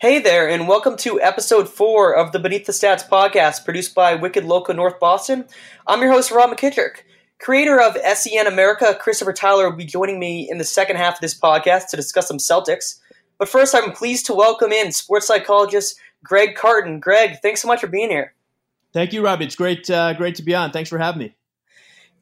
Hey 0.00 0.18
there, 0.18 0.48
and 0.48 0.66
welcome 0.66 0.96
to 0.96 1.20
episode 1.20 1.68
four 1.68 2.16
of 2.16 2.32
the 2.32 2.38
Beneath 2.38 2.64
the 2.64 2.72
Stats 2.72 3.06
podcast, 3.06 3.66
produced 3.66 3.94
by 3.94 4.14
Wicked 4.14 4.46
Local 4.46 4.74
North 4.74 4.98
Boston. 4.98 5.44
I'm 5.86 6.00
your 6.00 6.10
host, 6.10 6.30
Rob 6.30 6.48
McKittrick. 6.48 7.02
Creator 7.38 7.78
of 7.78 7.98
SEN 8.16 8.46
America, 8.46 8.96
Christopher 8.98 9.34
Tyler, 9.34 9.68
will 9.68 9.76
be 9.76 9.84
joining 9.84 10.18
me 10.18 10.48
in 10.50 10.56
the 10.56 10.64
second 10.64 10.96
half 10.96 11.16
of 11.16 11.20
this 11.20 11.38
podcast 11.38 11.88
to 11.88 11.98
discuss 11.98 12.28
some 12.28 12.38
Celtics. 12.38 12.98
But 13.36 13.50
first, 13.50 13.74
I'm 13.74 13.92
pleased 13.92 14.24
to 14.24 14.34
welcome 14.34 14.72
in 14.72 14.90
sports 14.90 15.26
psychologist 15.26 16.00
Greg 16.24 16.54
Cartin. 16.56 16.98
Greg, 16.98 17.36
thanks 17.42 17.60
so 17.60 17.68
much 17.68 17.82
for 17.82 17.86
being 17.86 18.08
here. 18.08 18.32
Thank 18.94 19.12
you, 19.12 19.22
Rob. 19.22 19.42
It's 19.42 19.54
great, 19.54 19.90
uh, 19.90 20.14
great 20.14 20.36
to 20.36 20.42
be 20.42 20.54
on. 20.54 20.70
Thanks 20.70 20.88
for 20.88 20.96
having 20.96 21.18
me. 21.18 21.34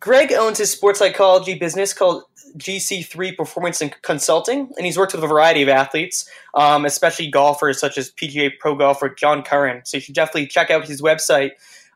Greg 0.00 0.32
owns 0.32 0.58
his 0.58 0.72
sports 0.72 0.98
psychology 0.98 1.54
business 1.54 1.94
called 1.94 2.24
GC3 2.56 3.36
Performance 3.36 3.80
and 3.80 3.94
Consulting, 4.02 4.70
and 4.76 4.86
he's 4.86 4.96
worked 4.96 5.12
with 5.12 5.22
a 5.22 5.26
variety 5.26 5.62
of 5.62 5.68
athletes, 5.68 6.28
um, 6.54 6.84
especially 6.84 7.30
golfers 7.30 7.78
such 7.78 7.98
as 7.98 8.10
PGA 8.12 8.50
Pro 8.58 8.74
golfer 8.74 9.08
John 9.08 9.42
Curran. 9.42 9.82
So 9.84 9.96
you 9.96 10.00
should 10.00 10.14
definitely 10.14 10.46
check 10.46 10.70
out 10.70 10.86
his 10.86 11.02
website. 11.02 11.50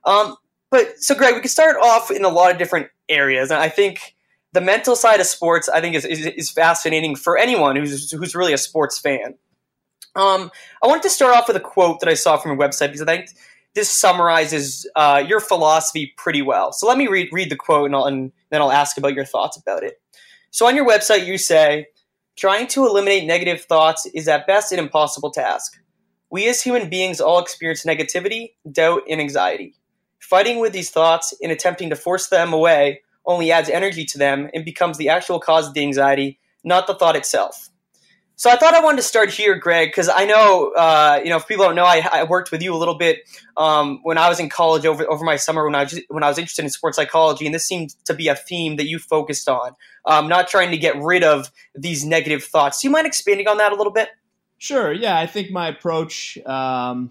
Um, 0.04 0.36
but 0.70 1.02
so, 1.02 1.14
Greg, 1.14 1.34
we 1.34 1.40
can 1.40 1.48
start 1.48 1.76
off 1.82 2.10
in 2.10 2.24
a 2.24 2.28
lot 2.28 2.50
of 2.50 2.58
different 2.58 2.88
areas, 3.08 3.50
and 3.50 3.60
I 3.60 3.68
think 3.68 4.14
the 4.52 4.60
mental 4.60 4.96
side 4.96 5.20
of 5.20 5.26
sports, 5.26 5.68
I 5.68 5.80
think, 5.80 5.94
is, 5.94 6.04
is, 6.04 6.26
is 6.26 6.50
fascinating 6.50 7.16
for 7.16 7.38
anyone 7.38 7.76
who's 7.76 8.10
who's 8.10 8.34
really 8.34 8.52
a 8.52 8.58
sports 8.58 8.98
fan. 8.98 9.34
Um, 10.14 10.50
I 10.82 10.86
wanted 10.86 11.04
to 11.04 11.10
start 11.10 11.34
off 11.36 11.48
with 11.48 11.56
a 11.56 11.60
quote 11.60 12.00
that 12.00 12.08
I 12.08 12.14
saw 12.14 12.36
from 12.36 12.50
your 12.50 12.58
website 12.58 12.88
because 12.88 13.02
I 13.02 13.06
think 13.06 13.30
this 13.74 13.90
summarizes 13.90 14.86
uh, 14.94 15.24
your 15.26 15.40
philosophy 15.40 16.12
pretty 16.18 16.42
well. 16.42 16.72
So 16.72 16.86
let 16.86 16.98
me 16.98 17.08
read 17.08 17.28
read 17.32 17.50
the 17.50 17.56
quote, 17.56 17.90
and, 17.90 17.94
and 17.94 18.32
then 18.50 18.60
I'll 18.60 18.72
ask 18.72 18.98
about 18.98 19.14
your 19.14 19.24
thoughts 19.24 19.56
about 19.56 19.82
it. 19.82 20.01
So 20.52 20.66
on 20.66 20.76
your 20.76 20.86
website, 20.86 21.24
you 21.24 21.38
say, 21.38 21.86
trying 22.36 22.66
to 22.68 22.86
eliminate 22.86 23.24
negative 23.24 23.62
thoughts 23.62 24.04
is 24.04 24.28
at 24.28 24.46
best 24.46 24.70
an 24.70 24.78
impossible 24.78 25.30
task. 25.30 25.80
We 26.30 26.46
as 26.46 26.60
human 26.60 26.90
beings 26.90 27.22
all 27.22 27.38
experience 27.38 27.86
negativity, 27.86 28.50
doubt, 28.70 29.00
and 29.08 29.18
anxiety. 29.18 29.74
Fighting 30.20 30.60
with 30.60 30.74
these 30.74 30.90
thoughts 30.90 31.32
and 31.42 31.50
attempting 31.50 31.88
to 31.88 31.96
force 31.96 32.28
them 32.28 32.52
away 32.52 33.00
only 33.24 33.50
adds 33.50 33.70
energy 33.70 34.04
to 34.04 34.18
them 34.18 34.50
and 34.52 34.62
becomes 34.62 34.98
the 34.98 35.08
actual 35.08 35.40
cause 35.40 35.68
of 35.68 35.72
the 35.72 35.80
anxiety, 35.80 36.38
not 36.62 36.86
the 36.86 36.94
thought 36.94 37.16
itself. 37.16 37.70
So 38.36 38.50
I 38.50 38.56
thought 38.56 38.74
I 38.74 38.80
wanted 38.80 38.98
to 38.98 39.04
start 39.04 39.30
here, 39.30 39.54
Greg, 39.54 39.88
because 39.88 40.10
I 40.10 40.26
know, 40.26 40.72
uh, 40.72 41.20
you 41.22 41.30
know, 41.30 41.36
if 41.36 41.48
people 41.48 41.64
don't 41.64 41.76
know, 41.76 41.84
I, 41.84 42.06
I 42.12 42.24
worked 42.24 42.50
with 42.50 42.60
you 42.60 42.74
a 42.74 42.76
little 42.76 42.96
bit 42.98 43.20
um, 43.56 44.00
when 44.02 44.18
I 44.18 44.28
was 44.28 44.38
in 44.40 44.50
college 44.50 44.84
over 44.84 45.10
over 45.10 45.24
my 45.24 45.36
summer 45.36 45.64
when 45.64 45.74
I 45.74 45.86
when 46.08 46.22
I 46.22 46.28
was 46.28 46.38
interested 46.38 46.64
in 46.64 46.70
sports 46.70 46.96
psychology, 46.96 47.46
and 47.46 47.54
this 47.54 47.64
seemed 47.64 47.94
to 48.04 48.14
be 48.14 48.28
a 48.28 48.34
theme 48.34 48.76
that 48.76 48.86
you 48.86 48.98
focused 48.98 49.48
on, 49.48 49.76
um, 50.04 50.28
not 50.28 50.48
trying 50.48 50.70
to 50.70 50.76
get 50.76 50.96
rid 51.00 51.22
of 51.22 51.50
these 51.74 52.04
negative 52.04 52.44
thoughts. 52.44 52.80
Do 52.80 52.88
you 52.88 52.92
mind 52.92 53.06
expanding 53.06 53.48
on 53.48 53.58
that 53.58 53.72
a 53.72 53.76
little 53.76 53.92
bit? 53.92 54.08
Sure. 54.58 54.92
Yeah, 54.92 55.18
I 55.18 55.26
think 55.26 55.50
my 55.50 55.68
approach, 55.68 56.38
um, 56.46 57.10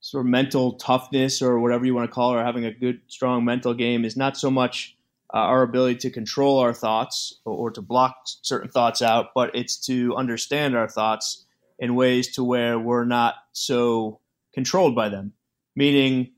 sort 0.00 0.24
of 0.24 0.30
mental 0.30 0.72
toughness 0.74 1.42
or 1.42 1.58
whatever 1.60 1.84
you 1.84 1.94
want 1.94 2.08
to 2.08 2.14
call 2.14 2.32
it, 2.32 2.40
or 2.40 2.44
having 2.44 2.64
a 2.64 2.72
good, 2.72 3.00
strong 3.08 3.44
mental 3.44 3.74
game, 3.74 4.04
is 4.04 4.16
not 4.16 4.36
so 4.36 4.50
much 4.50 4.96
uh, 5.32 5.38
our 5.38 5.62
ability 5.62 5.96
to 5.96 6.10
control 6.10 6.58
our 6.58 6.72
thoughts 6.72 7.38
or, 7.44 7.54
or, 7.54 7.70
to 7.70 7.82
block 7.82 8.16
certain 8.24 8.70
thoughts 8.70 9.02
out, 9.02 9.28
but 9.34 9.54
it's 9.54 9.76
to 9.76 10.16
understand 10.16 10.74
our 10.74 10.88
thoughts 10.88 11.44
in 11.78 11.94
ways 11.94 12.34
to 12.34 12.42
where 12.42 12.78
we're 12.78 13.04
not 13.04 13.34
so 13.52 14.18
controlled 14.54 14.94
by 14.94 15.08
them. 15.08 15.32
Meaning, 15.76 16.32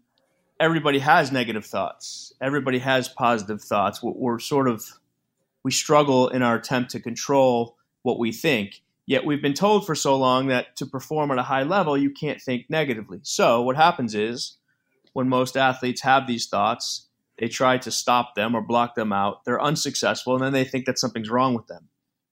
everybody 0.60 0.98
has 0.98 1.32
negative 1.32 1.64
thoughts, 1.64 2.32
everybody 2.40 2.80
has 2.80 3.08
positive 3.08 3.62
thoughts. 3.62 4.02
We're, 4.02 4.12
we're 4.12 4.38
sort 4.38 4.68
of 4.68 4.84
we 5.64 5.70
struggle 5.70 6.28
in 6.28 6.42
our 6.42 6.56
attempt 6.56 6.90
to 6.92 7.00
control 7.00 7.76
what 8.02 8.18
we 8.18 8.32
think. 8.32 8.82
Yet 9.06 9.24
we've 9.24 9.42
been 9.42 9.54
told 9.54 9.84
for 9.84 9.94
so 9.94 10.16
long 10.16 10.46
that 10.48 10.76
to 10.76 10.86
perform 10.86 11.30
at 11.30 11.38
a 11.38 11.42
high 11.42 11.64
level, 11.64 11.96
you 11.96 12.10
can't 12.10 12.40
think 12.40 12.66
negatively. 12.68 13.20
So 13.22 13.62
what 13.62 13.76
happens 13.76 14.14
is 14.14 14.56
when 15.12 15.28
most 15.28 15.56
athletes 15.56 16.02
have 16.02 16.26
these 16.26 16.46
thoughts, 16.46 17.08
they 17.38 17.48
try 17.48 17.78
to 17.78 17.90
stop 17.90 18.34
them 18.34 18.54
or 18.54 18.62
block 18.62 18.94
them 18.94 19.12
out. 19.12 19.44
They're 19.44 19.60
unsuccessful, 19.60 20.34
and 20.34 20.44
then 20.44 20.52
they 20.52 20.64
think 20.64 20.86
that 20.86 20.98
something's 20.98 21.30
wrong 21.30 21.54
with 21.54 21.66
them. 21.66 21.88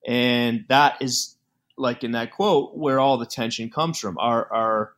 And 0.06 0.64
that 0.68 1.00
is, 1.00 1.36
like 1.76 2.04
in 2.04 2.12
that 2.12 2.32
quote, 2.32 2.76
where 2.76 3.00
all 3.00 3.18
the 3.18 3.26
tension 3.26 3.70
comes 3.70 3.98
from. 3.98 4.16
Our, 4.18 4.52
our 4.52 4.92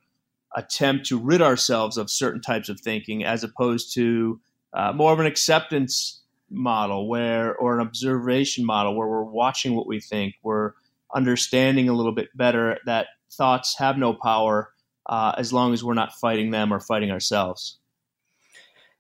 attempt 0.55 1.07
to 1.07 1.19
rid 1.19 1.41
ourselves 1.41 1.97
of 1.97 2.11
certain 2.11 2.41
types 2.41 2.69
of 2.69 2.81
thinking, 2.81 3.25
as 3.25 3.43
opposed 3.43 3.95
to 3.95 4.41
uh, 4.75 4.93
more 4.93 5.13
of 5.13 5.21
an 5.21 5.27
acceptance 5.27 6.22
model, 6.53 7.09
where 7.09 7.55
or 7.57 7.79
an 7.79 7.87
observation 7.87 8.65
model, 8.65 8.97
where 8.97 9.09
we're 9.09 9.23
watching 9.23 9.75
what 9.75 9.87
we 9.87 10.01
think, 10.01 10.35
we're 10.43 10.73
understanding 11.15 11.89
a 11.89 11.93
little 11.93 12.13
bit 12.13 12.29
better 12.37 12.79
that 12.87 13.07
thoughts 13.31 13.79
have 13.79 13.99
no 13.99 14.15
power 14.15 14.73
uh, 15.07 15.33
as 15.37 15.53
long 15.53 15.73
as 15.73 15.83
we're 15.83 15.95
not 15.95 16.13
fighting 16.15 16.51
them 16.51 16.73
or 16.73 16.81
fighting 16.81 17.11
ourselves. 17.11 17.79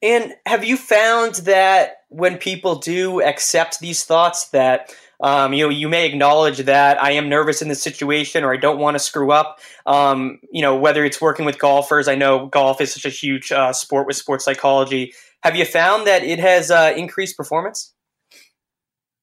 And 0.03 0.35
have 0.47 0.65
you 0.65 0.77
found 0.77 1.37
that 1.37 1.99
when 2.09 2.37
people 2.37 2.77
do 2.77 3.23
accept 3.23 3.79
these 3.79 4.05
thoughts, 4.05 4.49
that 4.49 4.95
um, 5.21 5.53
you 5.53 5.65
know 5.65 5.71
you 5.71 5.89
may 5.89 6.07
acknowledge 6.07 6.59
that 6.59 7.01
I 7.01 7.13
am 7.13 7.29
nervous 7.29 7.63
in 7.63 7.69
this 7.69 7.81
situation 7.81 8.43
or 8.43 8.53
I 8.53 8.57
don't 8.57 8.81
want 8.81 8.97
to 8.97 8.99
screw 8.99 9.31
up. 9.31 9.61
Um, 9.87 10.41
you 10.51 10.61
know 10.61 10.77
whether 10.77 11.05
it's 11.05 11.21
working 11.21 11.47
with 11.47 11.61
golfers. 11.61 12.09
I 12.09 12.17
know 12.17 12.47
golf 12.47 12.81
is 12.81 12.93
such 12.93 13.05
a 13.05 13.11
huge 13.11 13.53
uh, 13.53 13.73
sport 13.73 14.09
with 14.09 14.17
sports 14.17 14.45
psychology. 14.45 15.15
Have 15.43 15.57
you 15.57 15.65
found 15.65 16.07
that 16.07 16.23
it 16.23 16.39
has 16.39 16.71
uh, 16.71 16.93
increased 16.97 17.37
performance? 17.37 17.95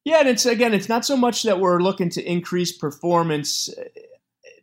Yeah, 0.04 0.20
and 0.20 0.30
it's 0.30 0.46
again, 0.46 0.74
it's 0.74 0.90
not 0.90 1.06
so 1.06 1.16
much 1.16 1.44
that 1.44 1.60
we're 1.60 1.80
looking 1.80 2.10
to 2.12 2.24
increase 2.24 2.76
performance 2.76 3.70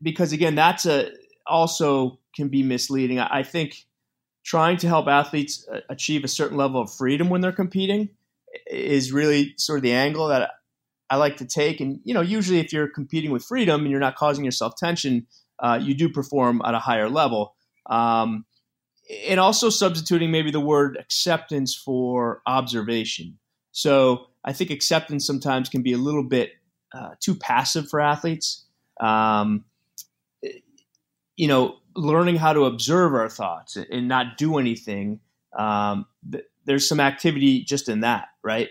because 0.02 0.32
again, 0.32 0.54
that's 0.54 0.86
a 0.86 1.10
also 1.46 2.18
can 2.34 2.48
be 2.48 2.62
misleading. 2.62 3.18
I 3.20 3.42
think 3.42 3.86
trying 4.44 4.76
to 4.78 4.88
help 4.88 5.08
athletes 5.08 5.66
uh, 5.72 5.80
achieve 5.88 6.24
a 6.24 6.28
certain 6.28 6.56
level 6.56 6.80
of 6.80 6.92
freedom 6.92 7.28
when 7.28 7.40
they're 7.40 7.52
competing 7.52 8.08
is 8.70 9.12
really 9.12 9.54
sort 9.56 9.78
of 9.78 9.82
the 9.82 9.92
angle 9.92 10.28
that 10.28 10.50
I 11.10 11.16
like 11.16 11.36
to 11.38 11.46
take. 11.46 11.80
And 11.80 12.00
you 12.04 12.14
know, 12.14 12.20
usually 12.20 12.60
if 12.60 12.72
you're 12.72 12.88
competing 12.88 13.30
with 13.30 13.44
freedom 13.44 13.82
and 13.82 13.90
you're 13.90 14.00
not 14.00 14.16
causing 14.16 14.44
yourself 14.44 14.74
tension, 14.76 15.26
uh, 15.58 15.78
you 15.80 15.94
do 15.94 16.08
perform 16.08 16.62
at 16.64 16.74
a 16.74 16.78
higher 16.78 17.08
level. 17.08 17.54
Um, 17.88 18.44
and 19.28 19.38
also 19.40 19.70
substituting 19.70 20.30
maybe 20.30 20.50
the 20.50 20.60
word 20.60 20.96
acceptance 20.98 21.74
for 21.74 22.42
observation. 22.46 23.38
So 23.72 24.26
I 24.44 24.52
think 24.52 24.70
acceptance 24.70 25.26
sometimes 25.26 25.68
can 25.68 25.82
be 25.82 25.92
a 25.92 25.98
little 25.98 26.24
bit 26.24 26.52
uh, 26.92 27.10
too 27.20 27.34
passive 27.34 27.88
for 27.88 28.00
athletes. 28.00 28.64
Um, 29.00 29.64
you 31.36 31.48
know, 31.48 31.76
learning 31.94 32.36
how 32.36 32.52
to 32.52 32.64
observe 32.64 33.14
our 33.14 33.28
thoughts 33.28 33.76
and 33.76 34.08
not 34.08 34.38
do 34.38 34.58
anything. 34.58 35.20
Um, 35.56 36.06
there's 36.64 36.88
some 36.88 37.00
activity 37.00 37.62
just 37.62 37.88
in 37.88 38.00
that, 38.00 38.28
right? 38.42 38.70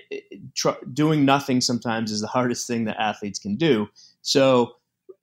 Tr- 0.56 0.84
doing 0.91 1.25
nothing 1.25 1.62
sometimes 1.62 2.12
is 2.12 2.22
the 2.22 2.28
hardest 2.28 2.67
thing 2.67 2.85
that 2.85 3.00
athletes 3.00 3.40
can 3.40 3.56
do. 3.56 3.88
So 4.22 4.75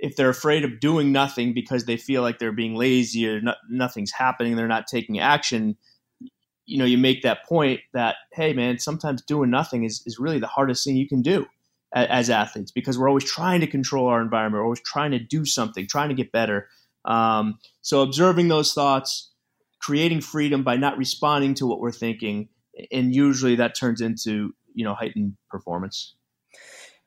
if 0.02 0.16
they're 0.16 0.28
afraid 0.28 0.64
of 0.64 0.80
doing 0.80 1.12
nothing 1.12 1.54
because 1.54 1.84
they 1.84 1.96
feel 1.96 2.22
like 2.22 2.40
they're 2.40 2.52
being 2.52 2.74
lazy 2.74 3.26
or 3.26 3.40
no- 3.40 3.54
nothing's 3.70 4.10
happening, 4.10 4.56
they're 4.56 4.66
not 4.66 4.88
taking 4.88 5.20
action. 5.20 5.76
You 6.66 6.78
know, 6.78 6.84
you 6.84 6.98
make 6.98 7.22
that 7.22 7.44
point 7.44 7.80
that 7.94 8.16
hey, 8.32 8.52
man, 8.52 8.78
sometimes 8.78 9.22
doing 9.22 9.48
nothing 9.48 9.84
is 9.84 10.02
is 10.04 10.18
really 10.18 10.41
the 10.41 10.48
hardest 10.48 10.84
thing 10.84 10.96
you 10.96 11.08
can 11.08 11.22
do 11.22 11.46
as, 11.94 12.08
as 12.10 12.30
athletes 12.30 12.72
because 12.72 12.98
we're 12.98 13.08
always 13.08 13.24
trying 13.24 13.60
to 13.60 13.66
control 13.68 14.09
our 14.09 14.21
environment, 14.21 14.60
we're 14.60 14.65
always 14.65 14.82
trying 14.82 15.12
to 15.12 15.21
do 15.21 15.44
something, 15.44 15.86
trying 15.86 16.09
to 16.09 16.16
get 16.16 16.32
better. 16.32 16.68
Um, 17.04 17.59
so 17.80 18.03
observing 18.03 18.48
those 18.48 18.74
thoughts, 18.74 19.30
creating 19.80 20.21
freedom 20.21 20.65
by 20.65 20.77
not 20.77 20.98
responding 20.98 21.54
to 21.54 21.66
what 21.66 21.78
we're 21.78 21.92
thinking, 21.92 22.48
and 22.91 23.15
usually 23.15 23.54
that 23.56 23.77
turns 23.77 24.00
into 24.00 24.53
you 24.74 24.84
know 24.84 24.94
heightened 24.94 25.36
performance. 25.48 26.16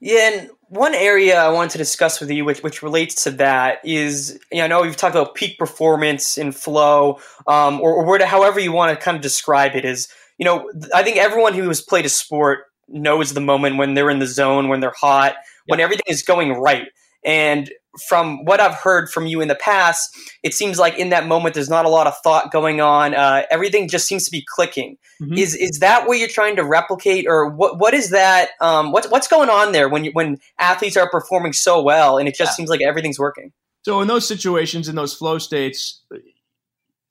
Yeah, 0.05 0.33
and 0.33 0.49
one 0.69 0.93
area 0.93 1.35
I 1.41 1.49
wanted 1.49 1.71
to 1.71 1.77
discuss 1.79 2.19
with 2.19 2.29
you, 2.29 2.45
which 2.45 2.61
which 2.61 2.83
relates 2.83 3.23
to 3.23 3.31
that, 3.31 3.79
is 3.83 4.39
you 4.51 4.59
know, 4.59 4.65
I 4.65 4.67
know 4.67 4.81
we've 4.83 4.95
talked 4.95 5.15
about 5.15 5.33
peak 5.33 5.57
performance 5.57 6.37
and 6.37 6.55
flow, 6.55 7.19
um, 7.47 7.81
or, 7.81 7.95
or 7.95 8.23
however 8.23 8.59
you 8.59 8.71
want 8.71 8.95
to 8.95 9.03
kind 9.03 9.15
of 9.15 9.23
describe 9.23 9.75
it. 9.75 9.83
Is 9.83 10.07
you 10.37 10.45
know, 10.45 10.71
I 10.93 11.01
think 11.01 11.17
everyone 11.17 11.55
who 11.55 11.67
has 11.69 11.81
played 11.81 12.05
a 12.05 12.09
sport 12.09 12.65
knows 12.87 13.33
the 13.33 13.41
moment 13.41 13.77
when 13.77 13.95
they're 13.95 14.11
in 14.11 14.19
the 14.19 14.27
zone, 14.27 14.67
when 14.67 14.79
they're 14.79 14.93
hot, 14.95 15.31
yep. 15.31 15.37
when 15.65 15.79
everything 15.79 16.05
is 16.07 16.21
going 16.21 16.51
right. 16.51 16.85
And 17.25 17.71
from 18.07 18.43
what 18.45 18.59
I've 18.59 18.75
heard 18.75 19.09
from 19.09 19.25
you 19.25 19.41
in 19.41 19.47
the 19.47 19.55
past, 19.55 20.15
it 20.43 20.53
seems 20.53 20.77
like 20.77 20.97
in 20.97 21.09
that 21.09 21.27
moment 21.27 21.55
there's 21.55 21.69
not 21.69 21.85
a 21.85 21.89
lot 21.89 22.07
of 22.07 22.17
thought 22.19 22.51
going 22.51 22.81
on. 22.81 23.13
Uh, 23.13 23.43
everything 23.49 23.87
just 23.87 24.07
seems 24.07 24.25
to 24.25 24.31
be 24.31 24.45
clicking. 24.47 24.97
Mm-hmm. 25.21 25.37
Is 25.37 25.55
is 25.55 25.79
that 25.79 26.07
what 26.07 26.19
you're 26.19 26.27
trying 26.27 26.55
to 26.57 26.63
replicate, 26.63 27.25
or 27.27 27.49
what 27.49 27.79
what 27.79 27.93
is 27.93 28.09
that? 28.09 28.49
Um, 28.61 28.91
what's 28.91 29.09
what's 29.09 29.27
going 29.27 29.49
on 29.49 29.71
there 29.71 29.89
when 29.89 30.03
you, 30.05 30.11
when 30.11 30.37
athletes 30.59 30.97
are 30.97 31.09
performing 31.09 31.53
so 31.53 31.81
well 31.81 32.17
and 32.17 32.27
it 32.27 32.35
just 32.35 32.51
yeah. 32.51 32.55
seems 32.55 32.69
like 32.69 32.81
everything's 32.81 33.19
working? 33.19 33.51
So 33.83 34.01
in 34.01 34.07
those 34.07 34.27
situations, 34.27 34.89
in 34.89 34.95
those 34.95 35.13
flow 35.13 35.37
states, 35.37 36.01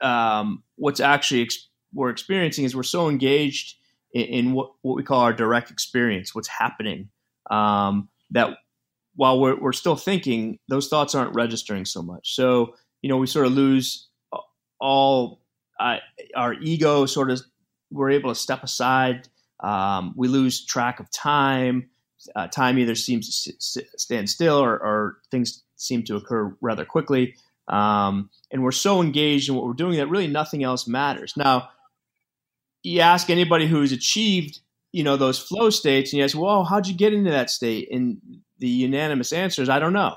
um, 0.00 0.62
what's 0.76 1.00
actually 1.00 1.42
ex- 1.42 1.68
we're 1.92 2.10
experiencing 2.10 2.64
is 2.64 2.74
we're 2.74 2.82
so 2.82 3.08
engaged 3.08 3.76
in, 4.12 4.22
in, 4.22 4.52
what 4.52 4.72
what 4.82 4.96
we 4.96 5.02
call 5.02 5.20
our 5.20 5.32
direct 5.32 5.70
experience, 5.70 6.34
what's 6.34 6.48
happening, 6.48 7.08
um, 7.50 8.08
that 8.32 8.58
while 9.16 9.40
we're, 9.40 9.58
we're 9.60 9.72
still 9.72 9.96
thinking, 9.96 10.58
those 10.68 10.88
thoughts 10.88 11.14
aren't 11.14 11.34
registering 11.34 11.84
so 11.84 12.02
much. 12.02 12.34
So 12.34 12.74
you 13.02 13.08
know 13.08 13.18
we 13.18 13.26
sort 13.26 13.46
of 13.46 13.52
lose 13.52 14.08
all 14.80 15.42
uh, 15.78 15.98
our 16.34 16.54
ego. 16.54 17.06
Sort 17.06 17.30
of 17.30 17.42
we're 17.90 18.10
able 18.10 18.30
to 18.30 18.34
step 18.34 18.62
aside. 18.62 19.28
Um, 19.60 20.14
we 20.16 20.28
lose 20.28 20.64
track 20.64 21.00
of 21.00 21.10
time. 21.10 21.90
Uh, 22.34 22.48
time 22.48 22.78
either 22.78 22.94
seems 22.94 23.44
to 23.44 23.84
stand 23.98 24.30
still 24.30 24.56
or, 24.56 24.72
or, 24.72 25.18
things 25.30 25.62
seem 25.76 26.02
to 26.02 26.16
occur 26.16 26.56
rather 26.62 26.86
quickly. 26.86 27.34
Um, 27.68 28.30
and 28.50 28.62
we're 28.62 28.72
so 28.72 29.02
engaged 29.02 29.50
in 29.50 29.54
what 29.54 29.66
we're 29.66 29.74
doing 29.74 29.98
that 29.98 30.08
really 30.08 30.26
nothing 30.26 30.64
else 30.64 30.88
matters. 30.88 31.34
Now, 31.36 31.68
you 32.82 33.00
ask 33.00 33.28
anybody 33.28 33.66
who's 33.66 33.92
achieved, 33.92 34.60
you 34.92 35.02
know, 35.04 35.18
those 35.18 35.38
flow 35.38 35.68
states, 35.68 36.12
and 36.12 36.18
you 36.18 36.24
ask, 36.24 36.36
"Well, 36.36 36.64
how'd 36.64 36.86
you 36.86 36.94
get 36.94 37.12
into 37.12 37.30
that 37.30 37.50
state?" 37.50 37.88
And 37.90 38.18
the 38.58 38.68
unanimous 38.68 39.32
answer 39.32 39.62
is, 39.62 39.68
"I 39.68 39.78
don't 39.78 39.92
know." 39.92 40.16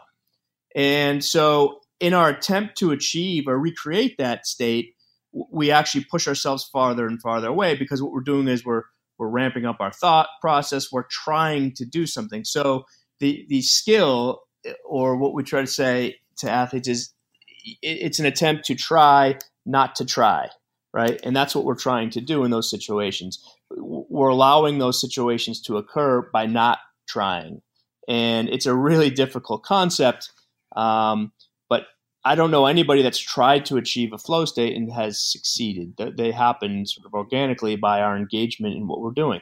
And 0.75 1.23
so, 1.23 1.79
in 1.99 2.13
our 2.13 2.29
attempt 2.29 2.77
to 2.79 2.91
achieve 2.91 3.47
or 3.47 3.59
recreate 3.59 4.17
that 4.17 4.45
state, 4.45 4.93
we 5.51 5.71
actually 5.71 6.05
push 6.05 6.27
ourselves 6.27 6.65
farther 6.71 7.07
and 7.07 7.21
farther 7.21 7.47
away 7.47 7.75
because 7.75 8.01
what 8.01 8.11
we're 8.11 8.21
doing 8.21 8.47
is 8.47 8.65
we're 8.65 8.83
we're 9.17 9.29
ramping 9.29 9.65
up 9.65 9.77
our 9.79 9.91
thought 9.91 10.27
process. 10.41 10.91
We're 10.91 11.07
trying 11.09 11.73
to 11.75 11.85
do 11.85 12.05
something. 12.05 12.43
So 12.43 12.85
the 13.19 13.45
the 13.49 13.61
skill, 13.61 14.41
eh, 14.65 14.73
or 14.85 15.17
what 15.17 15.33
we 15.33 15.43
try 15.43 15.61
to 15.61 15.67
say 15.67 16.17
to 16.37 16.49
athletes, 16.49 16.87
is 16.87 17.13
it's 17.81 18.19
an 18.19 18.25
attempt 18.25 18.65
to 18.65 18.75
try 18.75 19.37
not 19.65 19.95
to 19.95 20.05
try 20.05 20.49
right 20.93 21.19
and 21.23 21.35
that's 21.35 21.53
what 21.53 21.65
we're 21.65 21.75
trying 21.75 22.09
to 22.09 22.21
do 22.21 22.43
in 22.43 22.51
those 22.51 22.69
situations 22.69 23.43
we're 23.71 24.29
allowing 24.29 24.77
those 24.77 24.99
situations 24.99 25.61
to 25.61 25.77
occur 25.77 26.21
by 26.31 26.45
not 26.45 26.79
trying 27.07 27.61
and 28.07 28.49
it's 28.49 28.65
a 28.65 28.73
really 28.73 29.09
difficult 29.09 29.63
concept 29.63 30.31
um, 30.75 31.31
but 31.69 31.87
i 32.25 32.35
don't 32.35 32.51
know 32.51 32.65
anybody 32.65 33.01
that's 33.01 33.19
tried 33.19 33.65
to 33.65 33.77
achieve 33.77 34.13
a 34.13 34.17
flow 34.17 34.45
state 34.45 34.75
and 34.75 34.91
has 34.91 35.21
succeeded. 35.21 35.93
They 36.17 36.31
happen 36.31 36.85
sort 36.85 37.05
of 37.05 37.13
organically 37.13 37.75
by 37.75 38.01
our 38.01 38.17
engagement 38.17 38.75
in 38.75 38.87
what 38.87 39.01
we're 39.01 39.11
doing. 39.11 39.41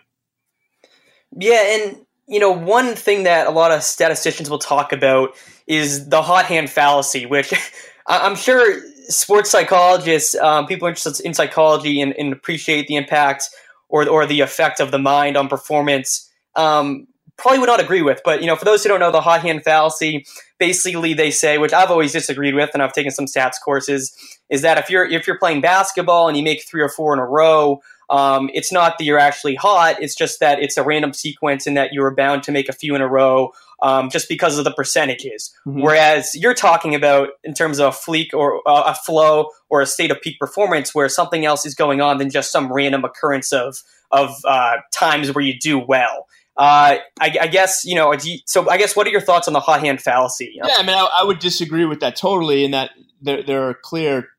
Yeah 1.38 1.62
and 1.64 2.06
you 2.28 2.40
know 2.40 2.52
one 2.52 2.96
thing 2.96 3.24
that 3.24 3.48
a 3.48 3.52
lot 3.52 3.72
of 3.72 3.84
statisticians 3.84 4.50
will 4.50 4.60
talk 4.60 4.92
about 4.92 5.36
is 5.68 6.10
the 6.10 6.22
hot 6.22 6.46
hand 6.46 6.70
fallacy 6.70 7.26
which 7.26 7.54
I'm 8.08 8.36
sure 8.36 8.82
sports 9.08 9.50
psychologists, 9.50 10.36
um, 10.36 10.68
people 10.68 10.88
interested 10.88 11.26
in 11.26 11.34
psychology 11.34 12.02
and, 12.02 12.14
and, 12.18 12.34
appreciate 12.34 12.88
the 12.88 12.96
impact 12.96 13.50
or 13.90 14.08
or 14.08 14.26
the 14.26 14.42
effect 14.42 14.80
of 14.80 14.92
the 14.92 15.00
mind 15.00 15.38
on 15.38 15.48
performance, 15.48 16.30
um, 16.56 17.08
probably 17.38 17.60
would 17.60 17.68
not 17.68 17.80
agree 17.80 18.02
with. 18.02 18.22
But 18.24 18.42
you 18.42 18.48
know, 18.48 18.56
for 18.56 18.66
those 18.66 18.84
who 18.84 18.90
don't 18.90 19.00
know, 19.00 19.12
the 19.12 19.22
hot 19.22 19.42
hand 19.42 19.64
fallacy, 19.64 20.26
basically 20.60 21.14
they 21.14 21.32
say, 21.32 21.58
which 21.58 21.74
I've 21.74 21.92
always 21.92 22.12
disagreed 22.12 22.56
with, 22.56 22.72
and 22.74 22.82
I've 22.82 22.94
taken 22.94 23.12
some 23.12 23.26
stats 23.26 23.56
courses, 23.64 24.16
is 24.50 24.62
that 24.62 24.78
if 24.78 24.90
you're 24.90 25.06
if 25.06 25.28
you're 25.28 25.40
playing 25.40 25.62
basketball 25.62 26.28
and 26.28 26.38
you 26.38 26.44
make 26.44 26.66
three 26.66 26.82
or 26.82 26.90
four 26.90 27.14
in 27.14 27.20
a 27.20 27.26
row. 27.26 27.82
Um, 28.08 28.52
it's 28.54 28.72
not 28.72 29.00
that 29.00 29.04
you're 29.04 29.18
actually 29.18 29.56
hot. 29.56 29.96
It's 30.00 30.14
just 30.14 30.40
that 30.40 30.60
it's 30.60 30.78
a 30.78 30.84
random 30.84 31.12
sequence 31.12 31.66
and 31.66 31.76
that 31.76 31.92
you 31.92 32.04
are 32.04 32.14
bound 32.14 32.44
to 32.44 32.52
make 32.52 32.70
a 32.70 32.72
few 32.72 32.94
in 32.94 33.02
a 33.02 33.08
row 33.08 33.52
um, 33.82 34.10
just 34.10 34.30
because 34.30 34.58
of 34.58 34.64
the 34.64 34.72
percentages. 34.72 35.54
Mm-hmm. 35.68 35.82
Whereas 35.82 36.36
you're 36.36 36.54
talking 36.54 36.96
about 36.96 37.30
in 37.44 37.54
terms 37.54 37.80
of 37.80 37.94
a 37.94 37.98
fleek 37.98 38.34
or 38.34 38.62
uh, 38.68 38.84
a 38.86 38.96
flow 38.96 39.50
or 39.70 39.82
a 39.82 39.86
state 39.86 40.12
of 40.12 40.22
peak 40.22 40.40
performance 40.40 40.94
where 40.94 41.10
something 41.10 41.46
else 41.46 41.66
is 41.66 41.76
going 41.76 42.02
on 42.02 42.18
than 42.18 42.30
just 42.30 42.52
some 42.52 42.72
random 42.72 43.04
occurrence 43.04 43.52
of 43.52 43.78
of 44.12 44.30
uh, 44.46 44.78
times 44.94 45.34
where 45.34 45.44
you 45.44 45.58
do 45.60 45.80
well. 45.80 46.28
Uh, 46.58 47.04
I, 47.20 47.38
I, 47.42 47.48
guess 47.48 47.84
you 47.84 47.96
know. 47.96 48.14
You, 48.14 48.38
so 48.46 48.70
I 48.70 48.78
guess 48.78 48.96
what 48.96 49.06
are 49.06 49.10
your 49.10 49.22
thoughts 49.22 49.48
on 49.48 49.54
the 49.54 49.60
hot 49.60 49.82
hand 49.82 50.02
fallacy? 50.02 50.54
Yeah, 50.56 50.76
I 50.78 50.84
mean, 50.84 50.96
I, 50.96 51.10
I, 51.20 51.24
would 51.26 51.40
disagree 51.40 51.84
with 51.84 52.00
that 52.00 52.16
totally. 52.16 52.64
In 52.64 52.72
that 52.72 52.92
there, 53.22 53.44
there 53.44 53.68
are 53.68 53.74
clear, 53.74 54.30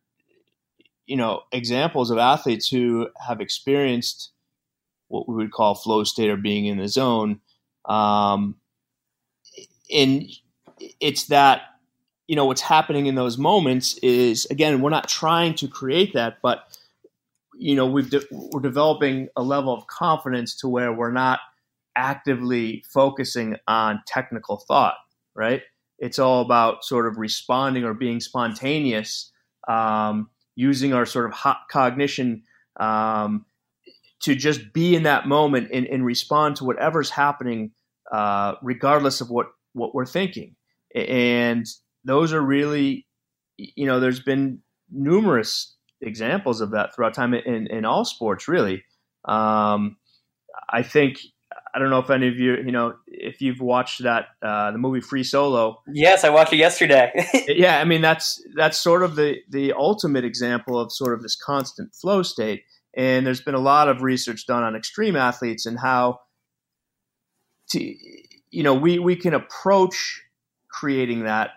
you 1.06 1.16
know, 1.16 1.42
examples 1.52 2.10
of 2.10 2.16
athletes 2.16 2.68
who 2.68 3.08
have 3.26 3.42
experienced 3.42 4.30
what 5.08 5.28
we 5.28 5.34
would 5.34 5.52
call 5.52 5.74
flow 5.74 6.04
state 6.04 6.30
or 6.30 6.38
being 6.38 6.64
in 6.64 6.78
the 6.78 6.88
zone. 6.88 7.40
Um, 7.84 8.56
and 9.92 10.24
it's 11.00 11.24
that 11.24 11.62
you 12.26 12.36
know 12.36 12.44
what's 12.44 12.60
happening 12.60 13.06
in 13.06 13.14
those 13.14 13.38
moments 13.38 13.94
is 13.98 14.46
again 14.46 14.80
we're 14.80 14.90
not 14.90 15.08
trying 15.08 15.54
to 15.54 15.68
create 15.68 16.12
that 16.14 16.38
but 16.42 16.64
you 17.56 17.74
know 17.74 17.86
we've 17.86 18.10
de- 18.10 18.26
we're 18.30 18.60
developing 18.60 19.28
a 19.36 19.42
level 19.42 19.72
of 19.72 19.86
confidence 19.86 20.54
to 20.56 20.68
where 20.68 20.92
we're 20.92 21.12
not 21.12 21.40
actively 21.96 22.84
focusing 22.92 23.56
on 23.66 24.00
technical 24.06 24.62
thought 24.68 24.94
right 25.34 25.62
it's 25.98 26.18
all 26.18 26.42
about 26.42 26.84
sort 26.84 27.06
of 27.06 27.16
responding 27.16 27.84
or 27.84 27.94
being 27.94 28.20
spontaneous 28.20 29.32
um, 29.68 30.28
using 30.54 30.92
our 30.92 31.06
sort 31.06 31.26
of 31.26 31.32
hot 31.32 31.60
cognition 31.70 32.42
um, 32.78 33.46
to 34.22 34.34
just 34.34 34.72
be 34.72 34.94
in 34.94 35.04
that 35.04 35.26
moment 35.26 35.70
and, 35.72 35.86
and 35.86 36.04
respond 36.04 36.56
to 36.56 36.64
whatever's 36.64 37.10
happening 37.10 37.70
uh, 38.12 38.54
regardless 38.62 39.20
of 39.20 39.30
what 39.30 39.48
what 39.72 39.94
we're 39.94 40.06
thinking. 40.06 40.56
And 40.94 41.66
those 42.04 42.32
are 42.32 42.40
really, 42.40 43.06
you 43.58 43.86
know, 43.86 44.00
there's 44.00 44.20
been 44.20 44.60
numerous 44.90 45.76
examples 46.00 46.60
of 46.60 46.70
that 46.70 46.94
throughout 46.94 47.14
time 47.14 47.34
in, 47.34 47.66
in 47.66 47.84
all 47.84 48.04
sports, 48.04 48.48
really. 48.48 48.84
Um, 49.26 49.96
I 50.70 50.82
think 50.82 51.18
I 51.76 51.78
don't 51.78 51.90
know 51.90 51.98
if 51.98 52.08
any 52.08 52.26
of 52.28 52.38
you, 52.38 52.56
you 52.56 52.72
know, 52.72 52.94
if 53.06 53.42
you've 53.42 53.60
watched 53.60 54.02
that 54.02 54.28
uh, 54.42 54.70
the 54.70 54.78
movie 54.78 55.02
Free 55.02 55.22
Solo. 55.22 55.82
Yes, 55.92 56.24
I 56.24 56.30
watched 56.30 56.54
it 56.54 56.56
yesterday. 56.56 57.12
yeah, 57.48 57.78
I 57.78 57.84
mean 57.84 58.00
that's 58.00 58.42
that's 58.54 58.78
sort 58.78 59.02
of 59.02 59.14
the 59.14 59.36
the 59.50 59.74
ultimate 59.74 60.24
example 60.24 60.80
of 60.80 60.90
sort 60.90 61.12
of 61.12 61.22
this 61.22 61.36
constant 61.36 61.94
flow 61.94 62.22
state. 62.22 62.62
And 62.96 63.26
there's 63.26 63.42
been 63.42 63.54
a 63.54 63.60
lot 63.60 63.88
of 63.88 64.00
research 64.00 64.46
done 64.46 64.62
on 64.62 64.74
extreme 64.74 65.16
athletes 65.16 65.66
and 65.66 65.78
how 65.78 66.20
to 67.72 67.94
you 68.56 68.62
know, 68.62 68.74
we, 68.74 68.98
we 68.98 69.16
can 69.16 69.34
approach 69.34 70.22
creating 70.70 71.24
that 71.24 71.50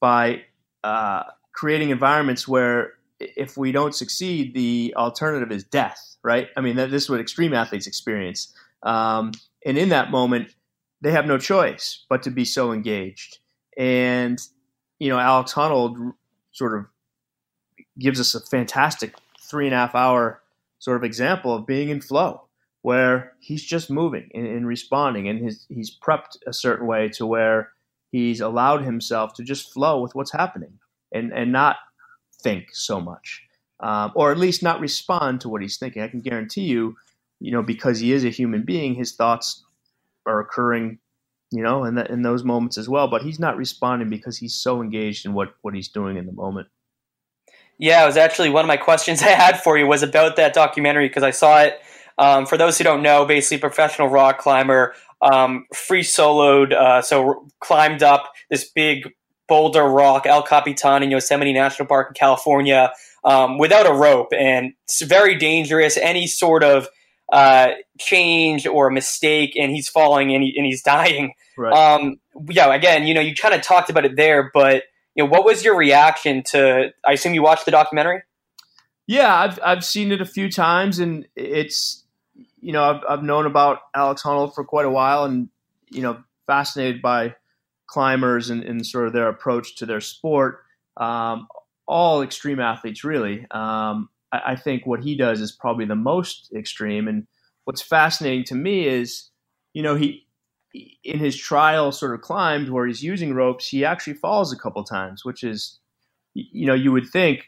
by 0.00 0.42
uh, 0.84 1.22
creating 1.54 1.88
environments 1.88 2.46
where 2.46 2.92
if 3.20 3.56
we 3.56 3.72
don't 3.72 3.94
succeed, 3.94 4.54
the 4.54 4.92
alternative 4.96 5.52
is 5.52 5.64
death, 5.64 6.16
right? 6.22 6.48
I 6.54 6.60
mean, 6.60 6.76
this 6.76 7.04
is 7.04 7.10
what 7.10 7.20
extreme 7.20 7.54
athletes 7.54 7.86
experience. 7.86 8.52
Um, 8.82 9.32
and 9.66 9.78
in 9.78 9.90
that 9.90 10.10
moment, 10.10 10.54
they 11.00 11.12
have 11.12 11.26
no 11.26 11.38
choice 11.38 12.04
but 12.08 12.22
to 12.22 12.30
be 12.30 12.44
so 12.44 12.72
engaged. 12.72 13.38
And, 13.76 14.38
you 14.98 15.08
know, 15.08 15.18
Alex 15.18 15.52
Honnold 15.52 16.14
sort 16.52 16.78
of 16.78 16.86
gives 17.98 18.20
us 18.20 18.34
a 18.34 18.40
fantastic 18.40 19.14
three 19.40 19.66
and 19.66 19.74
a 19.74 19.78
half 19.78 19.94
hour 19.94 20.42
sort 20.78 20.96
of 20.96 21.04
example 21.04 21.54
of 21.54 21.66
being 21.66 21.88
in 21.88 22.00
flow 22.00 22.42
where 22.82 23.32
he's 23.38 23.62
just 23.62 23.90
moving 23.90 24.28
and, 24.34 24.46
and 24.46 24.66
responding, 24.66 25.28
and 25.28 25.38
his, 25.38 25.66
he's 25.68 25.96
prepped 25.96 26.36
a 26.46 26.52
certain 26.52 26.86
way 26.86 27.08
to 27.08 27.24
where 27.24 27.70
he's 28.10 28.40
allowed 28.40 28.82
himself 28.82 29.34
to 29.34 29.44
just 29.44 29.72
flow 29.72 30.00
with 30.00 30.14
what's 30.14 30.32
happening 30.32 30.78
and, 31.12 31.32
and 31.32 31.52
not 31.52 31.76
think 32.42 32.74
so 32.74 33.00
much, 33.00 33.42
um, 33.80 34.10
or 34.16 34.32
at 34.32 34.38
least 34.38 34.62
not 34.62 34.80
respond 34.80 35.40
to 35.40 35.48
what 35.48 35.62
he's 35.62 35.78
thinking. 35.78 36.02
I 36.02 36.08
can 36.08 36.20
guarantee 36.20 36.62
you, 36.62 36.96
you 37.42 37.52
know, 37.52 37.62
because 37.62 37.98
he 37.98 38.12
is 38.12 38.24
a 38.24 38.30
human 38.30 38.64
being, 38.64 38.94
his 38.94 39.14
thoughts 39.14 39.64
are 40.26 40.40
occurring, 40.40 40.98
you 41.50 41.62
know, 41.62 41.84
in, 41.84 41.98
in 41.98 42.22
those 42.22 42.44
moments 42.44 42.78
as 42.78 42.88
well. 42.88 43.08
But 43.08 43.22
he's 43.22 43.40
not 43.40 43.56
responding 43.56 44.08
because 44.08 44.38
he's 44.38 44.54
so 44.54 44.80
engaged 44.80 45.26
in 45.26 45.34
what, 45.34 45.54
what 45.62 45.74
he's 45.74 45.88
doing 45.88 46.16
in 46.16 46.26
the 46.26 46.32
moment. 46.32 46.68
Yeah, 47.78 48.04
it 48.04 48.06
was 48.06 48.16
actually 48.16 48.50
one 48.50 48.64
of 48.64 48.68
my 48.68 48.76
questions 48.76 49.22
I 49.22 49.30
had 49.30 49.60
for 49.60 49.76
you 49.76 49.86
was 49.86 50.02
about 50.02 50.36
that 50.36 50.54
documentary 50.54 51.08
because 51.08 51.24
I 51.24 51.30
saw 51.30 51.62
it 51.62 51.80
um, 52.18 52.46
for 52.46 52.56
those 52.56 52.78
who 52.78 52.84
don't 52.84 53.02
know, 53.02 53.24
basically, 53.24 53.58
professional 53.58 54.08
rock 54.08 54.38
climber 54.38 54.94
um, 55.22 55.66
free 55.74 56.02
soloed, 56.02 56.72
uh, 56.72 57.00
so 57.00 57.48
climbed 57.60 58.02
up 58.02 58.32
this 58.50 58.68
big 58.68 59.10
boulder 59.48 59.84
rock, 59.84 60.26
El 60.26 60.42
Capitan 60.42 61.02
in 61.02 61.10
Yosemite 61.10 61.52
National 61.52 61.86
Park 61.86 62.08
in 62.08 62.14
California, 62.14 62.92
um, 63.24 63.58
without 63.58 63.86
a 63.86 63.92
rope, 63.92 64.32
and 64.32 64.72
it's 64.84 65.02
very 65.02 65.36
dangerous. 65.36 65.96
Any 65.96 66.26
sort 66.26 66.64
of 66.64 66.88
uh, 67.32 67.70
change 67.98 68.66
or 68.66 68.86
a 68.86 68.92
mistake, 68.92 69.56
and 69.56 69.72
he's 69.72 69.88
falling 69.88 70.32
and, 70.32 70.44
he, 70.44 70.54
and 70.56 70.64
he's 70.64 70.82
dying. 70.82 71.34
Right. 71.58 71.72
Um, 71.72 72.20
yeah, 72.48 72.72
again, 72.72 73.06
you 73.06 73.14
know, 73.14 73.20
you 73.20 73.34
kind 73.34 73.54
of 73.54 73.62
talked 73.62 73.90
about 73.90 74.04
it 74.04 74.14
there, 74.14 74.50
but 74.54 74.84
you 75.16 75.24
know, 75.24 75.28
what 75.28 75.44
was 75.44 75.64
your 75.64 75.76
reaction 75.76 76.44
to? 76.50 76.92
I 77.04 77.12
assume 77.12 77.34
you 77.34 77.42
watched 77.42 77.64
the 77.64 77.70
documentary. 77.72 78.22
Yeah, 79.06 79.34
I've 79.34 79.58
I've 79.62 79.84
seen 79.84 80.12
it 80.12 80.20
a 80.20 80.26
few 80.26 80.50
times, 80.50 81.00
and 81.00 81.26
it's 81.34 82.02
you 82.62 82.72
know, 82.72 82.84
I've, 82.84 83.02
I've 83.08 83.22
known 83.22 83.44
about 83.44 83.80
Alex 83.94 84.22
Honnold 84.22 84.54
for 84.54 84.64
quite 84.64 84.86
a 84.86 84.90
while 84.90 85.24
and, 85.24 85.48
you 85.90 86.00
know, 86.00 86.22
fascinated 86.46 87.02
by 87.02 87.34
climbers 87.86 88.48
and, 88.48 88.62
and 88.62 88.86
sort 88.86 89.08
of 89.08 89.12
their 89.12 89.28
approach 89.28 89.76
to 89.76 89.86
their 89.86 90.00
sport. 90.00 90.60
Um, 90.96 91.48
all 91.86 92.22
extreme 92.22 92.60
athletes, 92.60 93.04
really. 93.04 93.46
Um, 93.50 94.08
I, 94.32 94.56
think 94.56 94.86
what 94.86 95.02
he 95.02 95.16
does 95.16 95.40
is 95.40 95.52
probably 95.52 95.84
the 95.84 95.94
most 95.94 96.50
extreme. 96.56 97.08
And 97.08 97.26
what's 97.64 97.82
fascinating 97.82 98.44
to 98.44 98.54
me 98.54 98.86
is, 98.86 99.30
you 99.74 99.82
know, 99.82 99.94
he, 99.94 100.26
in 101.04 101.18
his 101.18 101.36
trial 101.36 101.92
sort 101.92 102.14
of 102.14 102.22
climbed 102.22 102.70
where 102.70 102.86
he's 102.86 103.02
using 103.02 103.34
ropes, 103.34 103.68
he 103.68 103.84
actually 103.84 104.14
falls 104.14 104.52
a 104.52 104.58
couple 104.58 104.82
times, 104.84 105.24
which 105.24 105.44
is 105.44 105.78
you 106.34 106.66
know, 106.66 106.74
you 106.74 106.92
would 106.92 107.08
think, 107.08 107.46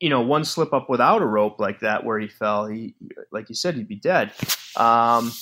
you 0.00 0.10
know, 0.10 0.20
one 0.20 0.44
slip 0.44 0.72
up 0.72 0.88
without 0.88 1.22
a 1.22 1.26
rope 1.26 1.58
like 1.58 1.80
that 1.80 2.04
where 2.04 2.18
he 2.18 2.28
fell, 2.28 2.66
he, 2.66 2.94
like 3.32 3.48
you 3.48 3.54
said, 3.54 3.74
he'd 3.74 3.88
be 3.88 3.96
dead. 3.96 4.32
Um, 4.76 5.32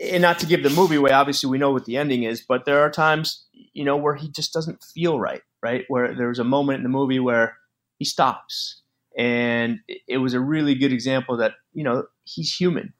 and 0.00 0.22
not 0.22 0.38
to 0.40 0.46
give 0.46 0.62
the 0.62 0.70
movie 0.70 0.96
away, 0.96 1.12
obviously 1.12 1.50
we 1.50 1.58
know 1.58 1.70
what 1.70 1.84
the 1.84 1.96
ending 1.96 2.22
is, 2.24 2.40
but 2.40 2.64
there 2.64 2.80
are 2.80 2.90
times, 2.90 3.46
you 3.52 3.84
know, 3.84 3.96
where 3.96 4.14
he 4.14 4.30
just 4.30 4.52
doesn't 4.52 4.82
feel 4.82 5.18
right, 5.18 5.42
right? 5.62 5.84
Where 5.88 6.14
there's 6.14 6.38
a 6.38 6.44
moment 6.44 6.78
in 6.78 6.82
the 6.82 6.88
movie 6.88 7.20
where 7.20 7.56
he 7.98 8.04
stops. 8.04 8.81
And 9.16 9.80
it 10.08 10.18
was 10.18 10.34
a 10.34 10.40
really 10.40 10.74
good 10.74 10.92
example 10.92 11.36
that, 11.38 11.52
you 11.72 11.84
know, 11.84 12.06
he's 12.24 12.54
human, 12.54 12.92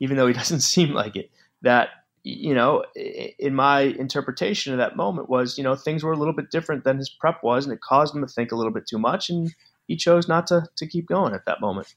even 0.00 0.16
though 0.16 0.26
he 0.26 0.32
doesn't 0.42 0.60
seem 0.60 0.92
like 0.92 1.16
it. 1.16 1.30
That 1.62 1.90
you 2.24 2.54
know, 2.54 2.84
in 2.94 3.54
my 3.54 3.80
interpretation 3.80 4.72
of 4.72 4.78
that 4.78 4.96
moment 4.96 5.28
was, 5.28 5.58
you 5.58 5.64
know, 5.64 5.74
things 5.74 6.04
were 6.04 6.12
a 6.12 6.16
little 6.16 6.34
bit 6.34 6.50
different 6.52 6.84
than 6.84 6.96
his 6.96 7.10
prep 7.10 7.42
was, 7.42 7.64
and 7.64 7.72
it 7.72 7.80
caused 7.80 8.14
him 8.14 8.20
to 8.20 8.32
think 8.32 8.52
a 8.52 8.56
little 8.56 8.72
bit 8.72 8.86
too 8.86 8.98
much, 8.98 9.28
and 9.28 9.52
he 9.88 9.96
chose 9.96 10.28
not 10.28 10.46
to 10.48 10.66
to 10.76 10.86
keep 10.86 11.06
going 11.06 11.34
at 11.34 11.44
that 11.46 11.60
moment. 11.60 11.94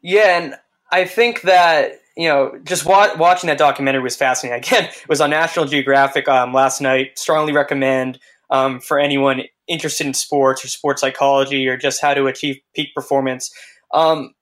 Yeah, 0.00 0.38
and 0.38 0.54
I 0.90 1.04
think 1.04 1.42
that 1.42 2.00
you 2.16 2.28
know, 2.28 2.58
just 2.64 2.84
wa- 2.84 3.14
watching 3.16 3.48
that 3.48 3.58
documentary 3.58 4.02
was 4.02 4.16
fascinating. 4.16 4.58
Again, 4.64 4.84
it 4.84 5.08
was 5.08 5.20
on 5.20 5.30
National 5.30 5.64
Geographic 5.66 6.28
um, 6.28 6.52
last 6.52 6.80
night. 6.80 7.18
Strongly 7.18 7.52
recommend 7.52 8.18
um, 8.52 8.78
for 8.78 9.00
anyone 9.00 9.42
interested 9.66 10.06
in 10.06 10.14
sports 10.14 10.64
or 10.64 10.68
sports 10.68 11.00
psychology 11.00 11.66
or 11.66 11.76
just 11.76 12.00
how 12.00 12.14
to 12.14 12.26
achieve 12.26 12.60
peak 12.74 12.94
performance. 12.94 13.50
Um, 13.92 14.34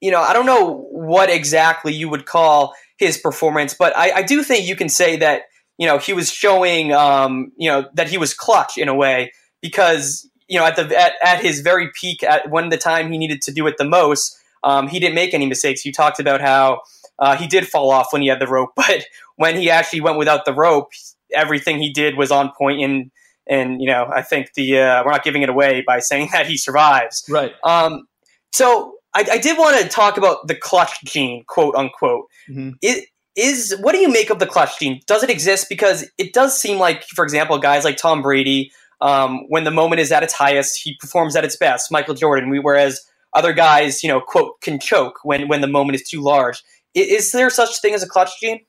you 0.00 0.10
know, 0.10 0.20
I 0.20 0.32
don't 0.32 0.46
know 0.46 0.88
what 0.90 1.30
exactly 1.30 1.94
you 1.94 2.08
would 2.08 2.26
call 2.26 2.74
his 2.98 3.16
performance, 3.16 3.72
but 3.72 3.96
I, 3.96 4.10
I 4.16 4.22
do 4.22 4.42
think 4.42 4.66
you 4.66 4.76
can 4.76 4.88
say 4.88 5.16
that 5.16 5.42
you 5.78 5.86
know 5.86 5.98
he 5.98 6.12
was 6.12 6.30
showing 6.30 6.92
um, 6.92 7.52
you 7.56 7.70
know 7.70 7.88
that 7.94 8.08
he 8.08 8.18
was 8.18 8.34
clutch 8.34 8.76
in 8.76 8.88
a 8.88 8.94
way 8.94 9.32
because 9.60 10.28
you 10.48 10.58
know 10.58 10.66
at 10.66 10.76
the 10.76 10.94
at, 11.00 11.12
at 11.24 11.40
his 11.40 11.60
very 11.60 11.88
peak 11.98 12.22
at 12.24 12.50
when 12.50 12.68
the 12.68 12.76
time 12.76 13.12
he 13.12 13.18
needed 13.18 13.40
to 13.42 13.52
do 13.52 13.66
it 13.68 13.76
the 13.78 13.84
most 13.84 14.36
um, 14.64 14.88
he 14.88 14.98
didn't 14.98 15.14
make 15.14 15.34
any 15.34 15.46
mistakes. 15.46 15.84
You 15.84 15.92
talked 15.92 16.20
about 16.20 16.40
how 16.40 16.82
uh, 17.18 17.36
he 17.36 17.46
did 17.46 17.68
fall 17.68 17.90
off 17.90 18.12
when 18.12 18.22
he 18.22 18.28
had 18.28 18.40
the 18.40 18.46
rope, 18.46 18.70
but 18.76 19.04
when 19.36 19.56
he 19.56 19.70
actually 19.70 20.00
went 20.00 20.18
without 20.18 20.44
the 20.44 20.52
rope, 20.52 20.90
everything 21.32 21.78
he 21.78 21.92
did 21.92 22.16
was 22.16 22.30
on 22.30 22.52
point 22.56 22.82
and 22.82 23.10
and 23.46 23.80
you 23.80 23.88
know 23.88 24.10
I 24.12 24.22
think 24.22 24.54
the 24.54 24.78
uh, 24.78 25.04
we're 25.04 25.12
not 25.12 25.24
giving 25.24 25.42
it 25.42 25.48
away 25.48 25.82
by 25.86 25.98
saying 26.00 26.30
that 26.32 26.46
he 26.46 26.56
survives. 26.56 27.24
Right. 27.28 27.52
Um, 27.64 28.06
so 28.52 28.94
I, 29.14 29.24
I 29.32 29.38
did 29.38 29.58
want 29.58 29.80
to 29.80 29.88
talk 29.88 30.16
about 30.16 30.46
the 30.46 30.54
clutch 30.54 31.02
gene, 31.04 31.44
quote 31.46 31.74
unquote. 31.74 32.26
Mm-hmm. 32.48 32.70
It 32.80 33.06
is 33.36 33.76
what 33.80 33.92
do 33.92 33.98
you 33.98 34.10
make 34.10 34.30
of 34.30 34.38
the 34.38 34.46
clutch 34.46 34.78
gene? 34.78 35.00
Does 35.06 35.22
it 35.22 35.30
exist? 35.30 35.68
Because 35.68 36.08
it 36.18 36.32
does 36.32 36.58
seem 36.58 36.78
like, 36.78 37.04
for 37.04 37.24
example, 37.24 37.58
guys 37.58 37.84
like 37.84 37.96
Tom 37.96 38.22
Brady, 38.22 38.70
um, 39.00 39.44
when 39.48 39.64
the 39.64 39.70
moment 39.70 40.00
is 40.00 40.12
at 40.12 40.22
its 40.22 40.34
highest, 40.34 40.80
he 40.82 40.96
performs 41.00 41.34
at 41.36 41.44
its 41.44 41.56
best. 41.56 41.90
Michael 41.90 42.14
Jordan, 42.14 42.50
we, 42.50 42.58
whereas 42.58 43.00
other 43.34 43.52
guys, 43.52 44.02
you 44.02 44.08
know, 44.08 44.20
quote, 44.20 44.60
can 44.60 44.78
choke 44.78 45.20
when 45.22 45.48
when 45.48 45.60
the 45.60 45.66
moment 45.66 45.96
is 45.96 46.08
too 46.08 46.20
large. 46.20 46.62
Is, 46.94 47.08
is 47.08 47.32
there 47.32 47.50
such 47.50 47.80
thing 47.80 47.94
as 47.94 48.02
a 48.02 48.08
clutch 48.08 48.38
gene? 48.40 48.60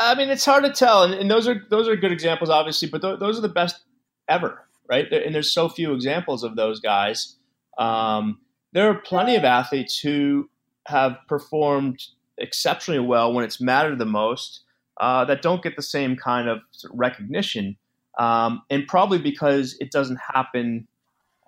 I 0.00 0.14
mean, 0.14 0.28
it's 0.28 0.44
hard 0.44 0.62
to 0.62 0.72
tell, 0.72 1.02
and, 1.02 1.12
and 1.12 1.28
those 1.28 1.48
are 1.48 1.62
those 1.70 1.88
are 1.88 1.96
good 1.96 2.12
examples, 2.12 2.50
obviously, 2.50 2.88
but 2.88 3.02
th- 3.02 3.18
those 3.18 3.36
are 3.36 3.42
the 3.42 3.48
best 3.48 3.80
ever, 4.28 4.66
right? 4.88 5.10
And 5.12 5.34
there's 5.34 5.52
so 5.52 5.68
few 5.68 5.92
examples 5.92 6.44
of 6.44 6.56
those 6.56 6.80
guys. 6.80 7.36
Um, 7.78 8.40
there 8.72 8.90
are 8.90 8.94
plenty 8.94 9.36
of 9.36 9.44
athletes 9.44 9.98
who 9.98 10.48
have 10.86 11.18
performed 11.28 12.02
exceptionally 12.38 13.00
well 13.00 13.32
when 13.32 13.44
it's 13.44 13.60
mattered 13.60 13.98
the 13.98 14.06
most 14.06 14.62
uh, 15.00 15.24
that 15.26 15.42
don't 15.42 15.62
get 15.62 15.76
the 15.76 15.82
same 15.82 16.16
kind 16.16 16.48
of 16.48 16.60
recognition, 16.90 17.76
um, 18.18 18.62
and 18.68 18.86
probably 18.86 19.18
because 19.18 19.76
it 19.80 19.90
doesn't 19.90 20.18
happen 20.34 20.88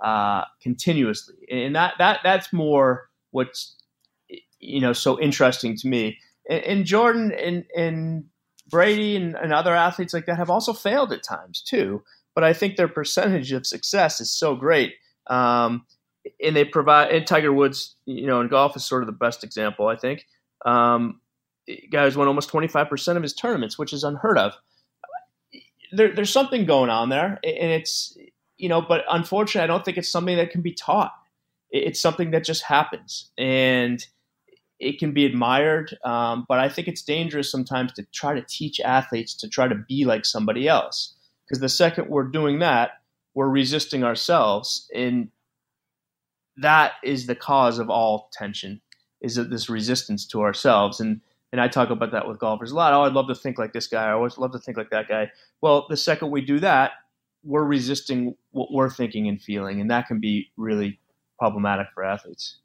uh, 0.02 0.44
continuously. 0.62 1.34
And 1.50 1.74
that 1.74 1.94
that 1.98 2.20
that's 2.22 2.52
more 2.52 3.08
what's 3.32 3.76
you 4.60 4.80
know 4.80 4.92
so 4.92 5.20
interesting 5.20 5.76
to 5.76 5.88
me. 5.88 6.18
And, 6.48 6.62
and 6.62 6.84
Jordan 6.84 7.32
and 7.32 7.64
and 7.76 8.24
Brady 8.68 9.16
and, 9.16 9.34
and 9.34 9.52
other 9.52 9.74
athletes 9.74 10.14
like 10.14 10.26
that 10.26 10.36
have 10.36 10.50
also 10.50 10.72
failed 10.72 11.12
at 11.12 11.22
times 11.24 11.60
too. 11.60 12.02
But 12.40 12.46
I 12.46 12.54
think 12.54 12.76
their 12.76 12.88
percentage 12.88 13.52
of 13.52 13.66
success 13.66 14.18
is 14.18 14.30
so 14.30 14.56
great. 14.56 14.94
Um, 15.26 15.84
and 16.42 16.56
they 16.56 16.64
provide 16.64 17.10
and 17.10 17.26
Tiger 17.26 17.52
Woods, 17.52 17.96
you 18.06 18.26
know, 18.26 18.40
in 18.40 18.48
golf 18.48 18.74
is 18.76 18.84
sort 18.86 19.02
of 19.02 19.08
the 19.08 19.12
best 19.12 19.44
example, 19.44 19.88
I 19.88 19.96
think. 19.96 20.24
Um, 20.64 21.20
guys 21.90 22.16
won 22.16 22.28
almost 22.28 22.50
25% 22.50 23.16
of 23.18 23.22
his 23.22 23.34
tournaments, 23.34 23.78
which 23.78 23.92
is 23.92 24.04
unheard 24.04 24.38
of. 24.38 24.54
There, 25.92 26.14
there's 26.14 26.32
something 26.32 26.64
going 26.64 26.88
on 26.88 27.10
there, 27.10 27.38
and 27.44 27.72
it's 27.72 28.16
you 28.56 28.70
know, 28.70 28.80
but 28.80 29.04
unfortunately, 29.10 29.64
I 29.64 29.66
don't 29.66 29.84
think 29.84 29.98
it's 29.98 30.10
something 30.10 30.38
that 30.38 30.50
can 30.50 30.62
be 30.62 30.72
taught. 30.72 31.12
It's 31.70 32.00
something 32.00 32.30
that 32.30 32.44
just 32.44 32.62
happens, 32.62 33.32
and 33.36 34.02
it 34.78 34.98
can 34.98 35.12
be 35.12 35.26
admired. 35.26 35.94
Um, 36.06 36.46
but 36.48 36.58
I 36.58 36.70
think 36.70 36.88
it's 36.88 37.02
dangerous 37.02 37.50
sometimes 37.50 37.92
to 37.94 38.06
try 38.14 38.32
to 38.32 38.46
teach 38.48 38.80
athletes 38.80 39.34
to 39.34 39.48
try 39.48 39.68
to 39.68 39.74
be 39.74 40.06
like 40.06 40.24
somebody 40.24 40.66
else, 40.66 41.16
because 41.50 41.60
the 41.60 41.68
second 41.68 42.08
we're 42.08 42.22
doing 42.22 42.60
that, 42.60 43.00
we're 43.34 43.48
resisting 43.48 44.04
ourselves, 44.04 44.88
and 44.94 45.30
that 46.56 46.92
is 47.02 47.26
the 47.26 47.34
cause 47.34 47.80
of 47.80 47.90
all 47.90 48.30
tension 48.32 48.80
is 49.20 49.34
this 49.34 49.68
resistance 49.68 50.26
to 50.26 50.40
ourselves 50.40 51.00
and 51.00 51.20
and 51.52 51.60
I 51.60 51.66
talk 51.66 51.90
about 51.90 52.12
that 52.12 52.28
with 52.28 52.38
golfers 52.38 52.70
a 52.70 52.76
lot. 52.76 52.92
Oh, 52.92 53.02
I'd 53.02 53.12
love 53.12 53.26
to 53.26 53.34
think 53.34 53.58
like 53.58 53.72
this 53.72 53.88
guy. 53.88 54.04
I 54.04 54.12
always 54.12 54.38
love 54.38 54.52
to 54.52 54.58
think 54.60 54.76
like 54.76 54.90
that 54.90 55.08
guy. 55.08 55.32
Well, 55.60 55.86
the 55.90 55.96
second 55.96 56.30
we 56.30 56.42
do 56.42 56.60
that, 56.60 56.92
we're 57.42 57.64
resisting 57.64 58.36
what 58.52 58.72
we're 58.72 58.88
thinking 58.88 59.26
and 59.26 59.42
feeling, 59.42 59.80
and 59.80 59.90
that 59.90 60.06
can 60.06 60.20
be 60.20 60.52
really 60.56 61.00
problematic 61.40 61.88
for 61.92 62.04
athletes. 62.04 62.58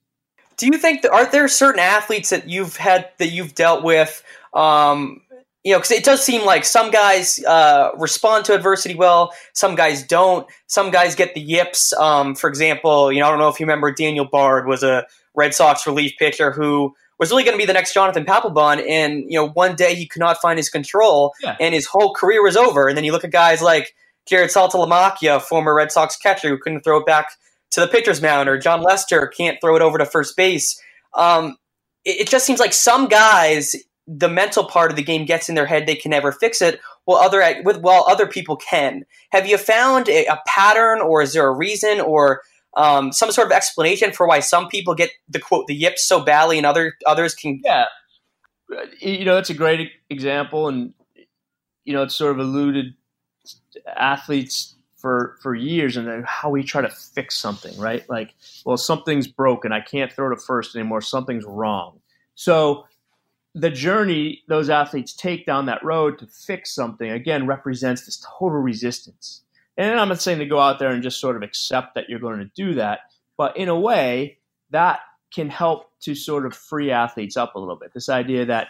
Do 0.57 0.67
you 0.67 0.77
think 0.77 1.01
that 1.01 1.11
are 1.11 1.25
there 1.25 1.47
certain 1.47 1.79
athletes 1.79 2.29
that 2.29 2.47
you've 2.47 2.77
had 2.77 3.09
that 3.17 3.29
you've 3.29 3.55
dealt 3.55 3.83
with 3.83 4.23
um, 4.53 5.21
you 5.65 5.71
know, 5.71 5.79
because 5.79 5.91
it 5.91 6.03
does 6.03 6.23
seem 6.23 6.45
like 6.45 6.63
some 6.63 6.91
guys 6.91 7.43
uh, 7.43 7.89
respond 7.97 8.45
to 8.45 8.53
adversity 8.53 8.93
well, 8.93 9.33
some 9.53 9.73
guys 9.73 10.03
don't. 10.03 10.47
Some 10.67 10.91
guys 10.91 11.15
get 11.15 11.33
the 11.33 11.41
yips. 11.41 11.91
Um, 11.93 12.35
for 12.35 12.47
example, 12.47 13.11
you 13.11 13.19
know, 13.19 13.25
I 13.25 13.29
don't 13.31 13.39
know 13.39 13.49
if 13.49 13.59
you 13.59 13.65
remember 13.65 13.91
Daniel 13.91 14.25
Bard 14.25 14.67
was 14.67 14.83
a 14.83 15.07
Red 15.33 15.55
Sox 15.55 15.87
relief 15.87 16.13
pitcher 16.19 16.51
who 16.51 16.93
was 17.17 17.31
really 17.31 17.43
going 17.43 17.55
to 17.55 17.57
be 17.57 17.65
the 17.65 17.73
next 17.73 17.95
Jonathan 17.95 18.25
Papelbon, 18.25 18.87
and 18.87 19.23
you 19.27 19.39
know, 19.39 19.49
one 19.49 19.75
day 19.75 19.95
he 19.95 20.05
could 20.05 20.19
not 20.19 20.37
find 20.39 20.59
his 20.59 20.69
control, 20.69 21.33
yeah. 21.41 21.57
and 21.59 21.73
his 21.73 21.87
whole 21.87 22.13
career 22.13 22.43
was 22.43 22.55
over. 22.55 22.87
And 22.87 22.95
then 22.95 23.03
you 23.03 23.11
look 23.11 23.23
at 23.23 23.31
guys 23.31 23.63
like 23.63 23.95
Jarrod 24.29 24.53
Saltalamacchia, 24.53 25.41
former 25.41 25.73
Red 25.73 25.91
Sox 25.91 26.15
catcher, 26.15 26.49
who 26.49 26.59
couldn't 26.59 26.81
throw 26.81 26.99
it 26.99 27.07
back 27.07 27.31
to 27.71 27.81
the 27.81 27.87
pitcher's 27.87 28.21
mound, 28.21 28.47
or 28.47 28.59
Jon 28.59 28.83
Lester 28.83 29.25
can't 29.35 29.57
throw 29.61 29.75
it 29.75 29.81
over 29.81 29.97
to 29.97 30.05
first 30.05 30.37
base. 30.37 30.79
Um, 31.15 31.57
it, 32.03 32.21
it 32.21 32.29
just 32.29 32.45
seems 32.45 32.59
like 32.59 32.73
some 32.73 33.07
guys 33.07 33.75
the 34.07 34.29
mental 34.29 34.63
part 34.63 34.91
of 34.91 34.97
the 34.97 35.03
game 35.03 35.25
gets 35.25 35.49
in 35.49 35.55
their 35.55 35.65
head 35.65 35.85
they 35.85 35.95
can 35.95 36.11
never 36.11 36.31
fix 36.31 36.61
it 36.61 36.79
while 37.05 37.17
other 37.17 37.43
while 37.79 38.05
other 38.07 38.27
people 38.27 38.55
can. 38.55 39.03
Have 39.31 39.47
you 39.47 39.57
found 39.57 40.09
a, 40.09 40.25
a 40.25 40.41
pattern 40.47 40.99
or 40.99 41.21
is 41.21 41.33
there 41.33 41.47
a 41.47 41.55
reason 41.55 41.99
or 41.99 42.41
um, 42.75 43.11
some 43.11 43.31
sort 43.31 43.47
of 43.47 43.51
explanation 43.53 44.11
for 44.11 44.27
why 44.27 44.41
some 44.41 44.67
people 44.67 44.95
get 44.95 45.11
the 45.29 45.39
quote 45.39 45.67
the 45.67 45.75
yips 45.75 46.05
so 46.05 46.23
badly 46.23 46.57
and 46.57 46.65
other 46.65 46.93
others 47.05 47.33
can 47.33 47.61
yeah. 47.63 47.85
You 48.99 49.25
know 49.25 49.35
that's 49.35 49.51
a 49.51 49.55
great 49.55 49.91
example 50.09 50.67
and 50.67 50.93
you 51.83 51.93
know 51.93 52.03
it's 52.03 52.15
sort 52.15 52.31
of 52.31 52.39
eluded 52.39 52.93
athletes 53.95 54.75
for 54.97 55.37
for 55.41 55.53
years 55.53 55.97
and 55.97 56.25
how 56.25 56.49
we 56.49 56.63
try 56.63 56.81
to 56.81 56.89
fix 56.89 57.37
something 57.37 57.77
right? 57.79 58.07
Like 58.09 58.33
well 58.65 58.77
something's 58.77 59.27
broken 59.27 59.71
i 59.71 59.79
can't 59.81 60.11
throw 60.11 60.29
to 60.29 60.37
first 60.37 60.75
anymore 60.75 61.01
something's 61.01 61.45
wrong. 61.45 61.99
So 62.33 62.85
the 63.55 63.69
journey 63.69 64.43
those 64.49 64.69
athletes 64.69 65.13
take 65.13 65.45
down 65.45 65.65
that 65.65 65.83
road 65.83 66.19
to 66.19 66.27
fix 66.27 66.75
something 66.75 67.09
again 67.09 67.47
represents 67.47 68.05
this 68.05 68.23
total 68.37 68.59
resistance. 68.59 69.43
And 69.77 69.99
I'm 69.99 70.09
not 70.09 70.21
saying 70.21 70.39
to 70.39 70.45
go 70.45 70.59
out 70.59 70.77
there 70.77 70.89
and 70.89 71.01
just 71.01 71.19
sort 71.19 71.37
of 71.37 71.41
accept 71.41 71.95
that 71.95 72.09
you're 72.09 72.19
going 72.19 72.39
to 72.39 72.51
do 72.55 72.75
that, 72.75 72.99
but 73.37 73.55
in 73.57 73.69
a 73.69 73.79
way 73.79 74.37
that 74.71 74.99
can 75.33 75.49
help 75.49 75.89
to 76.01 76.15
sort 76.15 76.45
of 76.45 76.53
free 76.53 76.91
athletes 76.91 77.35
up 77.35 77.55
a 77.55 77.59
little 77.59 77.75
bit. 77.75 77.93
This 77.93 78.09
idea 78.09 78.45
that 78.45 78.67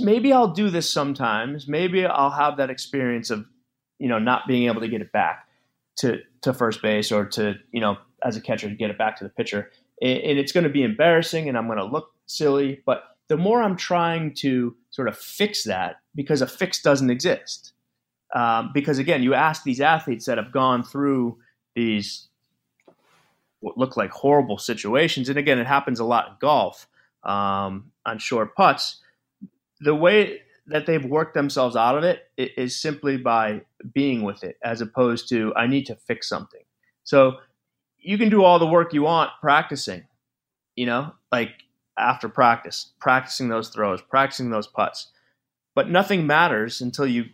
maybe 0.00 0.32
I'll 0.32 0.52
do 0.52 0.70
this 0.70 0.88
sometimes, 0.88 1.68
maybe 1.68 2.06
I'll 2.06 2.30
have 2.30 2.56
that 2.56 2.70
experience 2.70 3.30
of 3.30 3.44
you 3.98 4.08
know 4.08 4.18
not 4.18 4.48
being 4.48 4.66
able 4.66 4.80
to 4.80 4.88
get 4.88 5.02
it 5.02 5.12
back 5.12 5.46
to 5.96 6.20
to 6.40 6.54
first 6.54 6.80
base 6.80 7.12
or 7.12 7.26
to 7.26 7.54
you 7.70 7.80
know 7.80 7.98
as 8.24 8.36
a 8.36 8.40
catcher 8.40 8.68
to 8.68 8.74
get 8.74 8.90
it 8.90 8.98
back 8.98 9.18
to 9.18 9.24
the 9.24 9.30
pitcher, 9.30 9.70
and 10.00 10.38
it's 10.38 10.52
going 10.52 10.64
to 10.64 10.70
be 10.70 10.82
embarrassing, 10.82 11.48
and 11.48 11.58
I'm 11.58 11.66
going 11.66 11.78
to 11.78 11.84
look 11.84 12.12
silly, 12.26 12.82
but 12.86 13.11
the 13.32 13.38
more 13.38 13.62
I'm 13.62 13.78
trying 13.78 14.34
to 14.34 14.76
sort 14.90 15.08
of 15.08 15.16
fix 15.16 15.64
that 15.64 15.96
because 16.14 16.42
a 16.42 16.46
fix 16.46 16.82
doesn't 16.82 17.08
exist. 17.08 17.72
Um, 18.34 18.72
because 18.74 18.98
again, 18.98 19.22
you 19.22 19.32
ask 19.32 19.62
these 19.62 19.80
athletes 19.80 20.26
that 20.26 20.36
have 20.36 20.52
gone 20.52 20.82
through 20.82 21.38
these 21.74 22.28
what 23.60 23.78
look 23.78 23.96
like 23.96 24.10
horrible 24.10 24.58
situations, 24.58 25.30
and 25.30 25.38
again, 25.38 25.58
it 25.58 25.66
happens 25.66 25.98
a 25.98 26.04
lot 26.04 26.28
in 26.28 26.34
golf 26.40 26.86
um, 27.24 27.90
on 28.04 28.18
short 28.18 28.54
putts. 28.54 29.00
The 29.80 29.94
way 29.94 30.42
that 30.66 30.84
they've 30.84 31.02
worked 31.02 31.32
themselves 31.32 31.74
out 31.74 31.96
of 31.96 32.04
it 32.04 32.24
is 32.36 32.78
simply 32.78 33.16
by 33.16 33.62
being 33.94 34.24
with 34.24 34.44
it, 34.44 34.58
as 34.62 34.82
opposed 34.82 35.30
to 35.30 35.54
I 35.56 35.66
need 35.66 35.86
to 35.86 35.96
fix 35.96 36.28
something. 36.28 36.64
So 37.04 37.38
you 37.98 38.18
can 38.18 38.28
do 38.28 38.44
all 38.44 38.58
the 38.58 38.66
work 38.66 38.92
you 38.92 39.04
want 39.04 39.30
practicing, 39.40 40.04
you 40.76 40.84
know, 40.84 41.14
like 41.30 41.61
after 41.98 42.28
practice, 42.28 42.92
practicing 43.00 43.48
those 43.48 43.68
throws, 43.68 44.00
practicing 44.02 44.50
those 44.50 44.66
putts. 44.66 45.10
But 45.74 45.90
nothing 45.90 46.26
matters 46.26 46.80
until 46.80 47.06
you 47.06 47.24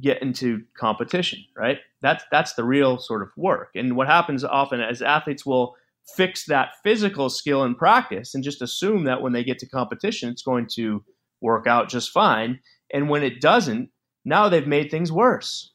get 0.00 0.22
into 0.22 0.62
competition, 0.78 1.40
right? 1.56 1.78
That's 2.02 2.24
that's 2.30 2.54
the 2.54 2.64
real 2.64 2.98
sort 2.98 3.22
of 3.22 3.30
work. 3.36 3.70
And 3.74 3.96
what 3.96 4.06
happens 4.06 4.44
often 4.44 4.80
is 4.80 5.02
athletes 5.02 5.44
will 5.44 5.74
fix 6.16 6.46
that 6.46 6.70
physical 6.82 7.28
skill 7.28 7.64
in 7.64 7.74
practice 7.74 8.34
and 8.34 8.44
just 8.44 8.62
assume 8.62 9.04
that 9.04 9.20
when 9.20 9.32
they 9.32 9.44
get 9.44 9.58
to 9.58 9.68
competition 9.68 10.30
it's 10.30 10.42
going 10.42 10.66
to 10.66 11.04
work 11.40 11.66
out 11.66 11.88
just 11.88 12.10
fine. 12.10 12.60
And 12.92 13.08
when 13.08 13.22
it 13.22 13.40
doesn't, 13.40 13.90
now 14.24 14.48
they've 14.48 14.66
made 14.66 14.90
things 14.90 15.12
worse. 15.12 15.72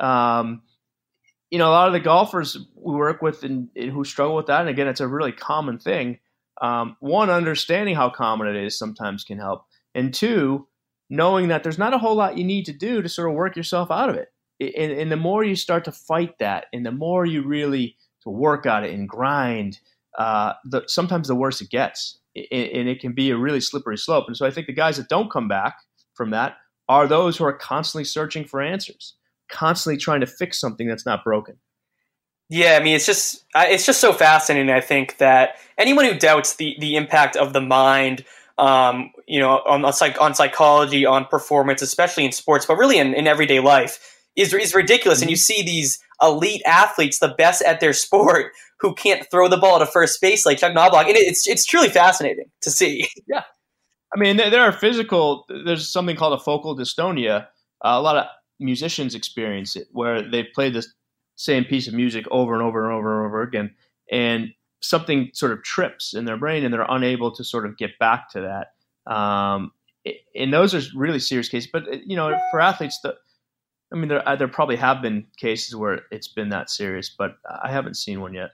Um, 0.00 0.62
you 1.50 1.58
know, 1.58 1.68
a 1.68 1.70
lot 1.70 1.86
of 1.86 1.92
the 1.92 2.00
golfers 2.00 2.56
we 2.74 2.94
work 2.94 3.22
with 3.22 3.44
and, 3.44 3.68
and, 3.76 3.90
who 3.90 4.04
struggle 4.04 4.36
with 4.36 4.46
that, 4.46 4.60
and 4.60 4.68
again, 4.68 4.88
it's 4.88 5.00
a 5.00 5.06
really 5.08 5.32
common 5.32 5.78
thing. 5.78 6.18
Um, 6.60 6.96
one, 7.00 7.30
understanding 7.30 7.96
how 7.96 8.10
common 8.10 8.48
it 8.48 8.56
is 8.56 8.78
sometimes 8.78 9.24
can 9.24 9.38
help, 9.38 9.64
and 9.94 10.14
two, 10.14 10.68
knowing 11.10 11.48
that 11.48 11.62
there's 11.62 11.78
not 11.78 11.94
a 11.94 11.98
whole 11.98 12.14
lot 12.14 12.38
you 12.38 12.44
need 12.44 12.66
to 12.66 12.72
do 12.72 13.02
to 13.02 13.08
sort 13.08 13.28
of 13.28 13.34
work 13.34 13.56
yourself 13.56 13.90
out 13.90 14.08
of 14.08 14.16
it. 14.16 14.28
And, 14.60 14.92
and 14.92 15.10
the 15.10 15.16
more 15.16 15.44
you 15.44 15.56
start 15.56 15.84
to 15.84 15.92
fight 15.92 16.38
that, 16.38 16.66
and 16.72 16.86
the 16.86 16.92
more 16.92 17.26
you 17.26 17.42
really 17.42 17.96
work 18.24 18.66
on 18.66 18.84
it 18.84 18.94
and 18.94 19.08
grind, 19.08 19.80
uh, 20.18 20.52
the, 20.64 20.82
sometimes 20.86 21.28
the 21.28 21.34
worse 21.34 21.60
it 21.60 21.70
gets, 21.70 22.18
and 22.36 22.88
it 22.88 23.00
can 23.00 23.12
be 23.12 23.30
a 23.30 23.36
really 23.36 23.60
slippery 23.60 23.98
slope. 23.98 24.24
And 24.28 24.36
so 24.36 24.46
I 24.46 24.50
think 24.50 24.66
the 24.66 24.72
guys 24.72 24.96
that 24.96 25.08
don't 25.08 25.30
come 25.30 25.48
back 25.48 25.76
from 26.14 26.30
that 26.30 26.56
are 26.88 27.06
those 27.06 27.36
who 27.36 27.44
are 27.44 27.52
constantly 27.52 28.04
searching 28.04 28.44
for 28.44 28.62
answers, 28.62 29.16
constantly 29.48 29.98
trying 29.98 30.20
to 30.20 30.26
fix 30.26 30.60
something 30.60 30.86
that's 30.86 31.06
not 31.06 31.24
broken. 31.24 31.56
Yeah, 32.50 32.76
I 32.80 32.82
mean, 32.82 32.94
it's 32.94 33.06
just 33.06 33.44
it's 33.54 33.86
just 33.86 34.00
so 34.00 34.12
fascinating. 34.12 34.70
I 34.70 34.80
think 34.80 35.18
that 35.18 35.56
anyone 35.78 36.04
who 36.04 36.18
doubts 36.18 36.56
the 36.56 36.76
the 36.78 36.96
impact 36.96 37.36
of 37.36 37.52
the 37.52 37.60
mind, 37.60 38.24
um, 38.58 39.10
you 39.26 39.40
know, 39.40 39.60
on 39.66 39.84
on, 39.84 40.34
psychology, 40.34 41.06
on 41.06 41.24
performance, 41.24 41.80
especially 41.80 42.24
in 42.24 42.32
sports, 42.32 42.66
but 42.66 42.76
really 42.76 42.98
in, 42.98 43.14
in 43.14 43.26
everyday 43.26 43.60
life, 43.60 43.98
is 44.36 44.52
is 44.52 44.74
ridiculous. 44.74 45.18
Mm-hmm. 45.18 45.24
And 45.24 45.30
you 45.30 45.36
see 45.36 45.62
these 45.62 45.98
elite 46.20 46.62
athletes, 46.66 47.18
the 47.18 47.34
best 47.36 47.62
at 47.62 47.80
their 47.80 47.94
sport, 47.94 48.52
who 48.80 48.94
can't 48.94 49.28
throw 49.30 49.48
the 49.48 49.56
ball 49.56 49.78
to 49.78 49.86
first 49.86 50.20
base 50.20 50.44
like 50.44 50.58
Chuck 50.58 50.74
Knoblauch, 50.74 51.06
and 51.06 51.16
it's 51.16 51.48
it's 51.48 51.64
truly 51.64 51.88
fascinating 51.88 52.50
to 52.62 52.70
see. 52.70 53.08
Yeah, 53.26 53.42
I 54.14 54.20
mean, 54.20 54.36
there 54.36 54.62
are 54.62 54.72
physical. 54.72 55.46
There's 55.48 55.90
something 55.90 56.14
called 56.14 56.38
a 56.38 56.42
focal 56.42 56.76
dystonia. 56.76 57.46
Uh, 57.82 57.96
a 57.96 58.00
lot 58.02 58.16
of 58.16 58.26
musicians 58.60 59.14
experience 59.14 59.76
it, 59.76 59.88
where 59.92 60.22
they 60.22 60.44
play 60.44 60.70
the 60.70 60.86
same 61.36 61.64
piece 61.64 61.88
of 61.88 61.94
music 61.94 62.26
over 62.30 62.54
and 62.54 62.62
over 62.62 62.84
and 62.84 62.92
over 62.92 63.20
and 63.20 63.26
over 63.26 63.42
again, 63.42 63.74
and 64.10 64.52
something 64.80 65.30
sort 65.32 65.52
of 65.52 65.62
trips 65.62 66.14
in 66.14 66.24
their 66.24 66.36
brain, 66.36 66.64
and 66.64 66.72
they're 66.72 66.86
unable 66.88 67.32
to 67.32 67.44
sort 67.44 67.66
of 67.66 67.76
get 67.76 67.98
back 67.98 68.30
to 68.30 68.40
that. 68.40 69.12
Um, 69.12 69.72
and 70.36 70.52
those 70.52 70.74
are 70.74 70.82
really 70.94 71.18
serious 71.18 71.48
cases. 71.48 71.70
But 71.72 72.06
you 72.06 72.16
know, 72.16 72.36
for 72.50 72.60
athletes, 72.60 73.00
the 73.00 73.16
I 73.92 73.96
mean, 73.96 74.08
there 74.08 74.28
uh, 74.28 74.36
there 74.36 74.48
probably 74.48 74.76
have 74.76 75.00
been 75.00 75.26
cases 75.38 75.76
where 75.76 76.00
it's 76.10 76.28
been 76.28 76.48
that 76.50 76.70
serious, 76.70 77.10
but 77.10 77.36
I 77.62 77.70
haven't 77.70 77.94
seen 77.94 78.20
one 78.20 78.34
yet. 78.34 78.50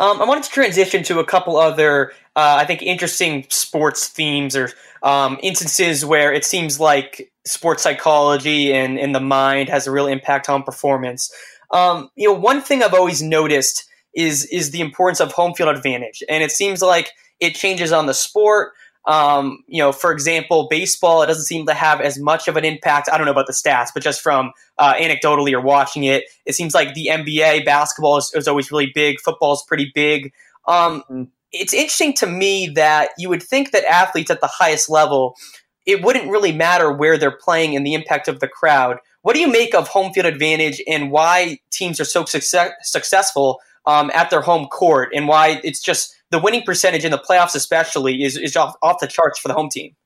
Um, 0.00 0.20
I 0.20 0.24
wanted 0.24 0.44
to 0.44 0.50
transition 0.50 1.04
to 1.04 1.20
a 1.20 1.24
couple 1.24 1.56
other, 1.56 2.10
uh, 2.34 2.56
I 2.58 2.64
think, 2.64 2.82
interesting 2.82 3.46
sports 3.48 4.08
themes 4.08 4.56
or 4.56 4.70
um, 5.04 5.38
instances 5.40 6.04
where 6.04 6.32
it 6.32 6.44
seems 6.44 6.80
like 6.80 7.32
sports 7.46 7.84
psychology 7.84 8.72
and, 8.72 8.98
and 8.98 9.14
the 9.14 9.20
mind 9.20 9.68
has 9.68 9.86
a 9.86 9.92
real 9.92 10.08
impact 10.08 10.48
on 10.48 10.64
performance. 10.64 11.32
Um, 11.74 12.08
you 12.14 12.28
know, 12.28 12.34
one 12.34 12.62
thing 12.62 12.82
I've 12.82 12.94
always 12.94 13.20
noticed 13.20 13.84
is 14.14 14.46
is 14.46 14.70
the 14.70 14.80
importance 14.80 15.20
of 15.20 15.32
home 15.32 15.54
field 15.54 15.74
advantage, 15.74 16.22
and 16.28 16.42
it 16.42 16.52
seems 16.52 16.80
like 16.80 17.10
it 17.40 17.54
changes 17.54 17.92
on 17.92 18.06
the 18.06 18.14
sport. 18.14 18.72
Um, 19.06 19.64
you 19.66 19.80
know, 19.80 19.92
for 19.92 20.12
example, 20.12 20.66
baseball, 20.70 21.22
it 21.22 21.26
doesn't 21.26 21.44
seem 21.44 21.66
to 21.66 21.74
have 21.74 22.00
as 22.00 22.18
much 22.18 22.48
of 22.48 22.56
an 22.56 22.64
impact. 22.64 23.10
I 23.12 23.18
don't 23.18 23.26
know 23.26 23.32
about 23.32 23.48
the 23.48 23.52
stats, 23.52 23.88
but 23.92 24.02
just 24.02 24.22
from 24.22 24.52
uh, 24.78 24.94
anecdotally 24.94 25.52
or 25.52 25.60
watching 25.60 26.04
it, 26.04 26.24
it 26.46 26.54
seems 26.54 26.74
like 26.74 26.94
the 26.94 27.08
NBA 27.12 27.66
basketball 27.66 28.16
is, 28.16 28.32
is 28.34 28.48
always 28.48 28.70
really 28.70 28.90
big. 28.94 29.20
Football 29.20 29.52
is 29.52 29.64
pretty 29.68 29.92
big. 29.94 30.32
Um, 30.66 31.02
mm-hmm. 31.02 31.24
it's 31.52 31.74
interesting 31.74 32.14
to 32.14 32.26
me 32.26 32.68
that 32.68 33.10
you 33.18 33.28
would 33.28 33.42
think 33.42 33.72
that 33.72 33.84
athletes 33.84 34.30
at 34.30 34.40
the 34.40 34.46
highest 34.46 34.88
level, 34.88 35.36
it 35.84 36.02
wouldn't 36.02 36.30
really 36.30 36.52
matter 36.52 36.90
where 36.90 37.18
they're 37.18 37.36
playing 37.36 37.76
and 37.76 37.84
the 37.84 37.92
impact 37.92 38.28
of 38.28 38.40
the 38.40 38.48
crowd. 38.48 38.96
What 39.24 39.34
do 39.34 39.40
you 39.40 39.48
make 39.48 39.74
of 39.74 39.88
home 39.88 40.12
field 40.12 40.26
advantage 40.26 40.82
and 40.86 41.10
why 41.10 41.58
teams 41.70 41.98
are 41.98 42.04
so 42.04 42.26
success- 42.26 42.72
successful 42.82 43.58
um, 43.86 44.10
at 44.12 44.28
their 44.28 44.42
home 44.42 44.66
court 44.66 45.12
and 45.14 45.26
why 45.26 45.62
it's 45.64 45.80
just 45.80 46.14
the 46.30 46.38
winning 46.38 46.62
percentage 46.62 47.06
in 47.06 47.10
the 47.10 47.16
playoffs, 47.18 47.54
especially, 47.54 48.22
is, 48.22 48.36
is 48.36 48.54
off, 48.54 48.74
off 48.82 49.00
the 49.00 49.06
charts 49.06 49.38
for 49.38 49.48
the 49.48 49.54
home 49.54 49.70
team. 49.70 49.96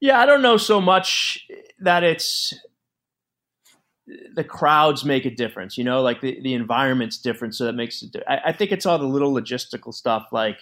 Yeah, 0.00 0.18
I 0.18 0.24
don't 0.24 0.40
know 0.40 0.56
so 0.56 0.80
much 0.80 1.46
that 1.80 2.02
it's 2.02 2.54
the 4.34 4.42
crowds 4.42 5.04
make 5.04 5.26
a 5.26 5.30
difference, 5.30 5.76
you 5.76 5.84
know, 5.84 6.00
like 6.00 6.22
the, 6.22 6.40
the 6.42 6.54
environment's 6.54 7.18
different. 7.18 7.54
So 7.54 7.66
that 7.66 7.74
makes 7.74 8.02
it, 8.02 8.16
I, 8.26 8.38
I 8.46 8.52
think 8.52 8.72
it's 8.72 8.86
all 8.86 8.98
the 8.98 9.04
little 9.04 9.34
logistical 9.34 9.92
stuff 9.92 10.28
like 10.32 10.56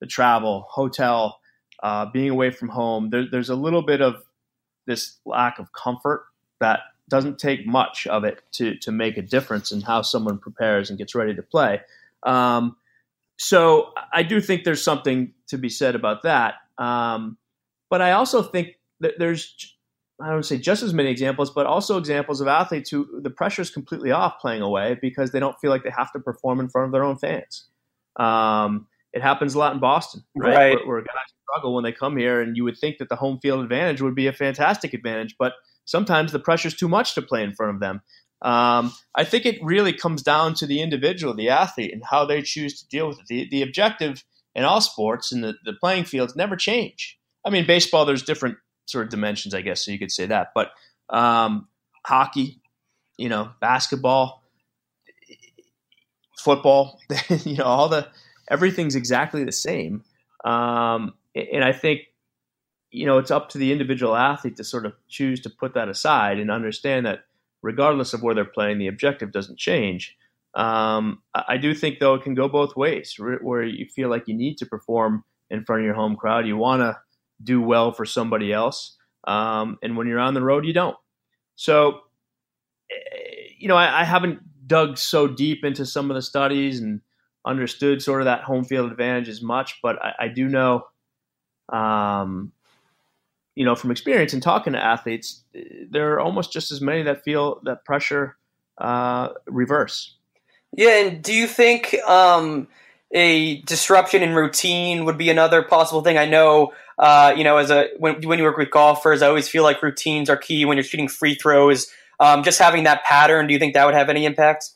the 0.00 0.06
travel, 0.06 0.64
hotel, 0.70 1.40
uh, 1.82 2.06
being 2.06 2.30
away 2.30 2.52
from 2.52 2.68
home. 2.68 3.10
There, 3.10 3.26
there's 3.28 3.50
a 3.50 3.56
little 3.56 3.82
bit 3.82 4.00
of 4.00 4.22
this 4.86 5.18
lack 5.26 5.58
of 5.58 5.72
comfort 5.72 6.24
that 6.60 6.80
doesn't 7.08 7.38
take 7.38 7.66
much 7.66 8.06
of 8.06 8.24
it 8.24 8.42
to, 8.52 8.76
to 8.78 8.92
make 8.92 9.16
a 9.16 9.22
difference 9.22 9.72
in 9.72 9.80
how 9.80 10.02
someone 10.02 10.38
prepares 10.38 10.90
and 10.90 10.98
gets 10.98 11.14
ready 11.14 11.34
to 11.34 11.42
play. 11.42 11.80
Um, 12.24 12.76
so 13.38 13.92
I 14.12 14.22
do 14.22 14.40
think 14.40 14.64
there's 14.64 14.82
something 14.82 15.32
to 15.48 15.58
be 15.58 15.68
said 15.68 15.94
about 15.94 16.22
that. 16.24 16.54
Um, 16.76 17.38
but 17.90 18.02
I 18.02 18.12
also 18.12 18.42
think 18.42 18.74
that 19.00 19.14
there's, 19.18 19.74
I 20.20 20.30
don't 20.30 20.42
say 20.42 20.58
just 20.58 20.82
as 20.82 20.92
many 20.92 21.10
examples, 21.10 21.50
but 21.50 21.66
also 21.66 21.96
examples 21.96 22.40
of 22.40 22.48
athletes 22.48 22.90
who 22.90 23.20
the 23.22 23.30
pressure 23.30 23.62
is 23.62 23.70
completely 23.70 24.10
off 24.10 24.40
playing 24.40 24.62
away 24.62 24.98
because 25.00 25.30
they 25.30 25.40
don't 25.40 25.58
feel 25.60 25.70
like 25.70 25.84
they 25.84 25.92
have 25.96 26.12
to 26.12 26.20
perform 26.20 26.60
in 26.60 26.68
front 26.68 26.86
of 26.86 26.92
their 26.92 27.04
own 27.04 27.16
fans. 27.16 27.66
Um, 28.16 28.88
it 29.12 29.22
happens 29.22 29.54
a 29.54 29.58
lot 29.58 29.72
in 29.72 29.80
Boston, 29.80 30.24
right? 30.36 30.54
right. 30.54 30.76
Where, 30.78 30.86
where, 30.86 31.00
guys 31.00 31.32
struggle 31.48 31.74
when 31.74 31.84
they 31.84 31.92
come 31.92 32.16
here, 32.16 32.40
and 32.40 32.56
you 32.56 32.64
would 32.64 32.76
think 32.76 32.98
that 32.98 33.08
the 33.08 33.16
home 33.16 33.38
field 33.40 33.62
advantage 33.62 34.02
would 34.02 34.14
be 34.14 34.26
a 34.26 34.32
fantastic 34.32 34.92
advantage, 34.92 35.36
but 35.38 35.54
sometimes 35.88 36.32
the 36.32 36.38
pressure 36.38 36.68
is 36.68 36.76
too 36.76 36.88
much 36.88 37.14
to 37.14 37.22
play 37.22 37.42
in 37.42 37.54
front 37.54 37.74
of 37.74 37.80
them. 37.80 38.02
Um, 38.42 38.92
I 39.14 39.24
think 39.24 39.46
it 39.46 39.58
really 39.62 39.92
comes 39.92 40.22
down 40.22 40.54
to 40.54 40.66
the 40.66 40.82
individual, 40.82 41.34
the 41.34 41.48
athlete, 41.48 41.92
and 41.92 42.02
how 42.04 42.26
they 42.26 42.42
choose 42.42 42.78
to 42.80 42.88
deal 42.88 43.08
with 43.08 43.18
it. 43.20 43.26
The, 43.26 43.48
the 43.50 43.62
objective 43.62 44.22
in 44.54 44.64
all 44.64 44.82
sports 44.82 45.32
and 45.32 45.42
the, 45.42 45.54
the 45.64 45.72
playing 45.72 46.04
fields 46.04 46.36
never 46.36 46.56
change. 46.56 47.18
I 47.44 47.50
mean, 47.50 47.66
baseball, 47.66 48.04
there's 48.04 48.22
different 48.22 48.58
sort 48.86 49.06
of 49.06 49.10
dimensions, 49.10 49.54
I 49.54 49.62
guess, 49.62 49.84
so 49.84 49.90
you 49.90 49.98
could 49.98 50.12
say 50.12 50.26
that. 50.26 50.48
But 50.54 50.72
um, 51.08 51.68
hockey, 52.06 52.60
you 53.16 53.30
know, 53.30 53.50
basketball, 53.60 54.44
football, 56.38 57.00
you 57.44 57.56
know, 57.56 57.64
all 57.64 57.88
the 57.88 58.08
everything's 58.50 58.94
exactly 58.94 59.42
the 59.42 59.52
same. 59.52 60.04
Um, 60.44 61.14
and 61.34 61.64
I 61.64 61.72
think, 61.72 62.02
you 62.90 63.06
know, 63.06 63.18
it's 63.18 63.30
up 63.30 63.48
to 63.50 63.58
the 63.58 63.72
individual 63.72 64.16
athlete 64.16 64.56
to 64.56 64.64
sort 64.64 64.86
of 64.86 64.94
choose 65.08 65.40
to 65.40 65.50
put 65.50 65.74
that 65.74 65.88
aside 65.88 66.38
and 66.38 66.50
understand 66.50 67.06
that 67.06 67.20
regardless 67.62 68.14
of 68.14 68.22
where 68.22 68.34
they're 68.34 68.44
playing, 68.44 68.78
the 68.78 68.86
objective 68.86 69.32
doesn't 69.32 69.58
change. 69.58 70.16
Um, 70.54 71.22
I 71.34 71.56
do 71.58 71.74
think, 71.74 71.98
though, 71.98 72.14
it 72.14 72.22
can 72.22 72.34
go 72.34 72.48
both 72.48 72.76
ways, 72.76 73.14
where 73.18 73.62
you 73.62 73.86
feel 73.86 74.08
like 74.08 74.26
you 74.26 74.34
need 74.34 74.56
to 74.58 74.66
perform 74.66 75.24
in 75.50 75.64
front 75.64 75.82
of 75.82 75.86
your 75.86 75.94
home 75.94 76.16
crowd. 76.16 76.46
You 76.46 76.56
want 76.56 76.80
to 76.80 76.98
do 77.42 77.60
well 77.60 77.92
for 77.92 78.04
somebody 78.04 78.52
else. 78.52 78.96
Um, 79.26 79.78
and 79.82 79.96
when 79.96 80.06
you're 80.06 80.18
on 80.18 80.34
the 80.34 80.42
road, 80.42 80.64
you 80.64 80.72
don't. 80.72 80.96
So, 81.56 82.00
eh, 82.90 83.50
you 83.58 83.68
know, 83.68 83.76
I, 83.76 84.00
I, 84.00 84.04
haven't 84.04 84.40
dug 84.66 84.96
so 84.96 85.26
deep 85.26 85.64
into 85.64 85.84
some 85.84 86.10
of 86.10 86.14
the 86.14 86.22
studies 86.22 86.80
and 86.80 87.00
understood 87.44 88.00
sort 88.00 88.20
of 88.20 88.26
that 88.26 88.42
home 88.42 88.64
field 88.64 88.90
advantage 88.90 89.28
as 89.28 89.42
much, 89.42 89.78
but 89.82 90.02
I, 90.02 90.14
I 90.20 90.28
do 90.28 90.48
know 90.48 90.86
um, 91.72 92.52
you 93.58 93.64
know, 93.64 93.74
from 93.74 93.90
experience 93.90 94.32
and 94.32 94.40
talking 94.40 94.72
to 94.72 94.78
athletes, 94.78 95.42
there 95.90 96.12
are 96.12 96.20
almost 96.20 96.52
just 96.52 96.70
as 96.70 96.80
many 96.80 97.02
that 97.02 97.24
feel 97.24 97.60
that 97.64 97.84
pressure 97.84 98.36
uh, 98.80 99.30
reverse. 99.48 100.14
Yeah, 100.76 101.04
and 101.04 101.24
do 101.24 101.34
you 101.34 101.48
think 101.48 101.96
um, 102.06 102.68
a 103.10 103.60
disruption 103.62 104.22
in 104.22 104.32
routine 104.32 105.06
would 105.06 105.18
be 105.18 105.28
another 105.28 105.64
possible 105.64 106.02
thing? 106.02 106.16
I 106.16 106.26
know, 106.26 106.72
uh, 107.00 107.34
you 107.36 107.42
know, 107.42 107.56
as 107.56 107.72
a 107.72 107.88
when 107.98 108.22
when 108.22 108.38
you 108.38 108.44
work 108.44 108.58
with 108.58 108.70
golfers, 108.70 109.22
I 109.22 109.26
always 109.26 109.48
feel 109.48 109.64
like 109.64 109.82
routines 109.82 110.30
are 110.30 110.36
key 110.36 110.64
when 110.64 110.76
you're 110.76 110.84
shooting 110.84 111.08
free 111.08 111.34
throws. 111.34 111.88
Um, 112.20 112.44
just 112.44 112.60
having 112.60 112.84
that 112.84 113.02
pattern, 113.02 113.48
do 113.48 113.54
you 113.54 113.58
think 113.58 113.74
that 113.74 113.86
would 113.86 113.94
have 113.94 114.08
any 114.08 114.24
impact? 114.24 114.70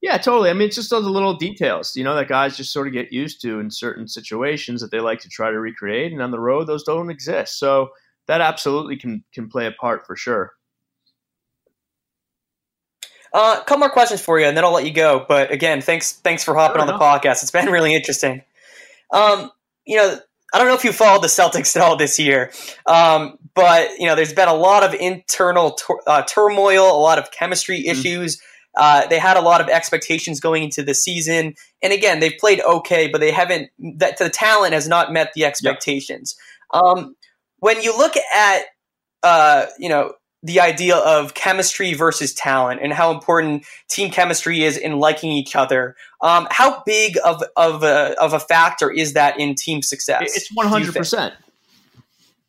Yeah, 0.00 0.18
totally. 0.18 0.50
I 0.50 0.54
mean, 0.54 0.66
it's 0.66 0.76
just 0.76 0.90
those 0.90 1.04
little 1.04 1.34
details, 1.34 1.94
you 1.96 2.02
know, 2.02 2.16
that 2.16 2.28
guys 2.28 2.56
just 2.56 2.72
sort 2.72 2.88
of 2.88 2.92
get 2.92 3.12
used 3.12 3.40
to 3.42 3.60
in 3.60 3.70
certain 3.70 4.08
situations 4.08 4.80
that 4.80 4.90
they 4.90 4.98
like 4.98 5.20
to 5.20 5.28
try 5.28 5.52
to 5.52 5.60
recreate, 5.60 6.12
and 6.12 6.20
on 6.20 6.32
the 6.32 6.40
road, 6.40 6.66
those 6.66 6.82
don't 6.82 7.10
exist. 7.10 7.60
So 7.60 7.90
that 8.28 8.40
absolutely 8.40 8.96
can 8.96 9.24
can 9.34 9.48
play 9.48 9.66
a 9.66 9.72
part 9.72 10.06
for 10.06 10.14
sure. 10.14 10.52
Uh, 13.32 13.58
a 13.60 13.64
couple 13.64 13.78
more 13.78 13.90
questions 13.90 14.20
for 14.20 14.38
you, 14.38 14.46
and 14.46 14.56
then 14.56 14.64
I'll 14.64 14.72
let 14.72 14.86
you 14.86 14.92
go. 14.92 15.24
But 15.28 15.50
again, 15.50 15.80
thanks 15.80 16.12
thanks 16.12 16.44
for 16.44 16.54
hopping 16.54 16.80
on 16.80 16.86
the 16.86 16.94
podcast. 16.94 17.42
It's 17.42 17.50
been 17.50 17.66
really 17.66 17.94
interesting. 17.94 18.42
Um, 19.12 19.50
you 19.86 19.96
know, 19.96 20.18
I 20.52 20.58
don't 20.58 20.68
know 20.68 20.74
if 20.74 20.84
you 20.84 20.92
followed 20.92 21.22
the 21.22 21.28
Celtics 21.28 21.76
at 21.76 21.82
all 21.82 21.96
this 21.96 22.18
year, 22.18 22.52
um, 22.86 23.38
but 23.54 23.90
you 23.98 24.06
know, 24.06 24.14
there's 24.14 24.32
been 24.32 24.48
a 24.48 24.54
lot 24.54 24.82
of 24.82 24.94
internal 24.94 25.72
tur- 25.72 26.00
uh, 26.06 26.22
turmoil, 26.22 26.84
a 26.84 27.00
lot 27.00 27.18
of 27.18 27.30
chemistry 27.30 27.80
mm-hmm. 27.80 27.90
issues. 27.90 28.40
Uh, 28.76 29.06
they 29.08 29.18
had 29.18 29.36
a 29.36 29.40
lot 29.40 29.60
of 29.60 29.68
expectations 29.68 30.40
going 30.40 30.62
into 30.62 30.82
the 30.82 30.94
season, 30.94 31.54
and 31.82 31.92
again, 31.92 32.20
they've 32.20 32.38
played 32.38 32.60
okay, 32.62 33.08
but 33.08 33.20
they 33.20 33.32
haven't. 33.32 33.70
That 33.96 34.18
the 34.18 34.30
talent 34.30 34.72
has 34.72 34.88
not 34.88 35.12
met 35.12 35.32
the 35.34 35.44
expectations. 35.44 36.36
Yep. 36.72 36.82
Um, 36.82 37.16
when 37.60 37.82
you 37.82 37.96
look 37.96 38.14
at, 38.34 38.62
uh, 39.22 39.66
you 39.78 39.88
know, 39.88 40.12
the 40.42 40.60
idea 40.60 40.96
of 40.96 41.34
chemistry 41.34 41.94
versus 41.94 42.32
talent 42.32 42.80
and 42.82 42.92
how 42.92 43.10
important 43.10 43.64
team 43.88 44.10
chemistry 44.10 44.62
is 44.62 44.76
in 44.76 44.98
liking 44.98 45.32
each 45.32 45.56
other. 45.56 45.96
Um, 46.22 46.46
how 46.50 46.82
big 46.84 47.18
of 47.24 47.42
of 47.56 47.82
a, 47.82 48.14
of 48.20 48.32
a 48.32 48.40
factor 48.40 48.90
is 48.90 49.14
that 49.14 49.38
in 49.40 49.54
team 49.54 49.82
success? 49.82 50.36
It's 50.36 50.54
one 50.54 50.68
hundred 50.68 50.94
percent 50.94 51.34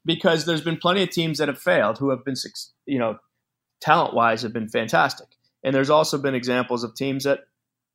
because 0.05 0.45
there's 0.45 0.61
been 0.61 0.77
plenty 0.77 1.03
of 1.03 1.09
teams 1.09 1.39
that 1.39 1.47
have 1.47 1.59
failed 1.59 1.97
who 1.97 2.09
have 2.11 2.23
been 2.23 2.35
you 2.85 2.99
know 2.99 3.19
talent 3.81 4.13
wise 4.13 4.43
have 4.43 4.53
been 4.53 4.69
fantastic, 4.69 5.27
and 5.63 5.73
there's 5.73 5.89
also 5.89 6.17
been 6.17 6.35
examples 6.35 6.83
of 6.83 6.93
teams 6.93 7.23
that 7.23 7.41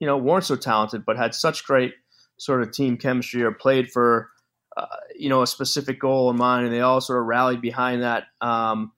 you 0.01 0.07
know 0.07 0.19
weren't 0.19 0.45
so 0.45 0.57
talented 0.57 1.05
but 1.05 1.17
had 1.17 1.35
such 1.35 1.65
great 1.65 1.95
sort 2.37 2.63
of 2.63 2.73
team 2.73 2.97
chemistry 2.97 3.43
or 3.43 3.53
played 3.53 3.91
for 3.91 4.29
uh, 4.77 4.87
you 5.15 5.29
know 5.29 5.43
a 5.43 5.47
specific 5.47 6.01
goal 6.01 6.31
in 6.31 6.37
mind, 6.37 6.67
and 6.67 6.75
they 6.75 6.81
all 6.81 7.01
sort 7.01 7.21
of 7.21 7.27
rallied 7.27 7.61
behind 7.61 8.03
that. 8.03 8.25
Um, 8.41 8.93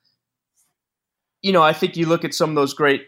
you 1.42 1.52
know, 1.52 1.62
I 1.62 1.72
think 1.72 1.96
you 1.96 2.06
look 2.06 2.24
at 2.24 2.34
some 2.34 2.50
of 2.50 2.56
those 2.56 2.74
great, 2.74 3.02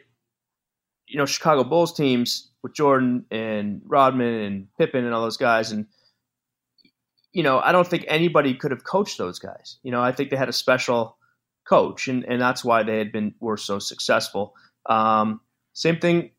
you 1.07 1.19
know, 1.19 1.27
Chicago 1.27 1.65
Bulls 1.65 1.93
teams 1.93 2.51
with 2.63 2.75
Jordan 2.75 3.25
and 3.31 3.83
Rodman 3.85 4.35
and 4.43 4.69
Pippen 4.79 5.05
and 5.05 5.15
all 5.15 5.23
those 5.23 5.37
guys, 5.37 5.73
and 5.73 5.87
you 7.33 7.43
know, 7.43 7.61
I 7.61 7.73
don't 7.73 7.87
think 7.87 8.05
anybody 8.09 8.55
could 8.55 8.71
have 8.71 8.85
coached 8.85 9.19
those 9.19 9.39
guys. 9.39 9.79
You 9.83 9.91
know, 9.91 10.03
I 10.03 10.13
think 10.13 10.31
they 10.31 10.37
had 10.37 10.49
a 10.49 10.53
special 10.53 11.17
coach, 11.69 12.09
and 12.09 12.25
and 12.25 12.41
that's 12.41 12.65
why 12.65 12.83
they 12.83 12.99
had 12.99 13.13
been 13.13 13.35
were 13.41 13.57
so 13.57 13.79
successful. 13.79 14.55
Um, 14.87 15.41
same 15.73 15.99
thing. 15.99 16.31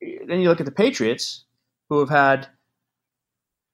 Then 0.00 0.40
you 0.40 0.48
look 0.48 0.60
at 0.60 0.66
the 0.66 0.72
Patriots, 0.72 1.44
who 1.88 2.00
have 2.00 2.08
had, 2.08 2.48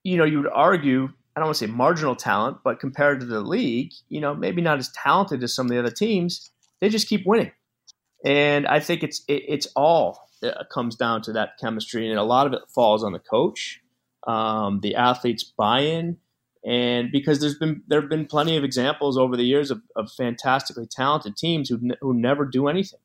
you 0.03 0.17
know, 0.17 0.23
you 0.25 0.41
would 0.41 0.51
argue 0.51 1.09
I 1.35 1.39
don't 1.39 1.47
want 1.47 1.57
to 1.57 1.67
say 1.67 1.71
marginal 1.71 2.15
talent, 2.15 2.57
but 2.63 2.79
compared 2.79 3.19
to 3.19 3.25
the 3.25 3.41
league, 3.41 3.91
you 4.09 4.21
know, 4.21 4.33
maybe 4.33 4.61
not 4.61 4.79
as 4.79 4.89
talented 4.89 5.43
as 5.43 5.53
some 5.53 5.65
of 5.65 5.71
the 5.71 5.79
other 5.79 5.91
teams, 5.91 6.51
they 6.79 6.89
just 6.89 7.09
keep 7.09 7.25
winning 7.25 7.51
and 8.25 8.65
I 8.67 8.79
think 8.79 9.03
it's 9.03 9.23
it, 9.27 9.43
it's 9.47 9.67
all 9.75 10.27
it 10.41 10.57
uh, 10.57 10.63
comes 10.73 10.95
down 10.95 11.21
to 11.23 11.33
that 11.33 11.57
chemistry, 11.61 12.09
and 12.09 12.19
a 12.19 12.23
lot 12.23 12.47
of 12.47 12.53
it 12.53 12.61
falls 12.73 13.03
on 13.03 13.13
the 13.13 13.19
coach, 13.19 13.81
um, 14.27 14.79
the 14.81 14.95
athletes' 14.95 15.43
buy-in, 15.43 16.17
and 16.65 17.11
because 17.11 17.39
there's 17.39 17.57
been 17.57 17.83
there 17.87 18.01
have 18.01 18.09
been 18.09 18.25
plenty 18.25 18.57
of 18.57 18.63
examples 18.63 19.17
over 19.17 19.37
the 19.37 19.45
years 19.45 19.69
of, 19.69 19.81
of 19.95 20.11
fantastically 20.11 20.87
talented 20.87 21.37
teams 21.37 21.69
who 21.69 21.79
who 22.01 22.13
never 22.13 22.45
do 22.45 22.67
anything. 22.67 22.99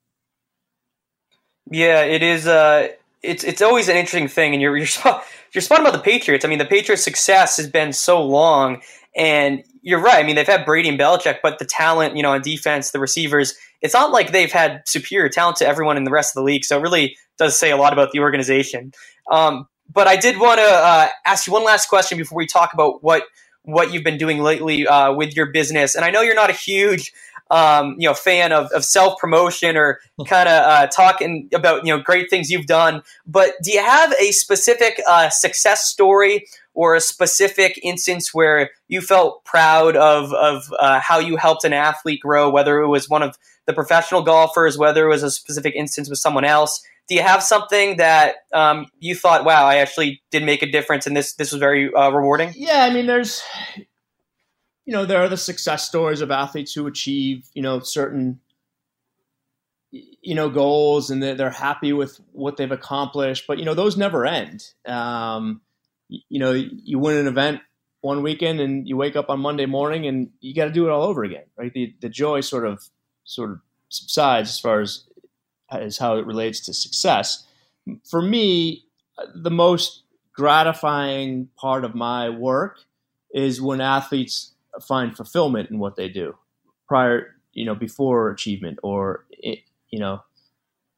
Yeah, 1.70 2.02
it 2.02 2.22
is. 2.22 2.46
Uh, 2.46 2.88
it's 3.22 3.44
it's 3.44 3.62
always 3.62 3.88
an 3.88 3.96
interesting 3.96 4.28
thing, 4.28 4.52
and 4.52 4.62
you're 4.62 4.76
you're 4.78 4.86
spot, 4.86 5.24
you're 5.52 5.62
spot 5.62 5.80
about 5.80 5.92
the 5.92 6.00
Patriots. 6.00 6.44
I 6.44 6.48
mean, 6.48 6.58
the 6.58 6.64
Patriots' 6.64 7.02
success 7.02 7.56
has 7.56 7.68
been 7.68 7.92
so 7.92 8.22
long, 8.22 8.82
and 9.16 9.62
you're 9.82 10.00
right. 10.00 10.22
I 10.22 10.26
mean, 10.26 10.36
they've 10.36 10.46
had 10.46 10.64
Brady 10.64 10.88
and 10.88 10.98
Belichick, 10.98 11.38
but 11.42 11.58
the 11.58 11.64
talent, 11.64 12.16
you 12.16 12.22
know, 12.22 12.32
on 12.32 12.42
defense, 12.42 12.90
the 12.90 13.00
receivers, 13.00 13.54
it's 13.80 13.94
not 13.94 14.12
like 14.12 14.32
they've 14.32 14.52
had 14.52 14.82
superior 14.86 15.28
talent 15.28 15.56
to 15.58 15.66
everyone 15.66 15.96
in 15.96 16.04
the 16.04 16.10
rest 16.10 16.36
of 16.36 16.40
the 16.40 16.44
league. 16.44 16.64
So 16.64 16.78
it 16.78 16.82
really 16.82 17.16
does 17.38 17.58
say 17.58 17.70
a 17.70 17.76
lot 17.76 17.92
about 17.92 18.12
the 18.12 18.20
organization. 18.20 18.92
Um, 19.30 19.66
but 19.92 20.06
I 20.06 20.16
did 20.16 20.38
want 20.38 20.58
to 20.58 20.66
uh, 20.66 21.08
ask 21.24 21.46
you 21.46 21.52
one 21.52 21.64
last 21.64 21.88
question 21.88 22.18
before 22.18 22.36
we 22.36 22.46
talk 22.46 22.72
about 22.74 23.02
what 23.02 23.24
what 23.62 23.92
you've 23.92 24.04
been 24.04 24.16
doing 24.16 24.42
lately 24.42 24.86
uh, 24.86 25.12
with 25.12 25.36
your 25.36 25.46
business. 25.52 25.94
And 25.94 26.04
I 26.04 26.10
know 26.10 26.22
you're 26.22 26.34
not 26.34 26.48
a 26.48 26.54
huge 26.54 27.12
um, 27.50 27.96
you 27.98 28.08
know 28.08 28.14
fan 28.14 28.52
of, 28.52 28.70
of 28.72 28.84
self 28.84 29.18
promotion 29.18 29.76
or 29.76 30.00
kind 30.26 30.48
of 30.48 30.62
uh, 30.62 30.86
talking 30.86 31.48
about 31.52 31.84
you 31.84 31.94
know 31.94 32.02
great 32.02 32.30
things 32.30 32.50
you've 32.50 32.66
done. 32.66 33.02
But 33.26 33.52
do 33.62 33.72
you 33.72 33.82
have 33.82 34.12
a 34.20 34.32
specific 34.32 35.00
uh, 35.08 35.28
success 35.30 35.86
story 35.86 36.46
or 36.74 36.94
a 36.94 37.00
specific 37.00 37.78
instance 37.82 38.32
where 38.32 38.70
you 38.88 39.00
felt 39.00 39.44
proud 39.44 39.96
of 39.96 40.32
of 40.32 40.72
uh, 40.78 41.00
how 41.00 41.18
you 41.18 41.36
helped 41.36 41.64
an 41.64 41.72
athlete 41.72 42.20
grow, 42.20 42.48
whether 42.48 42.80
it 42.80 42.88
was 42.88 43.08
one 43.08 43.22
of 43.22 43.36
the 43.66 43.72
professional 43.72 44.22
golfers, 44.22 44.78
whether 44.78 45.06
it 45.06 45.08
was 45.08 45.22
a 45.22 45.30
specific 45.30 45.74
instance 45.74 46.08
with 46.08 46.18
someone 46.18 46.44
else? 46.44 46.82
Do 47.08 47.16
you 47.16 47.22
have 47.22 47.42
something 47.42 47.96
that 47.96 48.36
um, 48.54 48.86
you 49.00 49.16
thought, 49.16 49.44
"Wow, 49.44 49.66
I 49.66 49.76
actually 49.76 50.22
did 50.30 50.44
make 50.44 50.62
a 50.62 50.70
difference, 50.70 51.08
and 51.08 51.16
this 51.16 51.34
this 51.34 51.50
was 51.50 51.58
very 51.58 51.92
uh, 51.92 52.10
rewarding"? 52.10 52.52
Yeah, 52.54 52.84
I 52.84 52.94
mean, 52.94 53.06
there's 53.06 53.42
you 54.90 54.96
know, 54.96 55.06
there 55.06 55.22
are 55.22 55.28
the 55.28 55.36
success 55.36 55.86
stories 55.86 56.20
of 56.20 56.32
athletes 56.32 56.74
who 56.74 56.88
achieve, 56.88 57.48
you 57.54 57.62
know, 57.62 57.78
certain, 57.78 58.40
you 59.92 60.34
know, 60.34 60.50
goals 60.50 61.12
and 61.12 61.22
they're, 61.22 61.36
they're 61.36 61.48
happy 61.48 61.92
with 61.92 62.20
what 62.32 62.56
they've 62.56 62.72
accomplished. 62.72 63.44
But, 63.46 63.60
you 63.60 63.64
know, 63.64 63.74
those 63.74 63.96
never 63.96 64.26
end. 64.26 64.64
Um, 64.84 65.60
you 66.08 66.40
know, 66.40 66.50
you 66.50 66.98
win 66.98 67.18
an 67.18 67.28
event 67.28 67.60
one 68.00 68.24
weekend 68.24 68.58
and 68.58 68.88
you 68.88 68.96
wake 68.96 69.14
up 69.14 69.30
on 69.30 69.38
Monday 69.38 69.64
morning 69.64 70.08
and 70.08 70.30
you 70.40 70.56
got 70.56 70.64
to 70.64 70.72
do 70.72 70.88
it 70.88 70.90
all 70.90 71.04
over 71.04 71.22
again, 71.22 71.44
right? 71.56 71.72
The, 71.72 71.94
the 72.00 72.08
joy 72.08 72.40
sort 72.40 72.66
of, 72.66 72.82
sort 73.22 73.52
of 73.52 73.60
subsides 73.90 74.48
as 74.48 74.58
far 74.58 74.80
as, 74.80 75.04
as 75.70 75.98
how 75.98 76.16
it 76.16 76.26
relates 76.26 76.58
to 76.62 76.74
success. 76.74 77.46
For 78.10 78.20
me, 78.20 78.86
the 79.36 79.52
most 79.52 80.02
gratifying 80.32 81.48
part 81.56 81.84
of 81.84 81.94
my 81.94 82.28
work 82.28 82.80
is 83.32 83.62
when 83.62 83.80
athletes 83.80 84.50
find 84.86 85.16
fulfillment 85.16 85.70
in 85.70 85.78
what 85.78 85.96
they 85.96 86.08
do 86.08 86.36
prior, 86.88 87.36
you 87.52 87.64
know, 87.64 87.74
before 87.74 88.30
achievement 88.30 88.78
or, 88.82 89.24
it, 89.30 89.60
you 89.90 89.98
know, 89.98 90.20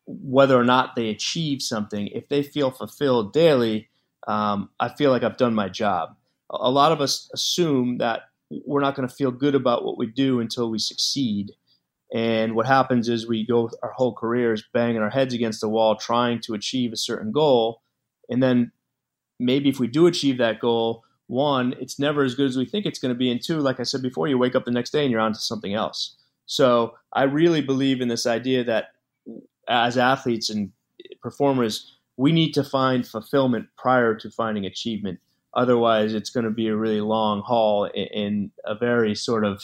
whether 0.07 0.59
or 0.59 0.65
not 0.65 0.97
they 0.97 1.09
achieve 1.09 1.63
something, 1.63 2.09
if 2.09 2.29
they 2.29 2.43
feel 2.43 2.71
fulfilled 2.71 3.33
daily, 3.33 3.89
um, 4.27 4.71
I 4.81 4.89
feel 4.89 5.11
like 5.11 5.23
I've 5.23 5.37
done 5.37 5.55
my 5.55 5.69
job. 5.69 6.17
A 6.51 6.71
lot 6.71 6.93
of 6.93 7.01
us 7.01 7.31
assume 7.33 7.99
that 7.99 8.23
we're 8.67 8.81
not 8.81 8.95
going 8.95 9.09
to 9.09 9.15
feel 9.15 9.31
good 9.31 9.55
about 9.55 9.85
what 9.85 9.99
we 9.99 10.07
do 10.07 10.41
until 10.41 10.71
we 10.71 10.79
succeed. 10.79 11.53
And 12.15 12.55
what 12.55 12.67
happens 12.67 13.09
is 13.09 13.27
we 13.27 13.47
go 13.47 13.71
our 13.83 13.93
whole 13.93 14.15
careers 14.15 14.65
banging 14.75 15.01
our 15.01 15.11
heads 15.11 15.33
against 15.33 15.63
the 15.63 15.69
wall 15.69 15.97
trying 15.97 16.41
to 16.43 16.55
achieve 16.55 16.93
a 16.93 16.97
certain 16.97 17.33
goal. 17.33 17.81
And 18.29 18.43
then 18.43 18.73
maybe 19.41 19.71
if 19.71 19.81
we 19.81 19.87
do 19.87 20.07
achieve 20.07 20.39
that 20.39 20.61
goal, 20.61 21.05
one, 21.33 21.75
it's 21.81 21.99
never 21.99 22.23
as 22.23 22.35
good 22.35 22.47
as 22.47 22.57
we 22.57 22.67
think 22.67 22.85
it's 22.85 22.99
going 22.99 23.15
to 23.15 23.19
be. 23.19 23.31
And 23.31 23.43
two, 23.43 23.59
like 23.59 23.81
I 23.81 23.85
said 23.85 24.03
before, 24.03 24.29
you 24.29 24.39
wake 24.39 24.55
up 24.55 24.65
the 24.65 24.71
next 24.71 24.91
day 24.91 25.03
and 25.03 25.11
you're 25.11 25.21
on 25.21 25.33
to 25.33 25.39
something 25.41 25.75
else. 25.75 26.17
So 26.47 26.95
I 27.13 27.23
really 27.23 27.63
believe 27.63 28.01
in 28.01 28.09
this 28.09 28.27
idea 28.27 28.63
that 28.65 28.89
as 29.69 29.97
athletes 29.97 30.51
and 30.51 30.71
performers, 31.23 31.99
we 32.17 32.33
need 32.33 32.53
to 32.53 32.63
find 32.63 33.07
fulfillment 33.07 33.69
prior 33.79 34.15
to 34.17 34.31
finding 34.31 34.67
achievement. 34.67 35.19
Otherwise, 35.55 36.13
it's 36.13 36.31
going 36.31 36.45
to 36.45 36.51
be 36.51 36.69
a 36.69 36.77
really 36.77 37.01
long 37.01 37.41
haul 37.41 37.85
in 37.95 38.51
a 38.65 38.75
very 38.75 39.15
sort 39.15 39.45
of 39.45 39.63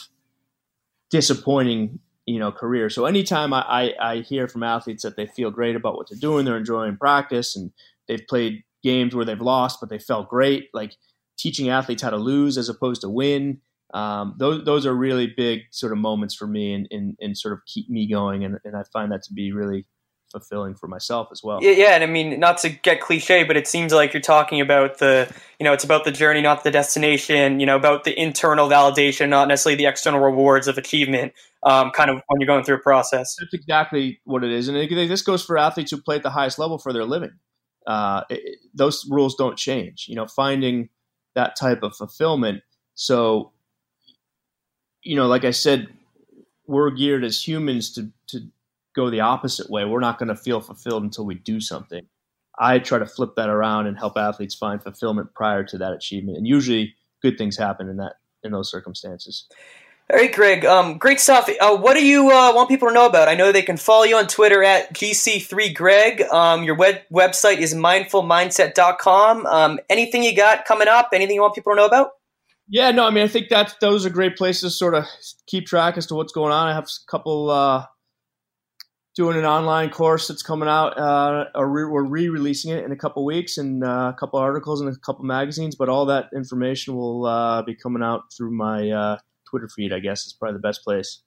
disappointing, 1.11 1.99
you 2.25 2.39
know, 2.39 2.51
career. 2.51 2.89
So 2.89 3.05
anytime 3.05 3.53
I, 3.53 3.61
I, 3.61 4.11
I 4.11 4.17
hear 4.21 4.47
from 4.47 4.63
athletes 4.63 5.03
that 5.03 5.15
they 5.15 5.27
feel 5.27 5.51
great 5.51 5.75
about 5.75 5.95
what 5.95 6.09
they're 6.09 6.19
doing, 6.19 6.45
they're 6.45 6.57
enjoying 6.57 6.97
practice, 6.97 7.55
and 7.55 7.71
they've 8.07 8.25
played 8.27 8.63
games 8.83 9.13
where 9.13 9.25
they've 9.25 9.41
lost, 9.41 9.79
but 9.79 9.89
they 9.89 9.99
felt 9.99 10.29
great. 10.29 10.69
Like 10.73 10.95
teaching 11.39 11.69
athletes 11.69 12.03
how 12.03 12.09
to 12.09 12.17
lose 12.17 12.57
as 12.57 12.69
opposed 12.69 13.01
to 13.01 13.09
win. 13.09 13.61
Um, 13.93 14.35
those 14.37 14.65
those 14.65 14.85
are 14.85 14.93
really 14.93 15.33
big 15.35 15.61
sort 15.71 15.91
of 15.91 15.97
moments 15.97 16.35
for 16.35 16.45
me 16.45 16.73
and, 16.73 16.87
and, 16.91 17.15
and 17.19 17.35
sort 17.35 17.53
of 17.53 17.61
keep 17.65 17.89
me 17.89 18.07
going 18.07 18.43
and, 18.43 18.59
and 18.63 18.75
I 18.75 18.83
find 18.93 19.11
that 19.11 19.23
to 19.23 19.33
be 19.33 19.51
really 19.51 19.87
fulfilling 20.31 20.75
for 20.75 20.87
myself 20.87 21.29
as 21.31 21.41
well. 21.43 21.59
Yeah, 21.61 21.71
yeah, 21.71 21.95
and 21.95 22.03
I 22.03 22.07
mean 22.07 22.39
not 22.39 22.59
to 22.59 22.69
get 22.69 23.01
cliche, 23.01 23.43
but 23.43 23.57
it 23.57 23.67
seems 23.67 23.91
like 23.91 24.13
you're 24.13 24.21
talking 24.21 24.61
about 24.61 24.99
the 24.99 25.31
you 25.59 25.63
know 25.63 25.73
it's 25.73 25.83
about 25.83 26.05
the 26.05 26.11
journey, 26.11 26.41
not 26.41 26.63
the 26.63 26.71
destination. 26.71 27.59
You 27.59 27.65
know 27.65 27.75
about 27.75 28.03
the 28.03 28.19
internal 28.19 28.69
validation, 28.69 29.29
not 29.29 29.47
necessarily 29.47 29.77
the 29.77 29.87
external 29.87 30.19
rewards 30.19 30.67
of 30.67 30.77
achievement. 30.77 31.33
Um, 31.63 31.91
kind 31.91 32.09
of 32.09 32.21
when 32.27 32.39
you're 32.39 32.47
going 32.47 32.63
through 32.63 32.75
a 32.75 32.81
process. 32.81 33.35
That's 33.39 33.53
exactly 33.53 34.21
what 34.23 34.43
it 34.43 34.51
is, 34.51 34.67
and 34.67 34.77
this 34.77 35.21
goes 35.21 35.43
for 35.43 35.57
athletes 35.57 35.91
who 35.91 36.01
play 36.01 36.15
at 36.15 36.23
the 36.23 36.29
highest 36.29 36.59
level 36.59 36.77
for 36.77 36.93
their 36.93 37.05
living. 37.05 37.31
Uh, 37.85 38.23
it, 38.29 38.59
those 38.73 39.05
rules 39.09 39.35
don't 39.35 39.57
change. 39.57 40.05
You 40.07 40.15
know, 40.15 40.27
finding 40.27 40.89
that 41.35 41.55
type 41.55 41.83
of 41.83 41.95
fulfillment. 41.95 42.63
So, 42.95 43.51
you 45.03 45.15
know, 45.15 45.27
like 45.27 45.45
I 45.45 45.51
said, 45.51 45.87
we're 46.67 46.91
geared 46.91 47.23
as 47.23 47.45
humans 47.47 47.93
to 47.93 48.11
to 48.27 48.41
go 48.95 49.09
the 49.09 49.21
opposite 49.21 49.69
way. 49.69 49.85
We're 49.85 49.99
not 49.99 50.19
going 50.19 50.29
to 50.29 50.35
feel 50.35 50.61
fulfilled 50.61 51.03
until 51.03 51.25
we 51.25 51.35
do 51.35 51.61
something. 51.61 52.05
I 52.59 52.79
try 52.79 52.99
to 52.99 53.05
flip 53.05 53.35
that 53.37 53.49
around 53.49 53.87
and 53.87 53.97
help 53.97 54.17
athletes 54.17 54.53
find 54.53 54.83
fulfillment 54.83 55.33
prior 55.33 55.63
to 55.63 55.77
that 55.77 55.93
achievement, 55.93 56.37
and 56.37 56.47
usually 56.47 56.95
good 57.21 57.37
things 57.37 57.57
happen 57.57 57.89
in 57.89 57.97
that 57.97 58.15
in 58.43 58.51
those 58.51 58.69
circumstances. 58.69 59.47
All 60.11 60.17
right, 60.17 60.33
Greg. 60.33 60.65
Um, 60.65 60.97
great 60.97 61.19
stuff. 61.19 61.47
Uh, 61.61 61.77
what 61.77 61.93
do 61.93 62.03
you 62.03 62.31
uh, 62.31 62.51
want 62.55 62.67
people 62.67 62.87
to 62.87 62.93
know 62.95 63.05
about? 63.05 63.27
I 63.27 63.35
know 63.35 63.51
they 63.51 63.61
can 63.61 63.77
follow 63.77 64.05
you 64.05 64.15
on 64.17 64.25
Twitter 64.25 64.63
at 64.63 64.91
GC3Greg. 64.95 66.27
Um, 66.31 66.63
your 66.63 66.73
web- 66.75 67.01
website 67.13 67.59
is 67.59 67.75
mindfulmindset.com. 67.75 69.45
Um, 69.45 69.79
anything 69.87 70.23
you 70.23 70.35
got 70.35 70.65
coming 70.65 70.87
up? 70.87 71.09
Anything 71.13 71.35
you 71.35 71.41
want 71.41 71.53
people 71.53 71.73
to 71.73 71.75
know 71.75 71.85
about? 71.85 72.09
Yeah, 72.67 72.89
no, 72.89 73.05
I 73.05 73.11
mean, 73.11 73.23
I 73.23 73.27
think 73.27 73.49
that 73.49 73.75
those 73.81 74.03
are 74.03 74.09
great 74.09 74.35
places 74.35 74.73
to 74.73 74.77
sort 74.77 74.95
of 74.95 75.05
keep 75.45 75.67
track 75.67 75.95
as 75.95 76.07
to 76.07 76.15
what's 76.15 76.33
going 76.33 76.51
on. 76.51 76.67
I 76.67 76.73
have 76.73 76.85
a 76.85 77.11
couple 77.11 77.51
uh, 77.51 77.85
doing 79.15 79.37
an 79.37 79.45
online 79.45 79.91
course 79.91 80.27
that's 80.27 80.41
coming 80.41 80.69
out, 80.69 80.97
uh, 80.97 81.45
re- 81.63 81.85
we're 81.85 82.03
re-releasing 82.03 82.71
it 82.71 82.83
in 82.83 82.91
a 82.91 82.95
couple 82.95 83.23
weeks, 83.25 83.59
and 83.59 83.83
uh, 83.83 84.11
a 84.15 84.17
couple 84.19 84.39
articles 84.39 84.81
and 84.81 84.89
a 84.89 84.97
couple 84.99 85.23
magazines. 85.25 85.75
But 85.75 85.89
all 85.89 86.07
that 86.07 86.29
information 86.33 86.95
will 86.95 87.27
uh, 87.27 87.61
be 87.61 87.75
coming 87.75 88.01
out 88.01 88.23
through 88.35 88.51
my 88.51 88.89
Twitter 89.49 89.67
feed. 89.67 89.93
I 89.93 89.99
guess 89.99 90.25
is 90.25 90.33
probably 90.33 90.57
the 90.57 90.61
best 90.61 90.83
place. 90.83 91.21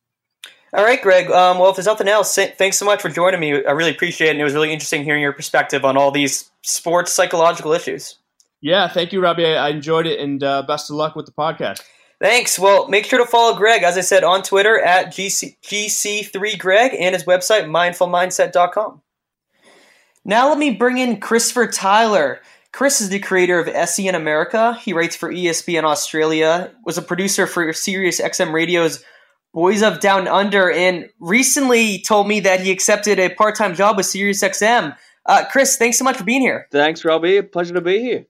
All 0.74 0.84
right, 0.84 1.02
Greg. 1.02 1.30
Um, 1.30 1.58
well, 1.58 1.68
if 1.68 1.76
there's 1.76 1.86
nothing 1.86 2.08
else, 2.08 2.34
thanks 2.34 2.78
so 2.78 2.86
much 2.86 3.02
for 3.02 3.10
joining 3.10 3.40
me. 3.40 3.64
I 3.64 3.72
really 3.72 3.90
appreciate 3.90 4.28
it, 4.28 4.30
and 4.30 4.40
it 4.40 4.44
was 4.44 4.54
really 4.54 4.72
interesting 4.72 5.04
hearing 5.04 5.20
your 5.20 5.34
perspective 5.34 5.84
on 5.84 5.98
all 5.98 6.10
these 6.10 6.50
sports 6.62 7.12
psychological 7.12 7.72
issues. 7.72 8.16
Yeah, 8.62 8.88
thank 8.88 9.12
you, 9.12 9.20
Robby. 9.20 9.44
I 9.44 9.68
enjoyed 9.68 10.06
it, 10.06 10.18
and 10.18 10.42
uh, 10.42 10.62
best 10.62 10.88
of 10.88 10.96
luck 10.96 11.14
with 11.14 11.26
the 11.26 11.32
podcast. 11.32 11.82
Thanks. 12.22 12.56
Well, 12.56 12.86
make 12.88 13.04
sure 13.04 13.18
to 13.18 13.26
follow 13.26 13.56
Greg, 13.56 13.82
as 13.82 13.98
I 13.98 14.00
said, 14.00 14.22
on 14.22 14.44
Twitter 14.44 14.80
at 14.80 15.08
GC, 15.08 15.56
GC3Greg 15.60 16.96
and 16.98 17.16
his 17.16 17.24
website, 17.24 17.64
mindfulmindset.com. 17.64 19.02
Now 20.24 20.48
let 20.48 20.58
me 20.58 20.70
bring 20.70 20.98
in 20.98 21.18
Christopher 21.18 21.66
Tyler. 21.66 22.40
Chris 22.72 23.02
is 23.02 23.10
the 23.10 23.18
creator 23.18 23.58
of 23.58 23.88
SEN 23.88 24.14
America. 24.14 24.78
He 24.82 24.94
writes 24.94 25.14
for 25.14 25.30
ESPN 25.30 25.84
Australia, 25.84 26.72
was 26.84 26.96
a 26.96 27.02
producer 27.02 27.46
for 27.46 27.72
Sirius 27.72 28.20
XM 28.20 28.52
Radio's 28.52 29.04
Boys 29.52 29.82
of 29.82 30.00
Down 30.00 30.26
Under, 30.26 30.72
and 30.72 31.10
recently 31.20 32.00
told 32.00 32.26
me 32.26 32.40
that 32.40 32.60
he 32.60 32.70
accepted 32.70 33.18
a 33.18 33.28
part 33.28 33.56
time 33.56 33.74
job 33.74 33.98
with 33.98 34.06
Sirius 34.06 34.42
XM. 34.42 34.96
Uh, 35.26 35.44
Chris, 35.50 35.76
thanks 35.76 35.98
so 35.98 36.04
much 36.04 36.16
for 36.16 36.24
being 36.24 36.40
here. 36.40 36.66
Thanks, 36.72 37.04
Robby. 37.04 37.42
Pleasure 37.42 37.74
to 37.74 37.82
be 37.82 38.00
here. 38.00 38.26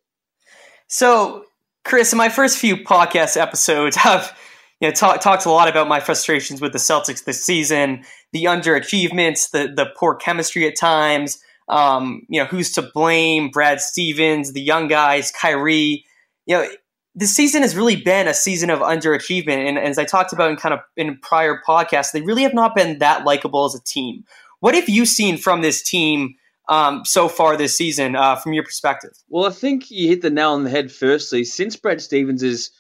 So, 0.89 1.45
Chris, 1.85 2.13
in 2.13 2.19
my 2.19 2.29
first 2.29 2.59
few 2.59 2.77
podcast 2.77 3.41
episodes, 3.41 3.97
I've 4.05 4.37
you 4.81 4.89
know 4.89 4.93
talk, 4.93 5.21
talked 5.21 5.47
a 5.47 5.51
lot 5.51 5.69
about 5.69 5.87
my 5.87 6.01
frustrations 6.01 6.61
with 6.61 6.73
the 6.73 6.79
Celtics 6.79 7.23
this 7.25 7.45
season, 7.45 8.05
the 8.33 8.45
underachievements, 8.45 9.53
the 9.53 9.73
the 9.73 9.87
poor 9.97 10.17
chemistry 10.17 10.67
at 10.67 10.77
times. 10.77 11.39
Um, 11.68 12.27
you 12.29 12.40
know, 12.40 12.46
who's 12.46 12.72
to 12.72 12.83
blame? 12.83 13.51
Brad 13.51 13.81
Stevens, 13.81 14.53
the 14.53 14.61
young 14.61 14.88
guys, 14.88 15.31
Kyrie. 15.31 16.05
You 16.46 16.57
know, 16.57 16.68
this 17.14 17.35
season 17.35 17.62
has 17.62 17.77
really 17.77 17.96
been 17.96 18.27
a 18.27 18.35
season 18.35 18.70
of 18.70 18.81
underachievement, 18.81 19.68
and, 19.68 19.79
and 19.79 19.88
as 19.88 19.98
I 19.98 20.05
talked 20.05 20.33
about 20.33 20.51
in 20.51 20.57
kind 20.57 20.75
of 20.75 20.81
in 20.96 21.18
prior 21.18 21.61
podcasts, 21.66 22.12
they 22.12 22.22
really 22.22 22.42
have 22.42 22.55
not 22.55 22.75
been 22.75 22.98
that 22.98 23.25
likable 23.25 23.64
as 23.64 23.75
a 23.75 23.83
team. 23.83 24.25
What 24.61 24.75
have 24.75 24.88
you 24.88 25.07
seen 25.07 25.38
from 25.38 25.62
this 25.62 25.83
team? 25.83 26.37
um, 26.68 27.05
so 27.05 27.29
far 27.29 27.57
this 27.57 27.77
season 27.77 28.16
uh, 28.16 28.37
from 28.37 28.53
your 28.53 28.64
perspective? 28.64 29.12
Well, 29.29 29.46
I 29.46 29.51
think 29.51 29.90
you 29.90 30.09
hit 30.09 30.22
the 30.22 30.31
nail 30.31 30.53
on 30.53 30.64
the 30.64 30.70
head 30.70 30.92
firstly. 30.92 31.44
Since 31.44 31.77
Brad 31.77 32.01
Stevens 32.01 32.42
has 32.42 32.70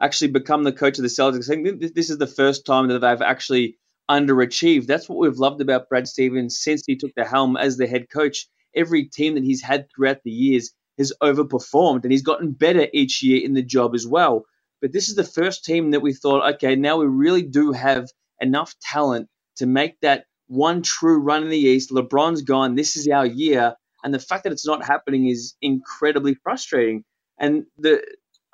actually 0.00 0.30
become 0.30 0.64
the 0.64 0.72
coach 0.72 0.98
of 0.98 1.02
the 1.02 1.08
Celtics, 1.08 1.50
I 1.50 1.62
think 1.62 1.94
this 1.94 2.10
is 2.10 2.18
the 2.18 2.26
first 2.26 2.64
time 2.66 2.88
that 2.88 3.00
they've 3.00 3.22
actually 3.22 3.76
underachieved. 4.10 4.86
That's 4.86 5.08
what 5.08 5.18
we've 5.18 5.38
loved 5.38 5.60
about 5.60 5.88
Brad 5.88 6.08
Stevens 6.08 6.60
since 6.60 6.84
he 6.86 6.96
took 6.96 7.12
the 7.14 7.24
helm 7.24 7.56
as 7.56 7.76
the 7.76 7.86
head 7.86 8.08
coach. 8.10 8.46
Every 8.74 9.06
team 9.06 9.34
that 9.34 9.44
he's 9.44 9.62
had 9.62 9.88
throughout 9.90 10.22
the 10.24 10.30
years 10.30 10.72
has 10.98 11.12
overperformed 11.22 12.02
and 12.02 12.12
he's 12.12 12.22
gotten 12.22 12.52
better 12.52 12.86
each 12.92 13.22
year 13.22 13.44
in 13.44 13.54
the 13.54 13.62
job 13.62 13.94
as 13.94 14.06
well. 14.06 14.44
But 14.80 14.92
this 14.92 15.08
is 15.08 15.14
the 15.14 15.24
first 15.24 15.64
team 15.64 15.92
that 15.92 16.00
we 16.02 16.12
thought, 16.12 16.54
okay, 16.54 16.76
now 16.76 16.98
we 16.98 17.06
really 17.06 17.42
do 17.42 17.72
have 17.72 18.08
enough 18.40 18.74
talent 18.80 19.28
to 19.56 19.66
make 19.66 20.00
that 20.00 20.24
one 20.48 20.82
true 20.82 21.18
run 21.20 21.44
in 21.44 21.50
the 21.50 21.58
East. 21.58 21.90
LeBron's 21.90 22.42
gone. 22.42 22.74
This 22.74 22.96
is 22.96 23.08
our 23.08 23.26
year. 23.26 23.74
And 24.04 24.12
the 24.12 24.18
fact 24.18 24.44
that 24.44 24.52
it's 24.52 24.66
not 24.66 24.84
happening 24.84 25.28
is 25.28 25.54
incredibly 25.62 26.34
frustrating. 26.34 27.04
And 27.38 27.64
the 27.78 28.02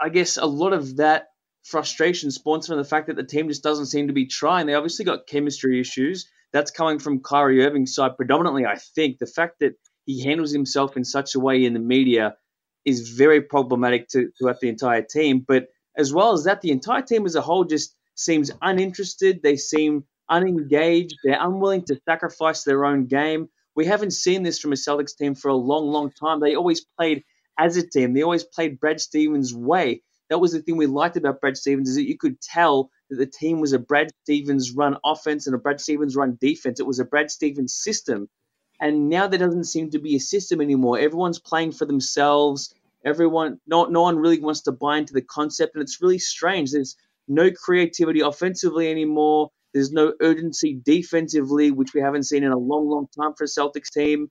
I 0.01 0.11
guess 0.11 0.37
a 0.37 0.47
lot 0.47 0.73
of 0.73 0.97
that 0.99 1.29
frustration 1.69 2.31
spawns 2.31 2.67
from 2.67 2.79
the 2.79 2.85
fact 2.85 3.09
that 3.09 3.17
the 3.17 3.25
team 3.25 3.49
just 3.49 3.63
doesn't 3.63 3.87
seem 3.87 4.07
to 4.07 4.13
be 4.13 4.27
trying. 4.27 4.67
They 4.67 4.75
obviously 4.75 5.05
got 5.05 5.27
chemistry 5.27 5.81
issues. 5.81 6.29
That's 6.53 6.71
coming 6.71 6.99
from 6.99 7.21
Kyrie 7.21 7.65
Irving's 7.65 7.95
side 7.95 8.17
predominantly, 8.17 8.65
I 8.65 8.77
think. 8.77 9.19
The 9.19 9.27
fact 9.27 9.61
that 9.61 9.75
he 10.07 10.23
handles 10.23 10.51
himself 10.51 10.97
in 10.97 11.05
such 11.05 11.35
a 11.35 11.41
way 11.41 11.65
in 11.65 11.75
the 11.75 11.81
media 11.81 12.37
is 12.85 13.11
very 13.11 13.43
problematic 13.43 14.09
to, 14.09 14.31
throughout 14.39 14.61
the 14.61 14.71
entire 14.71 15.03
team. 15.03 15.45
But 15.47 15.67
as 15.97 16.13
well 16.13 16.33
as 16.33 16.45
that, 16.45 16.63
the 16.63 16.71
entire 16.71 17.03
team 17.03 17.27
as 17.27 17.35
a 17.35 17.43
whole 17.43 17.65
just 17.65 17.95
seems 18.15 18.51
uninterested. 18.63 19.43
They 19.43 19.57
seem 19.57 20.05
unengaged. 20.31 21.17
They're 21.23 21.39
unwilling 21.39 21.85
to 21.87 22.01
sacrifice 22.09 22.65
their 22.65 22.87
own 22.87 23.07
game. 23.07 23.49
We 23.77 23.85
haven't 23.85 24.13
seen 24.13 24.43
this 24.43 24.59
from 24.59 24.73
a 24.73 24.77
Celtics 24.77 25.17
team 25.17 25.35
for 25.35 25.49
a 25.49 25.55
long, 25.55 25.89
long 25.89 26.11
time. 26.11 26.41
They 26.41 26.57
always 26.57 26.81
played 26.99 27.25
as 27.59 27.77
a 27.77 27.87
team. 27.87 28.15
They 28.15 28.23
always 28.23 28.45
played 28.45 28.81
Brad 28.81 29.01
Stevens' 29.01 29.55
way. 29.55 30.03
That 30.31 30.39
was 30.39 30.53
the 30.53 30.61
thing 30.61 30.77
we 30.77 30.87
liked 30.87 31.17
about 31.17 31.41
Brad 31.41 31.57
Stevens 31.57 31.89
is 31.89 31.97
that 31.97 32.09
you 32.09 32.19
could 32.19 32.41
tell 32.41 32.91
that 33.11 33.17
the 33.17 33.27
team 33.27 33.61
was 33.61 33.73
a 33.73 33.79
Brad 33.79 34.11
Stevens 34.25 34.73
run 34.73 34.97
offense 35.05 35.47
and 35.47 35.55
a 35.55 35.59
Brad 35.59 35.81
Stevens 35.81 36.17
run 36.17 36.37
defense. 36.41 36.81
It 36.81 36.87
was 36.87 36.99
a 36.99 37.05
Brad 37.05 37.31
Stevens 37.31 37.75
system. 37.75 38.29
And 38.81 39.09
now 39.09 39.27
there 39.27 39.39
doesn't 39.39 39.65
seem 39.65 39.91
to 39.91 39.99
be 39.99 40.17
a 40.17 40.21
system 40.21 40.61
anymore. 40.61 40.99
Everyone's 40.99 41.41
playing 41.41 41.73
for 41.73 41.85
themselves. 41.85 42.75
Everyone, 43.05 43.59
no, 43.67 43.87
no 43.87 44.03
one 44.03 44.19
really 44.19 44.41
wants 44.41 44.63
to 44.63 44.73
buy 44.73 44.99
into 44.99 45.13
the 45.15 45.23
concept, 45.23 45.75
and 45.75 45.83
it's 45.83 46.03
really 46.03 46.19
strange. 46.19 46.73
There's 46.73 46.97
no 47.27 47.51
creativity 47.51 48.21
offensively 48.21 48.91
anymore. 48.91 49.51
There's 49.75 49.93
no 49.93 50.15
urgency 50.21 50.81
defensively, 50.85 51.71
which 51.71 51.95
we 51.95 52.01
haven't 52.01 52.25
seen 52.25 52.45
in 52.45 52.53
a 52.53 52.59
long, 52.59 52.89
long 52.89 53.09
time 53.19 53.35
for 53.37 53.45
a 53.45 53.47
Celtics 53.47 53.91
team. 53.91 54.31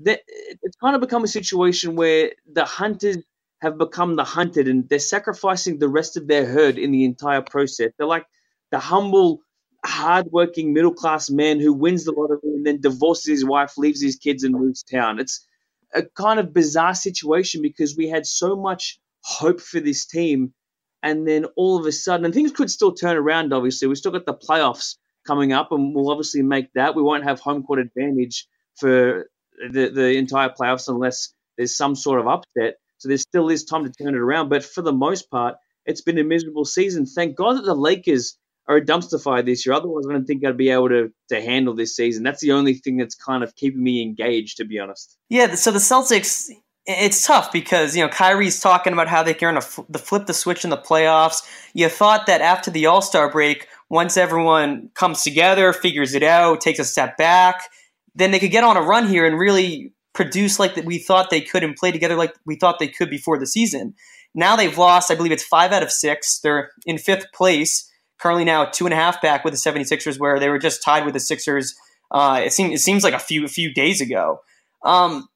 That 0.00 0.20
it's 0.26 0.76
kind 0.76 0.94
of 0.94 1.00
become 1.00 1.24
a 1.24 1.28
situation 1.28 1.94
where 1.94 2.32
the 2.50 2.64
hunters 2.64 3.18
have 3.60 3.78
become 3.78 4.16
the 4.16 4.24
hunted, 4.24 4.68
and 4.68 4.88
they're 4.88 4.98
sacrificing 4.98 5.78
the 5.78 5.88
rest 5.88 6.16
of 6.16 6.26
their 6.26 6.46
herd 6.46 6.78
in 6.78 6.92
the 6.92 7.04
entire 7.04 7.42
process. 7.42 7.92
They're 7.98 8.06
like 8.06 8.26
the 8.70 8.78
humble, 8.78 9.40
hardworking 9.84 10.72
middle 10.72 10.94
class 10.94 11.30
man 11.30 11.60
who 11.60 11.72
wins 11.72 12.04
the 12.04 12.12
lottery 12.12 12.38
and 12.44 12.66
then 12.66 12.80
divorces 12.80 13.26
his 13.26 13.44
wife, 13.44 13.76
leaves 13.76 14.02
his 14.02 14.16
kids, 14.16 14.44
and 14.44 14.54
moves 14.54 14.82
town. 14.82 15.20
It's 15.20 15.46
a 15.94 16.02
kind 16.02 16.40
of 16.40 16.54
bizarre 16.54 16.94
situation 16.94 17.62
because 17.62 17.96
we 17.96 18.08
had 18.08 18.26
so 18.26 18.56
much 18.56 18.98
hope 19.22 19.60
for 19.60 19.80
this 19.80 20.06
team 20.06 20.54
and 21.02 21.26
then 21.26 21.46
all 21.56 21.78
of 21.78 21.86
a 21.86 21.92
sudden, 21.92 22.24
and 22.24 22.34
things 22.34 22.52
could 22.52 22.70
still 22.70 22.92
turn 22.92 23.16
around. 23.16 23.52
Obviously, 23.52 23.88
we've 23.88 23.98
still 23.98 24.12
got 24.12 24.26
the 24.26 24.34
playoffs 24.34 24.96
coming 25.26 25.52
up, 25.52 25.72
and 25.72 25.94
we'll 25.94 26.10
obviously 26.10 26.42
make 26.42 26.72
that. 26.74 26.94
We 26.94 27.02
won't 27.02 27.24
have 27.24 27.40
home 27.40 27.62
court 27.62 27.78
advantage 27.78 28.46
for 28.76 29.28
the 29.72 29.90
the 29.90 30.16
entire 30.16 30.50
playoffs 30.50 30.88
unless 30.88 31.32
there's 31.56 31.76
some 31.76 31.94
sort 31.94 32.20
of 32.20 32.28
upset. 32.28 32.76
So 33.00 33.08
there 33.08 33.18
still 33.18 33.48
is 33.48 33.64
time 33.64 33.84
to 33.84 33.90
turn 33.90 34.14
it 34.14 34.20
around. 34.20 34.48
But 34.50 34.64
for 34.64 34.82
the 34.82 34.92
most 34.92 35.30
part, 35.30 35.56
it's 35.86 36.02
been 36.02 36.18
a 36.18 36.24
miserable 36.24 36.64
season. 36.64 37.06
Thank 37.06 37.34
God 37.34 37.56
that 37.56 37.64
the 37.64 37.74
Lakers 37.74 38.36
are 38.68 38.76
a 38.76 38.84
dumpster 38.84 39.20
fire 39.20 39.42
this 39.42 39.66
year. 39.66 39.74
Otherwise, 39.74 40.04
I 40.08 40.12
don't 40.12 40.26
think 40.26 40.44
I'd 40.44 40.56
be 40.56 40.70
able 40.70 40.90
to 40.90 41.12
to 41.30 41.40
handle 41.40 41.74
this 41.74 41.96
season. 41.96 42.22
That's 42.22 42.40
the 42.40 42.52
only 42.52 42.74
thing 42.74 42.98
that's 42.98 43.14
kind 43.14 43.42
of 43.42 43.56
keeping 43.56 43.82
me 43.82 44.02
engaged, 44.02 44.58
to 44.58 44.64
be 44.64 44.78
honest. 44.78 45.16
Yeah. 45.28 45.54
So 45.54 45.70
the 45.70 45.78
Celtics 45.78 46.50
it's 46.86 47.26
tough 47.26 47.52
because 47.52 47.96
you 47.96 48.02
know 48.02 48.08
Kyrie's 48.08 48.60
talking 48.60 48.92
about 48.92 49.08
how 49.08 49.22
they 49.22 49.34
can 49.34 49.60
fl- 49.60 49.82
the 49.88 49.98
flip 49.98 50.26
the 50.26 50.34
switch 50.34 50.64
in 50.64 50.70
the 50.70 50.76
playoffs. 50.76 51.42
You 51.74 51.88
thought 51.88 52.26
that 52.26 52.40
after 52.40 52.70
the 52.70 52.86
All 52.86 53.02
Star 53.02 53.30
break, 53.30 53.66
once 53.88 54.16
everyone 54.16 54.90
comes 54.94 55.22
together, 55.22 55.72
figures 55.72 56.14
it 56.14 56.22
out, 56.22 56.60
takes 56.60 56.78
a 56.78 56.84
step 56.84 57.16
back, 57.16 57.70
then 58.14 58.30
they 58.30 58.38
could 58.38 58.50
get 58.50 58.64
on 58.64 58.76
a 58.76 58.82
run 58.82 59.08
here 59.08 59.26
and 59.26 59.38
really 59.38 59.92
produce 60.12 60.58
like 60.58 60.74
that 60.74 60.84
we 60.84 60.98
thought 60.98 61.30
they 61.30 61.40
could 61.40 61.62
and 61.62 61.76
play 61.76 61.92
together 61.92 62.16
like 62.16 62.34
we 62.44 62.56
thought 62.56 62.78
they 62.78 62.88
could 62.88 63.10
before 63.10 63.38
the 63.38 63.46
season. 63.46 63.94
Now 64.34 64.56
they've 64.56 64.76
lost, 64.76 65.10
I 65.10 65.14
believe 65.14 65.32
it's 65.32 65.44
five 65.44 65.72
out 65.72 65.82
of 65.82 65.90
six. 65.90 66.38
They're 66.40 66.70
in 66.86 66.98
fifth 66.98 67.32
place, 67.32 67.90
currently 68.18 68.44
now 68.44 68.66
two 68.66 68.86
and 68.86 68.92
a 68.92 68.96
half 68.96 69.20
back 69.20 69.44
with 69.44 69.52
the 69.52 69.58
76ers, 69.58 70.18
where 70.18 70.38
they 70.38 70.48
were 70.48 70.58
just 70.58 70.82
tied 70.82 71.04
with 71.04 71.14
the 71.14 71.20
Sixers. 71.20 71.74
Uh, 72.10 72.42
it 72.44 72.52
seems 72.52 72.74
it 72.74 72.82
seems 72.82 73.04
like 73.04 73.14
a 73.14 73.18
few 73.18 73.44
a 73.44 73.48
few 73.48 73.72
days 73.72 74.00
ago. 74.00 74.40
Um, 74.84 75.28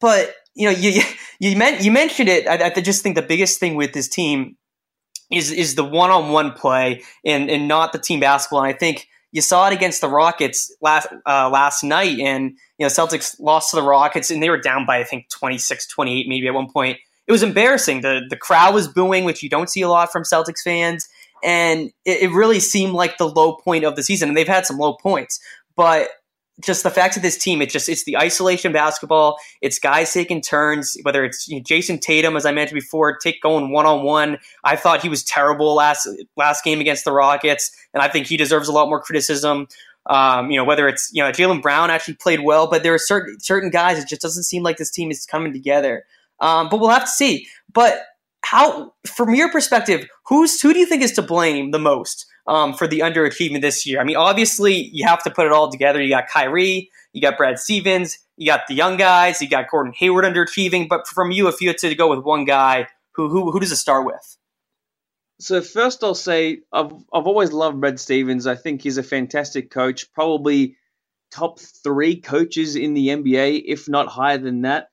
but 0.00 0.34
you 0.54 0.70
know, 0.70 0.76
you 0.76 1.02
you, 1.40 1.56
meant, 1.56 1.82
you 1.82 1.90
mentioned 1.90 2.28
it. 2.28 2.46
I, 2.46 2.72
I 2.74 2.80
just 2.80 3.02
think 3.02 3.16
the 3.16 3.22
biggest 3.22 3.58
thing 3.58 3.74
with 3.74 3.92
this 3.92 4.08
team 4.08 4.56
is 5.30 5.50
is 5.50 5.74
the 5.74 5.84
one 5.84 6.10
on 6.10 6.30
one 6.30 6.52
play 6.52 7.02
and 7.24 7.50
and 7.50 7.66
not 7.66 7.92
the 7.92 7.98
team 7.98 8.20
basketball. 8.20 8.64
And 8.64 8.74
I 8.74 8.76
think 8.76 9.08
you 9.32 9.40
saw 9.40 9.66
it 9.66 9.72
against 9.72 10.00
the 10.00 10.08
Rockets 10.08 10.74
last 10.80 11.08
uh, 11.26 11.48
last 11.50 11.82
night, 11.82 12.18
and 12.20 12.50
you 12.78 12.86
know 12.86 12.88
Celtics 12.88 13.40
lost 13.40 13.70
to 13.70 13.76
the 13.76 13.82
Rockets, 13.82 14.30
and 14.30 14.42
they 14.42 14.50
were 14.50 14.60
down 14.60 14.86
by 14.86 14.98
I 14.98 15.04
think 15.04 15.28
26, 15.30 15.88
28 15.88 16.28
maybe 16.28 16.46
at 16.46 16.54
one 16.54 16.70
point. 16.70 16.98
It 17.26 17.32
was 17.32 17.42
embarrassing. 17.42 18.02
the 18.02 18.22
The 18.28 18.36
crowd 18.36 18.74
was 18.74 18.88
booing, 18.88 19.24
which 19.24 19.42
you 19.42 19.48
don't 19.48 19.70
see 19.70 19.80
a 19.80 19.88
lot 19.88 20.12
from 20.12 20.22
Celtics 20.22 20.62
fans, 20.62 21.08
and 21.42 21.90
it, 22.04 22.22
it 22.22 22.30
really 22.30 22.60
seemed 22.60 22.92
like 22.92 23.16
the 23.16 23.28
low 23.28 23.56
point 23.56 23.84
of 23.84 23.96
the 23.96 24.02
season. 24.02 24.28
And 24.28 24.36
they've 24.36 24.46
had 24.46 24.66
some 24.66 24.78
low 24.78 24.94
points, 24.94 25.40
but 25.76 26.10
just 26.62 26.82
the 26.82 26.90
fact 26.90 27.16
of 27.16 27.22
this 27.22 27.36
team, 27.36 27.60
it's 27.60 27.72
just 27.72 27.88
it's 27.88 28.04
the 28.04 28.16
isolation 28.16 28.72
basketball. 28.72 29.38
It's 29.60 29.78
guys 29.78 30.12
taking 30.12 30.40
turns, 30.40 30.96
whether 31.02 31.24
it's 31.24 31.48
you 31.48 31.56
know, 31.56 31.62
Jayson 31.62 32.00
Tatum, 32.00 32.36
as 32.36 32.46
I 32.46 32.52
mentioned 32.52 32.80
before, 32.80 33.16
take 33.16 33.42
going 33.42 33.70
one 33.70 33.86
on 33.86 34.04
one. 34.04 34.38
I 34.64 34.76
thought 34.76 35.02
he 35.02 35.08
was 35.08 35.22
terrible 35.24 35.74
last 35.74 36.08
last 36.36 36.64
game 36.64 36.80
against 36.80 37.04
the 37.04 37.12
Rockets, 37.12 37.70
and 37.92 38.02
I 38.02 38.08
think 38.08 38.26
he 38.26 38.36
deserves 38.36 38.68
a 38.68 38.72
lot 38.72 38.88
more 38.88 39.00
criticism. 39.00 39.68
Um, 40.06 40.50
you 40.50 40.56
know, 40.56 40.64
whether 40.64 40.88
it's 40.88 41.10
you 41.12 41.22
know 41.22 41.30
Jaylen 41.30 41.62
Brown 41.62 41.90
actually 41.90 42.14
played 42.14 42.40
well, 42.40 42.68
but 42.68 42.82
there 42.82 42.94
are 42.94 42.98
certain 42.98 43.40
certain 43.40 43.70
guys. 43.70 43.98
It 43.98 44.08
just 44.08 44.22
doesn't 44.22 44.44
seem 44.44 44.62
like 44.62 44.76
this 44.76 44.90
team 44.90 45.10
is 45.10 45.26
coming 45.26 45.52
together. 45.52 46.04
Um, 46.40 46.68
but 46.68 46.80
we'll 46.80 46.90
have 46.90 47.04
to 47.04 47.10
see. 47.10 47.46
But 47.72 48.02
how, 48.44 48.92
from 49.06 49.34
your 49.34 49.50
perspective, 49.50 50.06
who's 50.26 50.60
who 50.60 50.72
do 50.72 50.78
you 50.78 50.86
think 50.86 51.02
is 51.02 51.12
to 51.12 51.22
blame 51.22 51.70
the 51.70 51.78
most? 51.78 52.26
Um, 52.46 52.74
for 52.74 52.86
the 52.86 53.00
underachievement 53.00 53.60
this 53.60 53.86
year. 53.86 54.00
I 54.00 54.04
mean, 54.04 54.16
obviously, 54.16 54.90
you 54.92 55.06
have 55.06 55.22
to 55.24 55.30
put 55.30 55.46
it 55.46 55.52
all 55.52 55.70
together. 55.70 56.02
You 56.02 56.10
got 56.10 56.28
Kyrie, 56.28 56.90
you 57.12 57.22
got 57.22 57.36
Brad 57.36 57.58
Stevens, 57.58 58.18
you 58.36 58.46
got 58.46 58.66
the 58.66 58.74
young 58.74 58.96
guys, 58.96 59.40
you 59.40 59.48
got 59.48 59.70
Gordon 59.70 59.92
Hayward 59.96 60.24
underachieving. 60.24 60.88
But 60.88 61.06
from 61.06 61.30
you, 61.30 61.48
if 61.48 61.60
you 61.60 61.68
had 61.68 61.78
to 61.78 61.94
go 61.94 62.08
with 62.08 62.24
one 62.24 62.44
guy, 62.44 62.88
who 63.14 63.28
who 63.28 63.50
who 63.50 63.60
does 63.60 63.72
it 63.72 63.76
start 63.76 64.06
with? 64.06 64.36
So 65.40 65.60
first, 65.60 66.04
I'll 66.04 66.14
say 66.14 66.60
I've 66.72 66.92
I've 67.12 67.26
always 67.26 67.52
loved 67.52 67.80
Brad 67.80 68.00
Stevens. 68.00 68.46
I 68.46 68.54
think 68.54 68.82
he's 68.82 68.98
a 68.98 69.02
fantastic 69.02 69.70
coach, 69.70 70.12
probably 70.12 70.76
top 71.32 71.58
three 71.60 72.20
coaches 72.20 72.76
in 72.76 72.94
the 72.94 73.08
NBA, 73.08 73.62
if 73.66 73.88
not 73.88 74.08
higher 74.08 74.38
than 74.38 74.62
that. 74.62 74.88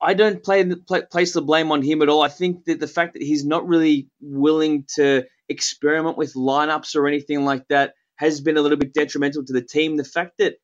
I 0.00 0.14
don't 0.14 0.42
play, 0.42 0.64
play, 0.74 1.02
place 1.02 1.32
the 1.32 1.42
blame 1.42 1.72
on 1.72 1.82
him 1.82 2.02
at 2.02 2.08
all. 2.08 2.22
I 2.22 2.28
think 2.28 2.64
that 2.66 2.80
the 2.80 2.86
fact 2.86 3.14
that 3.14 3.22
he's 3.22 3.44
not 3.44 3.66
really 3.66 4.08
willing 4.20 4.84
to 4.94 5.24
experiment 5.48 6.16
with 6.16 6.34
lineups 6.34 6.96
or 6.96 7.06
anything 7.06 7.44
like 7.44 7.66
that 7.68 7.94
has 8.16 8.40
been 8.40 8.56
a 8.56 8.62
little 8.62 8.78
bit 8.78 8.94
detrimental 8.94 9.44
to 9.44 9.52
the 9.52 9.62
team. 9.62 9.96
The 9.96 10.04
fact 10.04 10.38
that 10.38 10.56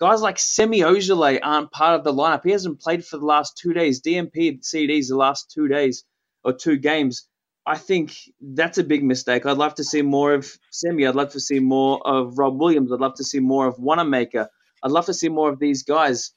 guys 0.00 0.20
like 0.20 0.38
Semi 0.38 0.80
Ojeleye 0.80 1.40
aren't 1.42 1.72
part 1.72 1.98
of 1.98 2.04
the 2.04 2.12
lineup, 2.12 2.42
he 2.44 2.50
hasn't 2.50 2.80
played 2.80 3.04
for 3.04 3.18
the 3.18 3.26
last 3.26 3.56
two 3.56 3.72
days. 3.72 4.00
And 4.04 4.30
CDs 4.32 5.08
the 5.08 5.16
last 5.16 5.50
two 5.50 5.68
days 5.68 6.04
or 6.44 6.52
two 6.52 6.76
games. 6.76 7.26
I 7.66 7.76
think 7.76 8.16
that's 8.40 8.78
a 8.78 8.84
big 8.84 9.04
mistake. 9.04 9.44
I'd 9.44 9.58
love 9.58 9.74
to 9.74 9.84
see 9.84 10.00
more 10.00 10.32
of 10.32 10.50
Semi. 10.70 11.06
I'd 11.06 11.14
love 11.14 11.32
to 11.32 11.40
see 11.40 11.58
more 11.58 12.00
of 12.06 12.38
Rob 12.38 12.58
Williams. 12.58 12.90
I'd 12.92 13.00
love 13.00 13.16
to 13.16 13.24
see 13.24 13.40
more 13.40 13.66
of 13.66 13.78
Wanamaker. 13.78 14.48
I'd 14.82 14.90
love 14.90 15.06
to 15.06 15.14
see 15.14 15.28
more 15.28 15.50
of 15.50 15.58
these 15.58 15.82
guys. 15.82 16.32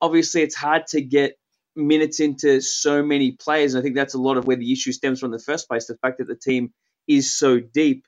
Obviously, 0.00 0.42
it's 0.42 0.56
hard 0.56 0.88
to 0.88 1.00
get 1.00 1.36
minutes 1.76 2.18
into 2.18 2.60
so 2.60 3.02
many 3.02 3.32
players. 3.32 3.74
And 3.74 3.80
I 3.80 3.82
think 3.82 3.94
that's 3.94 4.14
a 4.14 4.18
lot 4.18 4.36
of 4.36 4.46
where 4.46 4.56
the 4.56 4.72
issue 4.72 4.90
stems 4.90 5.20
from 5.20 5.28
in 5.28 5.38
the 5.38 5.44
first 5.44 5.68
place. 5.68 5.86
The 5.86 5.96
fact 5.98 6.18
that 6.18 6.26
the 6.26 6.34
team 6.34 6.72
is 7.08 7.36
so 7.36 7.60
deep. 7.60 8.06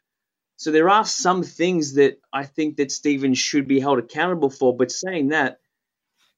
So 0.57 0.70
there 0.70 0.88
are 0.88 1.04
some 1.04 1.42
things 1.42 1.94
that 1.94 2.18
I 2.33 2.44
think 2.44 2.76
that 2.76 2.92
Stevens 2.92 3.38
should 3.38 3.66
be 3.66 3.80
held 3.80 3.98
accountable 3.98 4.50
for. 4.50 4.76
But 4.76 4.92
saying 4.92 5.28
that, 5.28 5.59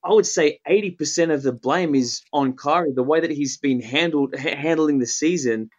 I 0.03 0.13
would 0.13 0.27
say 0.27 0.61
80% 0.69 1.33
of 1.33 1.43
the 1.43 1.53
blame 1.53 1.95
is 1.95 2.23
on 2.33 2.57
Kyrie. 2.57 2.93
The 2.93 3.03
way 3.03 3.21
that 3.21 3.31
he's 3.31 3.59
been 3.59 3.81
handled 3.81 4.35
handling 4.37 4.99
the 4.99 5.07
season 5.07 5.71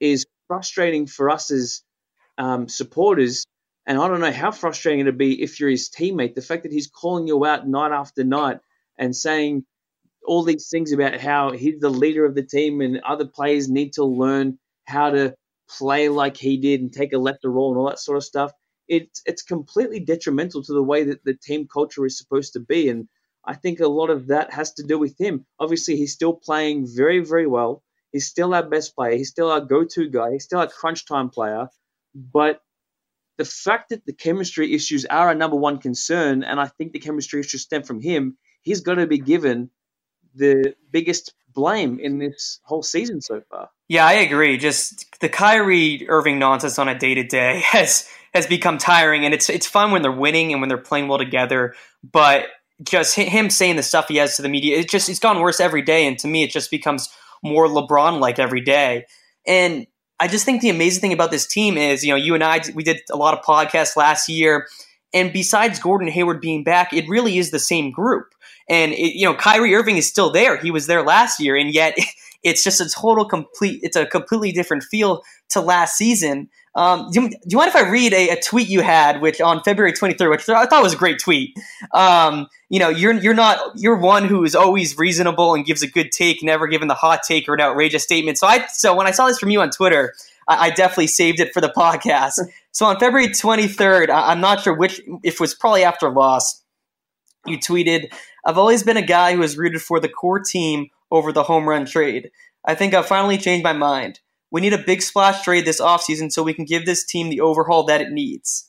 is 0.00 0.26
frustrating 0.48 1.06
for 1.06 1.30
us 1.30 1.50
as 1.50 1.82
um, 2.36 2.68
supporters. 2.68 3.46
And 3.86 3.98
I 3.98 4.08
don't 4.08 4.20
know 4.20 4.32
how 4.32 4.50
frustrating 4.50 5.00
it'd 5.00 5.18
be 5.18 5.40
if 5.40 5.60
you're 5.60 5.70
his 5.70 5.88
teammate. 5.88 6.34
The 6.34 6.42
fact 6.42 6.64
that 6.64 6.72
he's 6.72 6.88
calling 6.88 7.26
you 7.26 7.44
out 7.44 7.66
night 7.66 7.92
after 7.92 8.24
night 8.24 8.58
and 8.98 9.14
saying 9.14 9.64
all 10.26 10.42
these 10.42 10.68
things 10.68 10.92
about 10.92 11.20
how 11.20 11.52
he's 11.52 11.80
the 11.80 11.90
leader 11.90 12.24
of 12.24 12.34
the 12.34 12.42
team 12.42 12.80
and 12.80 13.00
other 13.00 13.26
players 13.26 13.68
need 13.68 13.94
to 13.94 14.04
learn 14.04 14.58
how 14.84 15.10
to 15.10 15.34
play 15.78 16.08
like 16.08 16.36
he 16.36 16.56
did 16.56 16.80
and 16.80 16.92
take 16.92 17.12
a 17.12 17.18
lesser 17.18 17.50
role 17.50 17.70
and 17.70 17.78
all 17.78 17.88
that 17.88 17.98
sort 17.98 18.16
of 18.16 18.24
stuff, 18.24 18.52
it's 18.88 19.22
it's 19.26 19.42
completely 19.42 20.00
detrimental 20.00 20.62
to 20.64 20.72
the 20.72 20.82
way 20.82 21.04
that 21.04 21.24
the 21.24 21.34
team 21.34 21.68
culture 21.72 22.04
is 22.04 22.18
supposed 22.18 22.54
to 22.54 22.60
be. 22.60 22.88
And 22.88 23.08
I 23.44 23.54
think 23.54 23.80
a 23.80 23.88
lot 23.88 24.10
of 24.10 24.28
that 24.28 24.52
has 24.52 24.74
to 24.74 24.82
do 24.82 24.98
with 24.98 25.18
him. 25.18 25.46
Obviously, 25.58 25.96
he's 25.96 26.12
still 26.12 26.34
playing 26.34 26.86
very, 26.94 27.20
very 27.20 27.46
well. 27.46 27.82
He's 28.12 28.26
still 28.26 28.54
our 28.54 28.68
best 28.68 28.94
player. 28.94 29.16
He's 29.16 29.30
still 29.30 29.50
our 29.50 29.60
go-to 29.60 30.08
guy. 30.08 30.32
He's 30.32 30.44
still 30.44 30.58
our 30.58 30.66
crunch 30.66 31.06
time 31.06 31.30
player. 31.30 31.68
But 32.14 32.60
the 33.38 33.44
fact 33.44 33.90
that 33.90 34.04
the 34.04 34.12
chemistry 34.12 34.74
issues 34.74 35.06
are 35.06 35.28
our 35.28 35.34
number 35.34 35.56
one 35.56 35.78
concern, 35.78 36.42
and 36.42 36.60
I 36.60 36.66
think 36.66 36.92
the 36.92 36.98
chemistry 36.98 37.40
issues 37.40 37.62
stem 37.62 37.84
from 37.84 38.00
him, 38.00 38.36
he's 38.62 38.80
got 38.80 38.96
to 38.96 39.06
be 39.06 39.18
given 39.18 39.70
the 40.34 40.74
biggest 40.90 41.32
blame 41.54 41.98
in 41.98 42.18
this 42.18 42.60
whole 42.64 42.82
season 42.82 43.20
so 43.20 43.42
far. 43.50 43.70
Yeah, 43.88 44.06
I 44.06 44.14
agree. 44.14 44.56
Just 44.56 45.18
the 45.20 45.28
Kyrie 45.28 46.08
Irving 46.08 46.38
nonsense 46.38 46.78
on 46.78 46.88
a 46.88 46.98
day 46.98 47.14
to 47.14 47.24
day 47.24 47.60
has 47.64 48.08
has 48.34 48.46
become 48.46 48.78
tiring, 48.78 49.24
and 49.24 49.34
it's 49.34 49.50
it's 49.50 49.66
fun 49.66 49.90
when 49.90 50.02
they're 50.02 50.12
winning 50.12 50.52
and 50.52 50.60
when 50.60 50.68
they're 50.68 50.78
playing 50.78 51.08
well 51.08 51.18
together. 51.18 51.74
But 52.02 52.46
just 52.82 53.14
him 53.14 53.50
saying 53.50 53.76
the 53.76 53.82
stuff 53.82 54.08
he 54.08 54.16
has 54.16 54.36
to 54.36 54.42
the 54.42 54.48
media, 54.48 54.78
it 54.78 54.88
just 54.88 55.08
it's 55.08 55.18
gone 55.18 55.40
worse 55.40 55.60
every 55.60 55.82
day, 55.82 56.06
and 56.06 56.18
to 56.20 56.28
me, 56.28 56.42
it 56.42 56.50
just 56.50 56.70
becomes 56.70 57.08
more 57.42 57.66
LeBron 57.66 58.20
like 58.20 58.38
every 58.38 58.60
day. 58.60 59.06
And 59.46 59.86
I 60.18 60.28
just 60.28 60.44
think 60.44 60.60
the 60.60 60.70
amazing 60.70 61.00
thing 61.00 61.12
about 61.12 61.30
this 61.30 61.46
team 61.46 61.76
is, 61.76 62.04
you 62.04 62.10
know, 62.10 62.16
you 62.16 62.34
and 62.34 62.44
I 62.44 62.60
we 62.74 62.84
did 62.84 63.00
a 63.10 63.16
lot 63.16 63.36
of 63.36 63.44
podcasts 63.44 63.96
last 63.96 64.28
year, 64.28 64.68
and 65.12 65.32
besides 65.32 65.78
Gordon 65.78 66.08
Hayward 66.08 66.40
being 66.40 66.62
back, 66.62 66.92
it 66.92 67.08
really 67.08 67.38
is 67.38 67.50
the 67.50 67.58
same 67.58 67.90
group. 67.90 68.34
And 68.70 68.92
it, 68.92 69.18
you 69.18 69.26
know, 69.26 69.34
Kyrie 69.34 69.74
Irving 69.74 69.98
is 69.98 70.06
still 70.06 70.30
there. 70.30 70.56
He 70.56 70.70
was 70.70 70.86
there 70.86 71.02
last 71.02 71.40
year, 71.40 71.56
and 71.56 71.74
yet 71.74 71.98
it's 72.42 72.64
just 72.64 72.80
a 72.80 72.88
total 72.88 73.26
complete. 73.26 73.80
It's 73.82 73.96
a 73.96 74.06
completely 74.06 74.52
different 74.52 74.84
feel 74.84 75.22
to 75.50 75.60
last 75.60 75.98
season. 75.98 76.48
Um, 76.76 77.10
do, 77.10 77.22
you, 77.22 77.30
do, 77.30 77.36
you, 77.46 77.56
mind 77.58 77.70
if 77.70 77.76
I 77.76 77.90
read 77.90 78.12
a, 78.12 78.30
a, 78.30 78.40
tweet 78.40 78.68
you 78.68 78.80
had, 78.80 79.20
which 79.20 79.40
on 79.40 79.60
February 79.64 79.92
23rd, 79.92 80.30
which 80.30 80.48
I 80.48 80.66
thought 80.66 80.84
was 80.84 80.94
a 80.94 80.96
great 80.96 81.18
tweet. 81.18 81.58
Um, 81.92 82.46
you 82.68 82.78
know, 82.78 82.88
you're 82.88 83.14
you're 83.14 83.34
not 83.34 83.58
you're 83.74 83.96
one 83.96 84.24
who 84.24 84.44
is 84.44 84.54
always 84.54 84.96
reasonable 84.96 85.54
and 85.54 85.64
gives 85.64 85.82
a 85.82 85.88
good 85.88 86.12
take, 86.12 86.44
never 86.44 86.68
given 86.68 86.86
the 86.86 86.94
hot 86.94 87.24
take 87.24 87.48
or 87.48 87.54
an 87.54 87.60
outrageous 87.60 88.04
statement. 88.04 88.38
So 88.38 88.46
I 88.46 88.66
so 88.68 88.94
when 88.94 89.08
I 89.08 89.10
saw 89.10 89.26
this 89.26 89.40
from 89.40 89.50
you 89.50 89.60
on 89.60 89.70
Twitter, 89.70 90.14
I, 90.46 90.66
I 90.66 90.70
definitely 90.70 91.08
saved 91.08 91.40
it 91.40 91.52
for 91.52 91.60
the 91.60 91.70
podcast. 91.76 92.34
so 92.70 92.86
on 92.86 93.00
February 93.00 93.28
23rd, 93.28 94.08
I, 94.08 94.30
I'm 94.30 94.40
not 94.40 94.62
sure 94.62 94.72
which 94.72 95.00
if 95.24 95.34
it 95.34 95.40
was 95.40 95.56
probably 95.56 95.82
after 95.82 96.08
loss. 96.08 96.62
You 97.46 97.58
tweeted, 97.58 98.12
I've 98.44 98.58
always 98.58 98.82
been 98.82 98.96
a 98.96 99.02
guy 99.02 99.34
who 99.34 99.42
has 99.42 99.58
rooted 99.58 99.82
for 99.82 100.00
the 100.00 100.08
core 100.08 100.40
team 100.40 100.88
over 101.10 101.32
the 101.32 101.42
home 101.42 101.68
run 101.68 101.86
trade. 101.86 102.30
I 102.64 102.74
think 102.74 102.94
I've 102.94 103.06
finally 103.06 103.38
changed 103.38 103.64
my 103.64 103.72
mind. 103.72 104.20
We 104.50 104.60
need 104.60 104.72
a 104.72 104.78
big 104.78 105.02
splash 105.02 105.42
trade 105.42 105.64
this 105.64 105.80
offseason 105.80 106.32
so 106.32 106.42
we 106.42 106.54
can 106.54 106.64
give 106.64 106.84
this 106.84 107.04
team 107.04 107.30
the 107.30 107.40
overhaul 107.40 107.84
that 107.84 108.00
it 108.00 108.10
needs. 108.10 108.68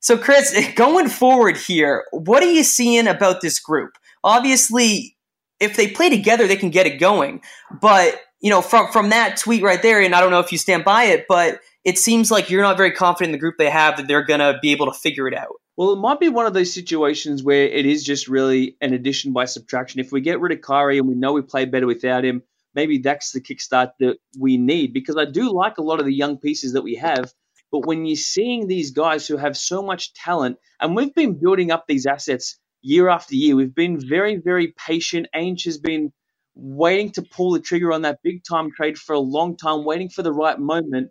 So, 0.00 0.18
Chris, 0.18 0.54
going 0.76 1.08
forward 1.08 1.56
here, 1.56 2.04
what 2.12 2.42
are 2.42 2.50
you 2.50 2.62
seeing 2.62 3.06
about 3.06 3.40
this 3.40 3.58
group? 3.58 3.96
Obviously, 4.22 5.16
if 5.60 5.76
they 5.76 5.88
play 5.88 6.10
together, 6.10 6.46
they 6.46 6.56
can 6.56 6.70
get 6.70 6.86
it 6.86 6.98
going. 6.98 7.42
But, 7.80 8.20
you 8.40 8.50
know, 8.50 8.60
from, 8.60 8.92
from 8.92 9.10
that 9.10 9.36
tweet 9.38 9.62
right 9.62 9.80
there, 9.80 10.00
and 10.00 10.14
I 10.14 10.20
don't 10.20 10.30
know 10.30 10.40
if 10.40 10.52
you 10.52 10.58
stand 10.58 10.84
by 10.84 11.04
it, 11.04 11.26
but 11.28 11.60
it 11.84 11.98
seems 11.98 12.30
like 12.30 12.50
you're 12.50 12.62
not 12.62 12.76
very 12.76 12.92
confident 12.92 13.28
in 13.28 13.32
the 13.32 13.38
group 13.38 13.56
they 13.58 13.70
have 13.70 13.96
that 13.96 14.06
they're 14.06 14.24
going 14.24 14.40
to 14.40 14.58
be 14.60 14.72
able 14.72 14.86
to 14.86 14.98
figure 14.98 15.26
it 15.28 15.34
out. 15.34 15.54
Well, 15.76 15.92
it 15.92 15.96
might 15.96 16.20
be 16.20 16.28
one 16.28 16.46
of 16.46 16.54
those 16.54 16.72
situations 16.72 17.42
where 17.42 17.66
it 17.66 17.84
is 17.84 18.04
just 18.04 18.28
really 18.28 18.76
an 18.80 18.94
addition 18.94 19.32
by 19.32 19.46
subtraction. 19.46 20.00
If 20.00 20.12
we 20.12 20.20
get 20.20 20.40
rid 20.40 20.52
of 20.52 20.60
Kyrie 20.60 20.98
and 20.98 21.08
we 21.08 21.16
know 21.16 21.32
we 21.32 21.42
play 21.42 21.64
better 21.64 21.86
without 21.86 22.24
him, 22.24 22.42
maybe 22.74 22.98
that's 22.98 23.32
the 23.32 23.40
kickstart 23.40 23.90
that 23.98 24.18
we 24.38 24.56
need. 24.56 24.92
Because 24.92 25.16
I 25.16 25.24
do 25.24 25.52
like 25.52 25.78
a 25.78 25.82
lot 25.82 25.98
of 25.98 26.06
the 26.06 26.14
young 26.14 26.38
pieces 26.38 26.74
that 26.74 26.82
we 26.82 26.94
have, 26.96 27.32
but 27.72 27.86
when 27.86 28.06
you're 28.06 28.14
seeing 28.14 28.68
these 28.68 28.92
guys 28.92 29.26
who 29.26 29.36
have 29.36 29.56
so 29.56 29.82
much 29.82 30.14
talent, 30.14 30.58
and 30.80 30.94
we've 30.94 31.14
been 31.14 31.40
building 31.40 31.72
up 31.72 31.86
these 31.88 32.06
assets 32.06 32.56
year 32.80 33.08
after 33.08 33.34
year, 33.34 33.56
we've 33.56 33.74
been 33.74 33.98
very, 33.98 34.36
very 34.36 34.68
patient. 34.86 35.26
Ainge 35.34 35.64
has 35.64 35.78
been 35.78 36.12
waiting 36.54 37.10
to 37.12 37.22
pull 37.22 37.50
the 37.50 37.58
trigger 37.58 37.92
on 37.92 38.02
that 38.02 38.20
big 38.22 38.44
time 38.44 38.70
trade 38.70 38.96
for 38.96 39.14
a 39.14 39.18
long 39.18 39.56
time, 39.56 39.84
waiting 39.84 40.08
for 40.08 40.22
the 40.22 40.32
right 40.32 40.58
moment. 40.58 41.10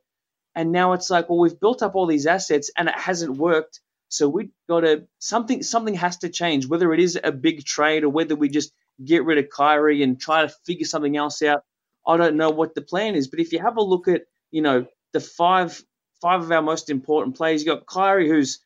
And 0.55 0.71
now 0.71 0.93
it's 0.93 1.09
like, 1.09 1.27
well, 1.27 1.39
we've 1.39 1.59
built 1.59 1.83
up 1.83 1.95
all 1.95 2.05
these 2.05 2.27
assets 2.27 2.71
and 2.77 2.87
it 2.87 2.97
hasn't 2.97 3.35
worked 3.35 3.81
so 4.13 4.29
we've 4.29 4.51
got 4.69 4.81
to 4.81 5.07
something 5.17 5.63
something 5.63 5.95
has 5.95 6.17
to 6.17 6.29
change, 6.29 6.67
whether 6.67 6.93
it 6.93 6.99
is 6.99 7.19
a 7.23 7.31
big 7.31 7.65
trade 7.65 8.03
or 8.03 8.09
whether 8.09 8.35
we 8.35 8.47
just 8.47 8.71
get 9.03 9.25
rid 9.25 9.39
of 9.39 9.49
Kyrie 9.49 10.03
and 10.03 10.19
try 10.19 10.43
to 10.43 10.53
figure 10.65 10.85
something 10.85 11.17
else 11.17 11.41
out. 11.41 11.63
I 12.05 12.17
don't 12.17 12.37
know 12.37 12.51
what 12.51 12.75
the 12.75 12.81
plan 12.81 13.15
is, 13.15 13.27
but 13.27 13.39
if 13.39 13.51
you 13.51 13.59
have 13.59 13.77
a 13.77 13.81
look 13.81 14.07
at 14.07 14.23
you 14.51 14.61
know 14.61 14.85
the 15.13 15.19
five 15.19 15.81
five 16.21 16.43
of 16.43 16.51
our 16.51 16.61
most 16.61 16.91
important 16.91 17.35
players, 17.35 17.63
you 17.63 17.73
got 17.73 17.87
Kyrie 17.87 18.29
who's 18.29 18.59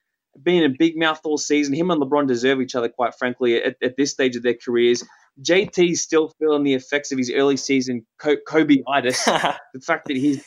been 0.44 0.64
a 0.66 0.76
big 0.78 0.98
mouth 0.98 1.22
all 1.24 1.38
season. 1.38 1.74
Him 1.74 1.92
and 1.92 2.02
LeBron 2.02 2.28
deserve 2.28 2.62
each 2.62 2.76
other, 2.76 2.90
quite 2.90 3.16
frankly, 3.16 3.64
at, 3.64 3.78
at 3.82 3.96
this 3.96 4.12
stage 4.12 4.36
of 4.36 4.44
their 4.44 4.54
careers. 4.54 5.04
JT's 5.42 6.02
still 6.02 6.34
feeling 6.40 6.64
the 6.64 6.74
effects 6.74 7.12
of 7.12 7.18
his 7.18 7.32
early 7.32 7.58
season 7.58 8.06
Kobe-itis. 8.20 9.24
the 9.26 9.80
fact 9.82 10.08
that 10.08 10.18
he's 10.18 10.44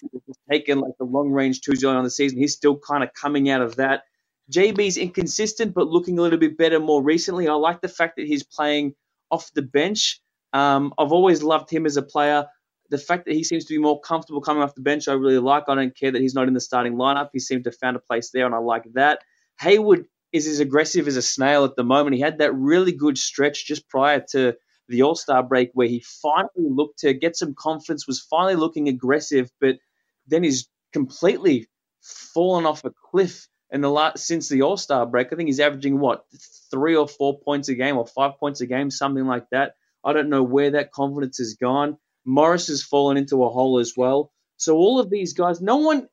taken 0.50 0.80
like 0.80 0.92
the 0.98 1.04
long 1.04 1.30
range 1.30 1.60
two 1.62 1.74
zone 1.74 1.96
on 1.96 2.04
the 2.04 2.10
season, 2.10 2.38
he's 2.38 2.54
still 2.54 2.76
kind 2.76 3.02
of 3.02 3.14
coming 3.14 3.48
out 3.48 3.62
of 3.62 3.76
that. 3.76 4.02
JB's 4.50 4.96
inconsistent, 4.96 5.74
but 5.74 5.88
looking 5.88 6.18
a 6.18 6.22
little 6.22 6.38
bit 6.38 6.58
better 6.58 6.80
more 6.80 7.02
recently. 7.02 7.48
I 7.48 7.54
like 7.54 7.80
the 7.80 7.88
fact 7.88 8.16
that 8.16 8.26
he's 8.26 8.42
playing 8.42 8.94
off 9.30 9.50
the 9.54 9.62
bench. 9.62 10.20
Um, 10.52 10.92
I've 10.98 11.12
always 11.12 11.42
loved 11.42 11.70
him 11.70 11.86
as 11.86 11.96
a 11.96 12.02
player. 12.02 12.46
The 12.90 12.98
fact 12.98 13.26
that 13.26 13.34
he 13.34 13.44
seems 13.44 13.64
to 13.66 13.74
be 13.74 13.78
more 13.78 14.00
comfortable 14.00 14.40
coming 14.40 14.62
off 14.62 14.74
the 14.74 14.80
bench, 14.80 15.06
I 15.06 15.12
really 15.12 15.38
like. 15.38 15.64
I 15.68 15.76
don't 15.76 15.96
care 15.96 16.10
that 16.10 16.20
he's 16.20 16.34
not 16.34 16.48
in 16.48 16.54
the 16.54 16.60
starting 16.60 16.94
lineup. 16.94 17.28
He 17.32 17.38
seemed 17.38 17.64
to 17.64 17.70
have 17.70 17.78
found 17.78 17.96
a 17.96 18.00
place 18.00 18.30
there, 18.30 18.46
and 18.46 18.54
I 18.54 18.58
like 18.58 18.84
that. 18.94 19.20
Hayward 19.60 20.06
is 20.32 20.48
as 20.48 20.60
aggressive 20.60 21.06
as 21.06 21.16
a 21.16 21.22
snail 21.22 21.64
at 21.64 21.76
the 21.76 21.84
moment. 21.84 22.16
He 22.16 22.22
had 22.22 22.38
that 22.38 22.54
really 22.54 22.92
good 22.92 23.18
stretch 23.18 23.66
just 23.66 23.88
prior 23.88 24.24
to 24.30 24.54
the 24.88 25.02
All 25.02 25.14
Star 25.14 25.42
break 25.42 25.70
where 25.74 25.86
he 25.86 26.04
finally 26.22 26.50
looked 26.56 27.00
to 27.00 27.14
get 27.14 27.36
some 27.36 27.54
confidence, 27.54 28.08
was 28.08 28.20
finally 28.20 28.56
looking 28.56 28.88
aggressive, 28.88 29.50
but 29.60 29.76
then 30.26 30.42
he's 30.42 30.68
completely 30.92 31.68
fallen 32.02 32.66
off 32.66 32.84
a 32.84 32.90
cliff 32.90 33.46
in 33.72 33.80
the 33.80 33.90
last 33.90 34.26
since 34.26 34.48
the 34.48 34.62
All 34.62 34.76
Star 34.76 35.06
break. 35.06 35.32
I 35.32 35.36
think 35.36 35.48
he's 35.48 35.60
averaging 35.60 35.98
what 35.98 36.24
three 36.70 36.96
or 36.96 37.08
four 37.08 37.38
points 37.40 37.68
a 37.68 37.74
game 37.74 37.96
or 37.96 38.06
five 38.06 38.38
points 38.38 38.60
a 38.60 38.66
game, 38.66 38.90
something 38.90 39.26
like 39.26 39.48
that. 39.50 39.74
I 40.04 40.12
don't 40.12 40.30
know 40.30 40.42
where 40.42 40.72
that 40.72 40.92
confidence 40.92 41.38
has 41.38 41.54
gone. 41.54 41.98
Morris 42.24 42.68
has 42.68 42.82
fallen 42.82 43.16
into 43.16 43.44
a 43.44 43.48
hole 43.48 43.78
as 43.78 43.94
well. 43.96 44.32
So 44.56 44.76
all 44.76 45.00
of 45.00 45.10
these 45.10 45.32
guys, 45.34 45.60
no 45.60 45.76
one 45.78 46.08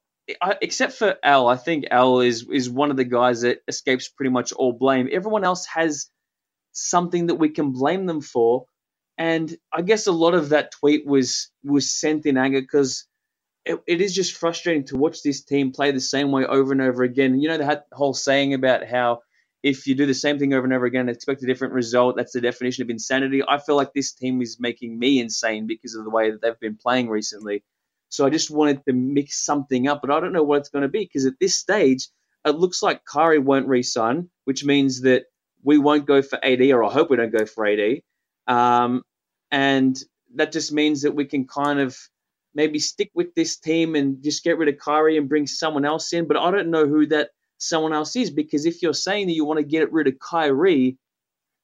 except 0.61 0.93
for 0.93 1.15
Al, 1.23 1.47
I 1.47 1.55
think 1.55 1.85
Al 1.89 2.19
is 2.21 2.45
is 2.51 2.69
one 2.69 2.91
of 2.91 2.97
the 2.97 3.03
guys 3.05 3.41
that 3.41 3.59
escapes 3.67 4.09
pretty 4.09 4.31
much 4.31 4.51
all 4.53 4.73
blame. 4.73 5.09
Everyone 5.11 5.43
else 5.43 5.65
has 5.67 6.09
something 6.73 7.27
that 7.27 7.35
we 7.35 7.49
can 7.49 7.71
blame 7.71 8.05
them 8.05 8.21
for, 8.21 8.65
and 9.17 9.55
I 9.73 9.81
guess 9.81 10.07
a 10.07 10.11
lot 10.11 10.33
of 10.33 10.49
that 10.49 10.71
tweet 10.71 11.05
was 11.05 11.49
was 11.63 11.91
sent 11.91 12.25
in 12.25 12.37
anger 12.37 12.61
because 12.61 13.05
it, 13.67 13.81
it 13.85 14.01
is 14.01 14.15
just 14.15 14.37
frustrating 14.37 14.85
to 14.85 14.97
watch 14.97 15.21
this 15.21 15.43
team 15.43 15.71
play 15.71 15.91
the 15.91 15.99
same 15.99 16.31
way 16.31 16.45
over 16.45 16.71
and 16.71 16.81
over 16.81 17.03
again. 17.03 17.39
You 17.39 17.49
know 17.49 17.57
that 17.57 17.87
whole 17.91 18.13
saying 18.13 18.53
about 18.53 18.87
how 18.87 19.21
if 19.63 19.87
you 19.87 19.95
do 19.95 20.05
the 20.05 20.13
same 20.13 20.39
thing 20.39 20.53
over 20.53 20.63
and 20.65 20.73
over 20.73 20.85
again 20.85 21.09
expect 21.09 21.43
a 21.43 21.45
different 21.45 21.73
result, 21.73 22.15
that's 22.15 22.31
the 22.31 22.41
definition 22.41 22.83
of 22.83 22.89
insanity. 22.89 23.43
I 23.45 23.57
feel 23.57 23.75
like 23.75 23.93
this 23.93 24.13
team 24.13 24.41
is 24.41 24.57
making 24.59 24.97
me 24.97 25.19
insane 25.19 25.67
because 25.67 25.95
of 25.95 26.05
the 26.05 26.09
way 26.09 26.31
that 26.31 26.41
they've 26.41 26.59
been 26.59 26.77
playing 26.77 27.09
recently. 27.09 27.63
So 28.09 28.25
I 28.25 28.29
just 28.29 28.49
wanted 28.49 28.85
to 28.85 28.93
mix 28.93 29.43
something 29.43 29.87
up, 29.87 29.99
but 30.01 30.11
I 30.11 30.19
don't 30.21 30.31
know 30.31 30.43
what 30.43 30.59
it's 30.59 30.69
going 30.69 30.83
to 30.83 30.87
be 30.87 31.03
because 31.03 31.25
at 31.25 31.39
this 31.41 31.55
stage, 31.55 32.07
it 32.45 32.55
looks 32.55 32.81
like 32.81 33.03
Kyrie 33.03 33.39
won't 33.39 33.67
re-sign, 33.67 34.29
which 34.45 34.63
means 34.63 35.01
that 35.01 35.25
we 35.63 35.77
won't 35.77 36.05
go 36.05 36.21
for 36.21 36.43
AD, 36.45 36.61
or 36.61 36.85
I 36.85 36.91
hope 36.91 37.09
we 37.09 37.17
don't 37.17 37.37
go 37.37 37.45
for 37.45 37.65
AD. 37.65 38.01
Um, 38.47 39.03
and 39.51 39.97
that 40.35 40.53
just 40.53 40.71
means 40.71 41.01
that 41.01 41.15
we 41.15 41.25
can 41.25 41.45
kind 41.45 41.79
of 41.79 41.97
maybe 42.57 42.79
stick 42.79 43.11
with 43.13 43.35
this 43.35 43.57
team 43.57 43.95
and 43.95 44.21
just 44.23 44.43
get 44.43 44.57
rid 44.57 44.67
of 44.67 44.79
Kyrie 44.79 45.15
and 45.15 45.29
bring 45.29 45.45
someone 45.45 45.85
else 45.85 46.11
in. 46.11 46.27
But 46.27 46.37
I 46.37 46.49
don't 46.49 46.71
know 46.71 46.87
who 46.87 47.05
that 47.05 47.29
someone 47.59 47.93
else 47.93 48.15
is 48.15 48.31
because 48.31 48.65
if 48.65 48.81
you're 48.81 48.95
saying 48.95 49.27
that 49.27 49.33
you 49.33 49.45
want 49.45 49.59
to 49.59 49.63
get 49.63 49.93
rid 49.93 50.07
of 50.07 50.17
Kyrie, 50.19 50.97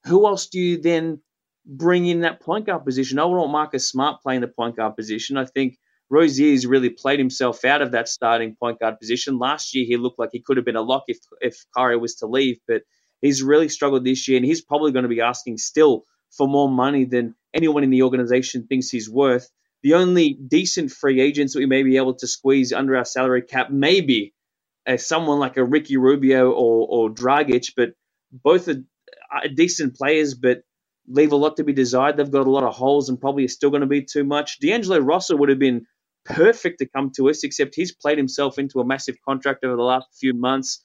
who 0.06 0.28
else 0.28 0.48
do 0.48 0.60
you 0.60 0.78
then 0.80 1.20
bring 1.66 2.06
in 2.06 2.22
that 2.22 2.42
point 2.42 2.68
guard 2.68 2.86
position? 2.86 3.18
I 3.18 3.26
want 3.26 3.52
Marcus 3.52 3.90
Smart 3.90 4.22
playing 4.22 4.42
the 4.42 4.48
point 4.48 4.76
guard 4.76 4.96
position. 4.96 5.36
I 5.36 5.46
think 5.46 5.80
Rozier's 6.12 6.68
really 6.68 6.92
played 6.92 7.18
himself 7.18 7.66
out 7.66 7.82
of 7.82 7.94
that 7.94 8.08
starting 8.08 8.56
point 8.56 8.80
guard 8.80 9.00
position. 9.00 9.40
Last 9.40 9.74
year, 9.74 9.86
he 9.86 9.98
looked 9.98 10.20
like 10.20 10.30
he 10.32 10.42
could 10.42 10.58
have 10.58 10.66
been 10.66 10.76
a 10.76 10.82
lock 10.82 11.06
if 11.08 11.18
if 11.42 11.66
Kyrie 11.76 11.98
was 11.98 12.16
to 12.18 12.28
leave, 12.28 12.60
but 12.68 12.84
he's 13.22 13.42
really 13.42 13.68
struggled 13.68 14.06
this 14.06 14.28
year, 14.28 14.38
and 14.38 14.46
he's 14.46 14.62
probably 14.62 14.92
going 14.92 15.04
to 15.04 15.10
be 15.10 15.22
asking 15.22 15.58
still 15.58 16.04
for 16.38 16.48
more 16.48 16.70
money 16.70 17.06
than 17.06 17.34
anyone 17.52 17.84
in 17.84 17.90
the 17.90 18.04
organization 18.04 18.68
thinks 18.68 18.90
he's 18.90 19.10
worth. 19.10 19.50
The 19.84 19.96
only 19.96 20.34
decent 20.34 20.92
free 20.92 21.22
agents 21.22 21.54
that 21.54 21.60
we 21.60 21.66
may 21.66 21.84
be 21.84 21.98
able 21.98 22.16
to 22.16 22.28
squeeze 22.28 22.74
under 22.74 22.96
our 22.96 23.06
salary 23.06 23.42
cap, 23.42 23.70
maybe 23.70 24.34
uh, 24.88 24.98
someone 24.98 25.40
like 25.40 25.58
a 25.58 25.64
Ricky 25.64 25.98
Rubio 25.98 26.52
or, 26.52 26.88
or 26.90 27.10
Dragic, 27.10 27.74
but 27.76 27.90
both 28.32 28.68
are, 28.70 28.84
are 29.32 29.48
decent 29.50 29.96
players, 29.96 30.34
but 30.36 30.64
leave 31.08 31.34
a 31.34 31.36
lot 31.36 31.58
to 31.58 31.64
be 31.64 31.74
desired. 31.74 32.18
They've 32.18 32.32
got 32.32 32.48
a 32.48 32.52
lot 32.52 32.64
of 32.64 32.74
holes 32.74 33.10
and 33.10 33.20
probably 33.20 33.46
is 33.46 33.54
still 33.54 33.70
going 33.70 33.82
to 33.82 33.88
be 33.88 34.04
too 34.04 34.24
much. 34.24 34.60
D'Angelo 34.60 35.00
Russell 35.00 35.38
would 35.40 35.50
have 35.50 35.60
been 35.60 35.86
perfect 36.26 36.80
to 36.80 36.88
come 36.88 37.12
to 37.18 37.30
us, 37.30 37.44
except 37.44 37.76
he's 37.76 37.94
played 37.94 38.18
himself 38.18 38.58
into 38.58 38.80
a 38.80 38.86
massive 38.86 39.18
contract 39.28 39.66
over 39.66 39.76
the 39.76 39.84
last 39.84 40.08
few 40.20 40.34
months. 40.34 40.84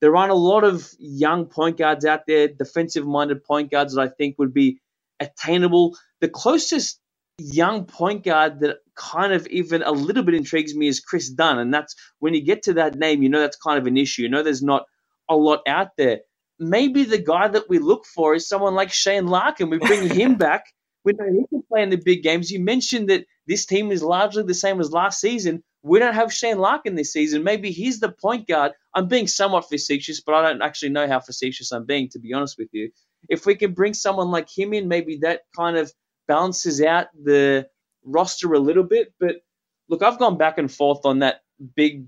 There 0.00 0.16
aren't 0.16 0.32
a 0.32 0.36
lot 0.36 0.64
of 0.64 0.88
young 0.98 1.46
point 1.46 1.76
guards 1.78 2.04
out 2.04 2.22
there, 2.26 2.48
defensive 2.48 3.06
minded 3.06 3.44
point 3.44 3.70
guards 3.70 3.94
that 3.94 4.02
I 4.02 4.08
think 4.08 4.36
would 4.38 4.54
be 4.54 4.80
attainable. 5.20 5.96
The 6.20 6.28
closest 6.28 6.99
young 7.40 7.86
point 7.86 8.24
guard 8.24 8.60
that 8.60 8.78
kind 8.96 9.32
of 9.32 9.46
even 9.48 9.82
a 9.82 9.92
little 9.92 10.24
bit 10.24 10.34
intrigues 10.34 10.74
me 10.76 10.88
is 10.88 11.00
Kris 11.00 11.30
Dunn. 11.30 11.58
And 11.58 11.74
that's 11.74 11.94
when 12.20 12.34
you 12.34 12.42
get 12.44 12.64
to 12.64 12.74
that 12.74 12.96
name, 12.96 13.22
you 13.22 13.30
know 13.30 13.40
that's 13.40 13.56
kind 13.58 13.78
of 13.78 13.86
an 13.86 13.96
issue. 13.98 14.22
You 14.22 14.30
know 14.30 14.42
there's 14.42 14.62
not 14.62 14.84
a 15.28 15.36
lot 15.36 15.60
out 15.68 15.90
there. 15.98 16.20
Maybe 16.58 17.04
the 17.04 17.18
guy 17.18 17.48
that 17.48 17.68
we 17.68 17.78
look 17.80 18.06
for 18.06 18.34
is 18.34 18.48
someone 18.48 18.74
like 18.74 18.92
Shane 18.92 19.26
Larkin. 19.28 19.70
We 19.70 19.78
bring 19.78 20.08
him 20.14 20.36
back. 20.36 20.66
We 21.04 21.14
know 21.14 21.26
he 21.32 21.46
can 21.48 21.62
play 21.70 21.82
in 21.82 21.90
the 21.90 21.96
big 22.04 22.22
games. 22.22 22.50
You 22.50 22.60
mentioned 22.64 23.10
that 23.10 23.24
this 23.46 23.66
team 23.66 23.92
is 23.92 24.02
largely 24.02 24.44
the 24.44 24.54
same 24.54 24.80
as 24.80 24.92
last 24.92 25.20
season. 25.20 25.62
We 25.82 25.98
don't 25.98 26.14
have 26.14 26.32
Shane 26.32 26.58
Larkin 26.58 26.96
this 26.96 27.12
season. 27.12 27.44
Maybe 27.44 27.72
he's 27.72 28.00
the 28.00 28.10
point 28.12 28.48
guard. 28.48 28.72
I'm 28.94 29.08
being 29.08 29.28
somewhat 29.28 29.68
facetious, 29.68 30.20
but 30.20 30.34
I 30.34 30.42
don't 30.42 30.62
actually 30.62 30.90
know 30.90 31.08
how 31.08 31.20
facetious 31.20 31.72
I'm 31.72 31.86
being, 31.86 32.10
to 32.10 32.20
be 32.20 32.34
honest 32.34 32.56
with 32.58 32.68
you. 32.72 32.90
If 33.28 33.46
we 33.46 33.56
can 33.56 33.74
bring 33.74 33.94
someone 33.94 34.30
like 34.30 34.48
him 34.56 34.74
in, 34.74 34.88
maybe 34.88 35.18
that 35.22 35.42
kind 35.56 35.76
of 35.78 35.92
balances 36.30 36.80
out 36.80 37.08
the 37.20 37.68
roster 38.04 38.52
a 38.52 38.60
little 38.60 38.84
bit. 38.84 39.12
But 39.18 39.42
look, 39.88 40.00
I've 40.00 40.20
gone 40.20 40.38
back 40.38 40.58
and 40.58 40.70
forth 40.70 41.04
on 41.04 41.18
that 41.18 41.40
big 41.74 42.06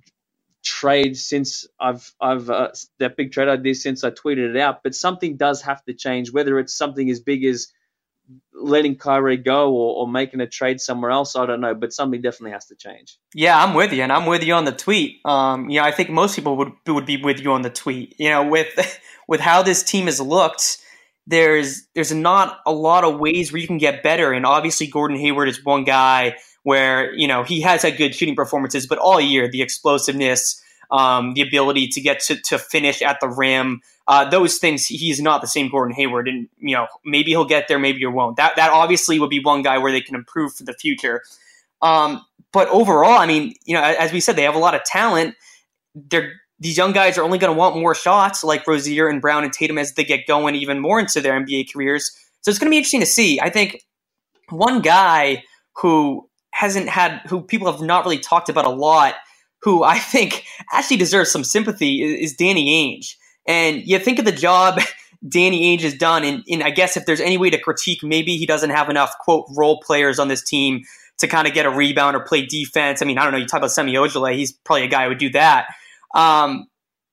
trade 0.63 1.17
since 1.17 1.67
I've 1.81 2.15
I've 2.21 2.49
uh, 2.49 2.69
that 3.01 3.17
big 3.17 3.33
trade 3.33 3.49
I 3.49 3.57
did 3.57 3.77
since 3.77 4.05
I 4.05 4.11
tweeted 4.11 4.55
it 4.55 4.57
out. 4.57 4.85
But 4.85 4.95
something 4.95 5.37
does 5.37 5.63
have 5.63 5.85
to 5.87 5.93
change, 5.93 6.33
whether 6.33 6.61
it's 6.61 6.73
something 6.73 7.11
as 7.11 7.19
big 7.19 7.45
as 7.45 7.67
letting 8.55 8.95
Kyrie 8.95 9.37
go 9.37 9.73
or, 9.73 9.97
or, 9.97 10.09
making 10.09 10.41
a 10.41 10.47
trade 10.47 10.81
somewhere 10.81 11.11
else. 11.11 11.35
I 11.35 11.45
don't 11.45 11.61
know, 11.61 11.75
but 11.75 11.93
something 11.93 12.23
definitely 12.23 12.53
has 12.53 12.67
to 12.67 12.77
change. 12.77 13.19
Yeah, 13.35 13.61
I'm 13.61 13.75
with 13.75 13.93
you, 13.93 14.05
and 14.05 14.13
I'm 14.13 14.27
with 14.27 14.45
you 14.45 14.55
on 14.55 14.65
the 14.65 14.73
tweet. 14.73 15.19
Um, 15.25 15.69
you 15.69 15.81
know, 15.81 15.85
I 15.85 15.91
think 15.91 16.11
most 16.11 16.37
people 16.37 16.57
would 16.59 16.73
would 16.87 17.07
be 17.07 17.17
with 17.21 17.41
you 17.41 17.51
on 17.53 17.63
the 17.63 17.71
tweet. 17.71 18.15
You 18.21 18.31
know, 18.31 18.47
with 18.47 19.01
with 19.27 19.41
how 19.41 19.65
this 19.65 19.83
team 19.83 20.07
has 20.07 20.21
looked, 20.21 20.79
there's 21.27 21.87
there's 21.95 22.13
not 22.13 22.61
a 22.67 22.73
lot 22.73 23.05
of 23.05 23.21
ways 23.21 23.53
where 23.53 23.61
you 23.61 23.67
can 23.67 23.79
get 23.79 24.03
better, 24.03 24.33
and 24.33 24.45
obviously 24.45 24.87
Gordon 24.87 25.17
Hayward 25.19 25.49
is 25.49 25.65
one 25.65 25.85
guy 25.85 26.37
where 26.63 27.15
you 27.15 27.29
know 27.29 27.43
he 27.43 27.61
has 27.61 27.83
had 27.83 27.97
good 27.97 28.15
shooting 28.15 28.35
performances, 28.37 28.87
but 28.87 28.99
all 28.99 29.21
year 29.21 29.49
the 29.49 29.63
explosiveness. 29.63 30.61
Um, 30.91 31.33
the 31.33 31.41
ability 31.41 31.89
to 31.89 32.03
get 32.03 32.21
to, 32.25 32.37
to 32.49 32.59
finish 32.59 33.01
at 33.01 33.19
the 33.19 33.27
rim, 33.27 33.81
uh, 34.09 34.29
those 34.29 34.59
things 34.59 34.87
he's 34.87 35.23
not 35.23 35.41
the 35.41 35.47
same 35.47 35.71
Gordon 35.71 35.95
Hayward, 35.95 36.29
and 36.29 36.51
you 36.59 36.77
know 36.77 36.87
maybe 37.03 37.31
he'll 37.31 37.47
get 37.47 37.67
there, 37.67 37.79
maybe 37.79 38.01
he 38.01 38.07
won't. 38.07 38.37
That 38.37 38.57
that 38.57 38.71
obviously 38.71 39.19
would 39.19 39.31
be 39.31 39.43
one 39.43 39.63
guy 39.63 39.79
where 39.79 39.91
they 39.91 40.03
can 40.03 40.15
improve 40.15 40.53
for 40.53 40.65
the 40.65 40.75
future. 40.75 41.23
Um, 41.81 42.23
but 42.53 42.69
overall, 42.69 43.19
I 43.19 43.25
mean, 43.25 43.55
you 43.65 43.75
know, 43.75 43.83
as 43.83 44.13
we 44.13 44.21
said, 44.21 44.37
they 44.37 44.43
have 44.43 44.55
a 44.55 44.59
lot 44.59 44.75
of 44.75 44.85
talent. 44.85 45.35
They're 45.95 46.35
these 46.63 46.77
young 46.77 46.93
guys 46.93 47.19
are 47.19 47.25
only 47.25 47.39
going 47.39 47.53
to 47.53 47.59
want 47.59 47.77
more 47.77 47.95
shots, 47.95 48.45
like 48.45 48.67
Rozier 48.67 49.09
and 49.09 49.21
Brown 49.21 49.43
and 49.43 49.53
Tatum, 49.53 49.79
as 49.79 49.95
they 49.95 50.05
get 50.05 50.29
going 50.29 50.55
even 50.55 50.79
more 50.79 51.01
into 51.01 51.21
their 51.21 51.39
NBA 51.39 51.73
careers. 51.73 52.17
So 52.43 52.51
it's 52.51 52.59
going 52.59 52.69
to 52.69 52.71
be 52.71 52.77
interesting 52.77 53.01
to 53.01 53.07
see. 53.07 53.41
I 53.41 53.51
think 53.51 53.83
one 54.49 54.81
guy 54.81 55.43
who 55.77 56.29
hasn't 56.53 56.89
had, 56.89 57.21
who 57.27 57.43
people 57.43 57.71
have 57.71 57.81
not 57.81 58.05
really 58.05 58.19
talked 58.19 58.49
about 58.49 58.65
a 58.65 58.71
lot, 58.71 59.15
who 59.63 59.83
I 59.83 59.99
think 59.99 60.45
actually 60.73 60.99
deserves 60.99 61.33
some 61.33 61.43
sympathy, 61.43 62.03
is, 62.03 62.31
is 62.31 62.37
Danny 62.37 62.67
Ainge. 62.69 63.17
And 63.47 63.85
you 63.85 63.99
think 63.99 64.21
of 64.21 64.25
the 64.25 64.33
job 64.33 64.79
Danny 65.29 65.77
Ainge 65.77 65.83
has 65.83 65.95
done, 65.95 66.25
and, 66.25 66.45
and 66.49 66.63
I 66.63 66.71
guess 66.71 66.97
if 66.97 67.07
there's 67.07 67.21
any 67.21 67.39
way 67.39 67.51
to 67.51 67.59
critique, 67.59 68.05
maybe 68.05 68.37
he 68.37 68.47
doesn't 68.47 68.71
have 68.71 68.89
enough 68.89 69.13
quote 69.19 69.47
role 69.57 69.81
players 69.81 70.21
on 70.21 70.29
this 70.29 70.43
team 70.43 70.83
to 71.19 71.27
kind 71.27 71.49
of 71.49 71.55
get 71.55 71.67
a 71.67 71.71
rebound 71.71 72.17
or 72.17 72.21
play 72.21 72.47
defense. 72.47 73.03
I 73.03 73.05
mean, 73.05 73.19
I 73.19 73.25
don't 73.25 73.33
know. 73.33 73.39
You 73.39 73.47
talk 73.47 73.59
about 73.59 73.73
Semi 73.73 73.95
Ojeleye, 73.95 74.35
he's 74.35 74.53
probably 74.53 74.85
a 74.85 74.89
guy 74.89 75.05
who 75.05 75.11
would 75.11 75.19
do 75.19 75.31
that. 75.31 75.67
Um, 76.15 76.67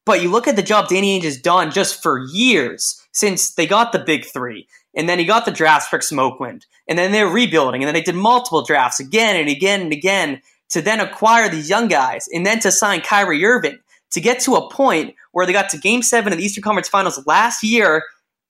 but 0.05 0.21
you 0.21 0.31
look 0.31 0.47
at 0.47 0.55
the 0.55 0.63
job 0.63 0.87
Danny 0.87 1.19
Ainge 1.19 1.25
has 1.25 1.39
done 1.39 1.71
just 1.71 2.01
for 2.01 2.25
years 2.31 2.99
since 3.11 3.53
they 3.53 3.67
got 3.67 3.91
the 3.91 3.99
big 3.99 4.25
three, 4.25 4.67
and 4.95 5.07
then 5.07 5.19
he 5.19 5.25
got 5.25 5.45
the 5.45 5.51
drafts 5.51 5.87
for 5.87 5.99
Brooklyn, 6.15 6.61
and 6.87 6.97
then 6.97 7.11
they're 7.11 7.27
rebuilding, 7.27 7.83
and 7.83 7.87
then 7.87 7.93
they 7.93 8.01
did 8.01 8.15
multiple 8.15 8.63
drafts 8.63 8.99
again 8.99 9.35
and 9.35 9.49
again 9.49 9.81
and 9.81 9.93
again 9.93 10.41
to 10.69 10.81
then 10.81 10.99
acquire 10.99 11.49
these 11.49 11.69
young 11.69 11.87
guys, 11.87 12.27
and 12.33 12.45
then 12.45 12.59
to 12.59 12.71
sign 12.71 13.01
Kyrie 13.01 13.45
Irving 13.45 13.77
to 14.11 14.21
get 14.21 14.39
to 14.41 14.55
a 14.55 14.69
point 14.71 15.13
where 15.31 15.45
they 15.45 15.53
got 15.53 15.69
to 15.69 15.77
game 15.77 16.01
seven 16.01 16.33
of 16.33 16.39
the 16.39 16.45
Eastern 16.45 16.63
Conference 16.63 16.89
Finals 16.89 17.23
last 17.27 17.63
year, 17.63 18.03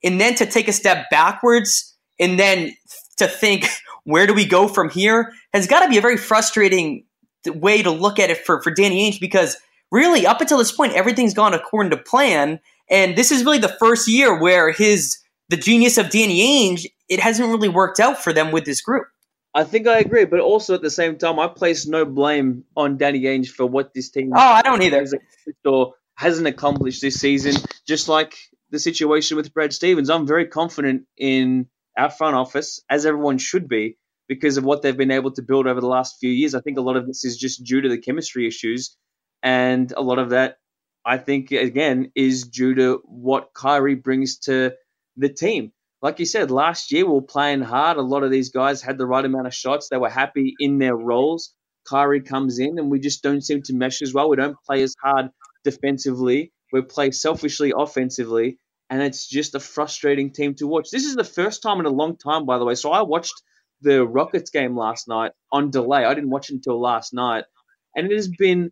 and 0.04 0.20
then 0.20 0.36
to 0.36 0.46
take 0.46 0.68
a 0.68 0.74
step 0.74 1.10
backwards, 1.10 1.96
and 2.20 2.40
then 2.40 2.74
to 3.18 3.28
think, 3.28 3.68
where 4.06 4.26
do 4.26 4.34
we 4.34 4.46
go 4.46 4.68
from 4.68 4.90
here, 4.90 5.34
has 5.54 5.68
got 5.68 5.82
to 5.82 5.90
be 5.90 5.98
a 5.98 6.02
very 6.02 6.18
frustrating 6.18 7.04
way 7.46 7.82
to 7.82 7.92
look 7.92 8.20
at 8.20 8.30
it 8.30 8.38
for, 8.46 8.62
for 8.62 8.72
Danny 8.72 9.10
Ainge 9.12 9.20
because 9.20 9.58
really, 9.92 10.26
up 10.26 10.42
until 10.42 10.58
this 10.58 10.72
point, 10.72 10.94
everything's 10.94 11.34
gone 11.34 11.54
according 11.54 11.92
to 11.92 11.98
plan. 11.98 12.60
And 12.90 13.16
this 13.16 13.32
is 13.32 13.44
really 13.44 13.60
the 13.60 13.76
first 13.80 14.08
year 14.08 14.40
where 14.40 14.72
his 14.72 15.18
the 15.50 15.58
genius 15.58 15.98
of 15.98 16.10
Danny 16.10 16.42
Ainge, 16.42 16.86
it 17.08 17.20
hasn't 17.20 17.50
really 17.50 17.70
worked 17.70 18.00
out 18.00 18.24
for 18.24 18.32
them 18.32 18.52
with 18.52 18.66
this 18.66 18.82
group. 18.82 19.08
I 19.54 19.64
think 19.64 19.88
I 19.88 19.98
agree, 19.98 20.26
but 20.26 20.40
also 20.40 20.76
at 20.76 20.84
the 20.84 20.92
same 20.92 21.18
time, 21.18 21.40
I 21.40 21.48
place 21.48 21.88
no 21.88 22.06
blame 22.06 22.66
on 22.78 22.98
Danny 22.98 23.22
Ainge 23.22 23.48
for 23.48 23.66
what 23.66 23.94
this 23.96 24.12
team. 24.12 24.32
Oh, 24.36 24.40
I 24.40 24.62
don't 24.62 24.82
either. 24.84 25.06
Or 25.66 25.96
hasn't 26.16 26.48
accomplished 26.48 27.02
this 27.02 27.16
season. 27.16 27.56
Just 27.88 28.08
like 28.08 28.36
the 28.70 28.78
situation 28.78 29.38
with 29.38 29.54
Brad 29.54 29.74
Stevens, 29.74 30.10
I'm 30.10 30.28
very 30.28 30.46
confident 30.46 31.04
in 31.18 31.68
our 31.98 32.12
front 32.12 32.36
office, 32.36 32.82
as 32.90 33.08
everyone 33.08 33.40
should 33.40 33.68
be, 33.68 33.98
because 34.28 34.58
of 34.58 34.64
what 34.64 34.84
they've 34.84 34.96
been 34.96 35.10
able 35.10 35.32
to 35.32 35.42
build 35.42 35.66
over 35.66 35.82
the 35.82 35.88
last 35.88 36.18
few 36.20 36.30
years. 36.30 36.54
I 36.54 36.62
think 36.62 36.78
a 36.78 36.82
lot 36.82 36.96
of 36.96 37.08
this 37.08 37.26
is 37.26 37.36
just 37.36 37.64
due 37.64 37.82
to 37.82 37.90
the 37.90 37.98
chemistry 37.98 38.48
issues, 38.48 38.96
and 39.44 39.92
a 39.96 40.02
lot 40.02 40.20
of 40.20 40.32
that 40.32 40.58
I 41.06 41.18
think 41.18 41.52
again 41.52 42.12
is 42.16 42.44
due 42.44 42.76
to 42.76 43.02
what 43.06 43.54
Kyrie 43.54 43.96
brings 43.96 44.38
to 44.40 44.74
the 45.18 45.30
team. 45.30 45.72
Like 46.02 46.20
you 46.20 46.26
said, 46.26 46.52
last 46.52 46.92
year 46.92 47.06
we 47.06 47.14
were 47.14 47.22
playing 47.22 47.62
hard. 47.62 47.98
A 47.98 48.02
lot 48.02 48.24
of 48.24 48.32
these 48.32 48.50
guys 48.52 48.82
had 48.82 48.98
the 48.98 49.08
right 49.08 49.26
amount 49.26 49.48
of 49.48 49.54
shots. 49.54 49.90
They 49.90 49.98
were 49.98 50.10
happy 50.10 50.56
in 50.60 50.78
their 50.78 50.96
roles. 50.96 51.54
Kyrie 51.88 52.22
comes 52.22 52.60
in 52.60 52.78
and 52.78 52.92
we 52.92 53.00
just 53.00 53.24
don't 53.24 53.42
seem 53.42 53.62
to 53.64 53.74
mesh 53.74 54.02
as 54.02 54.14
well. 54.14 54.30
We 54.30 54.38
don't 54.38 54.58
play 54.66 54.84
as 54.84 54.96
hard 55.02 55.30
defensively. 55.64 56.52
We 56.72 56.84
play 56.84 57.12
selfishly 57.12 57.74
offensively, 57.76 58.60
and 58.90 59.02
it's 59.02 59.28
just 59.28 59.56
a 59.56 59.60
frustrating 59.60 60.32
team 60.32 60.54
to 60.56 60.68
watch. 60.68 60.92
This 60.92 61.06
is 61.06 61.16
the 61.16 61.24
first 61.24 61.64
time 61.64 61.80
in 61.80 61.88
a 61.88 61.90
long 61.90 62.16
time, 62.18 62.46
by 62.46 62.60
the 62.60 62.66
way. 62.66 62.76
So 62.76 62.92
I 62.92 63.02
watched 63.02 63.34
the 63.82 64.06
Rockets 64.06 64.52
game 64.52 64.78
last 64.78 65.08
night 65.08 65.32
on 65.52 65.72
delay. 65.72 66.06
I 66.06 66.14
didn't 66.14 66.30
watch 66.30 66.52
it 66.52 66.56
until 66.56 66.80
last 66.80 67.14
night, 67.14 67.46
and 67.96 68.06
it 68.06 68.16
has 68.16 68.28
been 68.28 68.72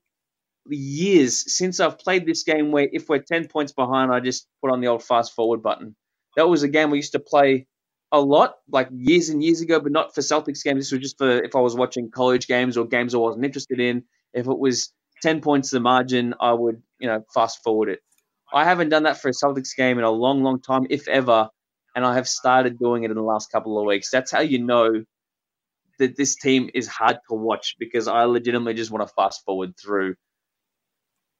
years 0.70 1.56
since 1.56 1.80
I've 1.80 2.00
played 2.00 2.26
this 2.26 2.44
game 2.44 2.72
where 2.72 2.88
if 2.92 3.10
we're 3.10 3.20
10 3.20 3.48
points 3.48 3.72
behind, 3.72 4.12
I 4.12 4.20
just 4.20 4.48
put 4.62 4.72
on 4.72 4.82
the 4.82 4.88
old 4.88 5.04
fast 5.04 5.34
forward 5.34 5.62
button. 5.62 5.96
That 6.36 6.48
was 6.48 6.64
a 6.64 6.68
game 6.68 6.92
we 6.92 6.98
used 6.98 7.14
to 7.14 7.20
play 7.20 7.68
a 8.12 8.20
lot, 8.20 8.56
like 8.70 8.90
years 8.92 9.30
and 9.30 9.44
years 9.44 9.62
ago, 9.62 9.80
but 9.80 9.92
not 9.92 10.16
for 10.16 10.22
Celtics 10.22 10.64
games. 10.64 10.80
This 10.80 10.92
was 10.92 11.02
just 11.02 11.18
for 11.18 11.30
if 11.30 11.56
I 11.56 11.60
was 11.60 11.76
watching 11.76 12.10
college 12.12 12.48
games 12.48 12.78
or 12.78 12.86
games 12.86 13.14
I 13.14 13.18
wasn't 13.18 13.46
interested 13.46 13.80
in. 13.80 14.04
If 14.34 14.48
it 14.48 14.60
was 14.60 14.94
10 15.24 15.42
points 15.42 15.72
the 15.72 15.80
margin, 15.80 16.34
I 16.40 16.54
would, 16.54 16.82
you 17.00 17.08
know, 17.08 17.24
fast 17.34 17.64
forward 17.64 17.90
it. 17.90 18.00
I 18.54 18.64
haven't 18.64 18.90
done 18.90 19.04
that 19.04 19.20
for 19.22 19.30
a 19.30 19.34
Celtics 19.34 19.76
game 19.76 19.98
in 19.98 20.06
a 20.06 20.12
long, 20.12 20.44
long 20.44 20.62
time, 20.62 20.88
if 20.90 21.08
ever, 21.08 21.50
and 21.96 22.06
I 22.06 22.14
have 22.14 22.28
started 22.28 22.80
doing 22.80 23.04
it 23.04 23.12
in 23.12 23.18
the 23.18 23.24
last 23.24 23.52
couple 23.52 23.78
of 23.78 23.86
weeks. 23.86 24.10
That's 24.10 24.32
how 24.32 24.42
you 24.42 24.64
know 24.64 25.04
that 26.00 26.16
this 26.16 26.36
team 26.36 26.70
is 26.74 26.88
hard 26.88 27.18
to 27.30 27.36
watch 27.36 27.76
because 27.80 28.08
I 28.08 28.24
legitimately 28.24 28.76
just 28.76 28.92
want 28.92 29.08
to 29.08 29.14
fast 29.14 29.44
forward 29.46 29.74
through 29.82 30.16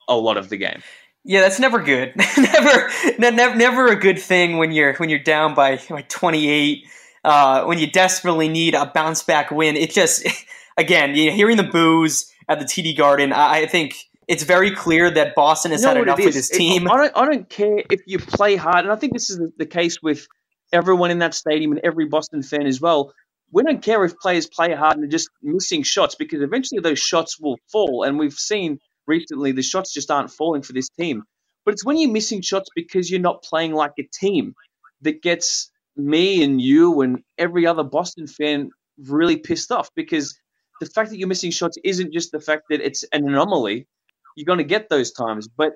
a 0.08 0.16
lot 0.16 0.38
of 0.38 0.50
the 0.50 0.58
game. 0.58 0.82
Yeah, 1.24 1.42
that's 1.42 1.60
never 1.60 1.80
good. 1.82 2.14
never, 2.38 2.90
never, 3.20 3.56
never 3.56 3.88
a 3.88 3.96
good 3.96 4.18
thing 4.18 4.58
when 4.58 4.72
you're 4.72 4.94
when 4.96 5.10
you're 5.10 5.20
down 5.20 5.54
by 5.54 5.80
like 5.90 6.08
28. 6.10 6.88
Uh, 7.24 7.66
when 7.66 7.78
you 7.78 7.92
desperately 7.92 8.48
need 8.48 8.74
a 8.74 8.86
bounce 8.86 9.24
back 9.24 9.52
win, 9.52 9.76
it 9.76 9.92
just 9.92 10.26
again, 10.78 11.16
you 11.16 11.30
know, 11.30 11.36
hearing 11.36 11.58
the 11.58 11.64
boos 11.64 12.32
at 12.48 12.60
the 12.60 12.66
TD 12.66 12.98
Garden, 12.98 13.34
I, 13.34 13.64
I 13.64 13.66
think 13.66 13.96
it's 14.28 14.44
very 14.44 14.72
clear 14.72 15.10
that 15.12 15.36
Boston 15.36 15.72
has 15.72 15.82
you 15.82 15.88
know 15.88 15.96
had 15.96 16.04
enough 16.04 16.20
with 16.20 16.36
his 16.36 16.50
team. 16.50 16.90
I 16.90 16.98
don't, 16.98 17.18
I 17.18 17.26
don't 17.26 17.50
care 17.50 17.84
if 17.90 18.02
you 18.06 18.20
play 18.20 18.56
hard, 18.56 18.86
and 18.86 18.92
I 18.92 18.96
think 18.96 19.14
this 19.14 19.30
is 19.30 19.40
the 19.58 19.66
case 19.66 20.02
with 20.02 20.28
everyone 20.72 21.12
in 21.12 21.20
that 21.20 21.34
stadium 21.34 21.72
and 21.72 21.82
every 21.84 22.06
Boston 22.06 22.44
fan 22.44 22.66
as 22.66 22.82
well. 22.82 23.14
We 23.52 23.64
don't 23.64 23.82
care 23.82 24.04
if 24.04 24.18
players 24.20 24.46
play 24.46 24.74
hard 24.74 24.96
and 24.96 25.04
they're 25.04 25.10
just 25.10 25.30
missing 25.42 25.84
shots 25.84 26.16
because 26.16 26.42
eventually 26.42 26.82
those 26.82 27.00
shots 27.00 27.40
will 27.40 27.58
fall, 27.72 28.04
and 28.04 28.20
we've 28.20 28.34
seen 28.34 28.80
recently, 29.08 29.52
the 29.52 29.64
shots 29.64 29.94
just 29.94 30.12
aren't 30.12 30.32
falling 30.32 30.62
for 30.62 30.74
this 30.74 30.90
team. 30.90 31.24
But 31.66 31.74
it's 31.74 31.86
when 31.86 31.98
you're 31.98 32.12
missing 32.12 32.42
shots 32.42 32.70
because 32.76 33.12
you're 33.12 33.20
not 33.20 33.44
playing 33.44 33.74
like 33.74 33.94
a 34.00 34.04
team 34.04 34.54
that 35.02 35.22
gets 35.22 35.72
me 35.96 36.44
and 36.44 36.62
you 36.62 37.02
and 37.02 37.24
every 37.38 37.66
other 37.66 37.84
Boston 37.84 38.28
fan 38.28 38.70
really 38.98 39.38
pissed 39.38 39.72
off 39.72 39.90
because 39.96 40.40
the 40.80 40.86
fact 40.86 41.10
that 41.10 41.18
you're 41.18 41.28
missing 41.28 41.52
shots 41.52 41.78
isn't 41.84 42.14
just 42.14 42.32
the 42.32 42.40
fact 42.40 42.64
that 42.70 42.82
it's 42.82 43.04
an 43.12 43.28
anomaly. 43.28 43.88
You're 44.36 44.46
going 44.46 44.60
to 44.60 44.64
get 44.64 44.90
those 44.90 45.12
times, 45.12 45.48
but 45.48 45.74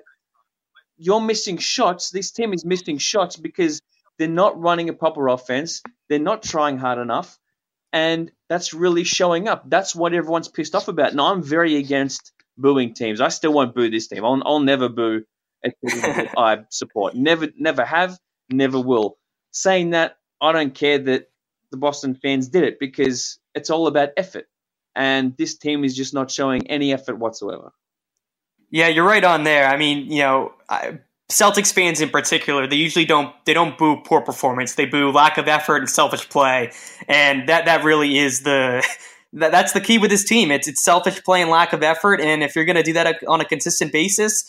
you're 0.96 1.20
missing 1.20 1.58
shots. 1.58 2.10
This 2.10 2.30
team 2.30 2.52
is 2.52 2.64
missing 2.64 2.98
shots 2.98 3.36
because 3.36 3.80
they're 4.18 4.28
not 4.28 4.60
running 4.60 4.88
a 4.88 4.92
proper 4.92 5.28
offense. 5.28 5.82
They're 6.08 6.20
not 6.20 6.42
trying 6.42 6.78
hard 6.78 6.98
enough. 6.98 7.38
And 7.92 8.30
that's 8.48 8.72
really 8.72 9.04
showing 9.04 9.48
up. 9.48 9.68
That's 9.68 9.94
what 9.94 10.14
everyone's 10.14 10.48
pissed 10.48 10.74
off 10.74 10.88
about. 10.88 11.14
Now, 11.14 11.32
I'm 11.32 11.42
very 11.42 11.76
against 11.76 12.32
booing 12.56 12.94
teams. 12.94 13.20
I 13.20 13.28
still 13.28 13.52
won't 13.52 13.74
boo 13.74 13.90
this 13.90 14.08
team. 14.08 14.24
I'll, 14.24 14.42
I'll 14.44 14.60
never 14.60 14.88
boo 14.88 15.24
a 15.64 15.70
team 15.70 16.00
that 16.00 16.34
I 16.36 16.64
support. 16.70 17.14
Never, 17.14 17.48
never 17.58 17.84
have, 17.84 18.18
never 18.50 18.80
will. 18.80 19.18
Saying 19.52 19.90
that, 19.90 20.16
I 20.40 20.52
don't 20.52 20.74
care 20.74 20.98
that 20.98 21.30
the 21.70 21.76
Boston 21.76 22.14
fans 22.14 22.48
did 22.48 22.64
it 22.64 22.78
because 22.78 23.38
it's 23.54 23.70
all 23.70 23.86
about 23.86 24.10
effort, 24.16 24.46
and 24.94 25.36
this 25.36 25.56
team 25.56 25.84
is 25.84 25.96
just 25.96 26.14
not 26.14 26.30
showing 26.30 26.68
any 26.68 26.92
effort 26.92 27.18
whatsoever. 27.18 27.72
Yeah, 28.70 28.88
you're 28.88 29.06
right 29.06 29.24
on 29.24 29.44
there. 29.44 29.66
I 29.66 29.76
mean, 29.76 30.10
you 30.10 30.20
know, 30.20 30.52
I, 30.68 30.98
Celtics 31.30 31.72
fans 31.72 32.00
in 32.00 32.10
particular, 32.10 32.66
they 32.66 32.76
usually 32.76 33.04
don't 33.04 33.34
they 33.44 33.54
don't 33.54 33.76
boo 33.78 34.00
poor 34.04 34.20
performance. 34.20 34.74
They 34.74 34.86
boo 34.86 35.10
lack 35.10 35.38
of 35.38 35.48
effort 35.48 35.76
and 35.78 35.88
selfish 35.88 36.28
play, 36.28 36.72
and 37.08 37.48
that 37.48 37.64
that 37.66 37.84
really 37.84 38.18
is 38.18 38.42
the 38.42 38.86
that, 39.34 39.52
that's 39.52 39.72
the 39.72 39.80
key 39.80 39.98
with 39.98 40.10
this 40.10 40.24
team. 40.24 40.50
It's 40.50 40.68
it's 40.68 40.82
selfish 40.82 41.22
play 41.24 41.42
and 41.42 41.50
lack 41.50 41.72
of 41.72 41.82
effort, 41.82 42.20
and 42.20 42.42
if 42.42 42.54
you're 42.54 42.64
going 42.64 42.76
to 42.76 42.82
do 42.82 42.92
that 42.94 43.06
uh, 43.06 43.30
on 43.30 43.40
a 43.40 43.44
consistent 43.44 43.92
basis, 43.92 44.44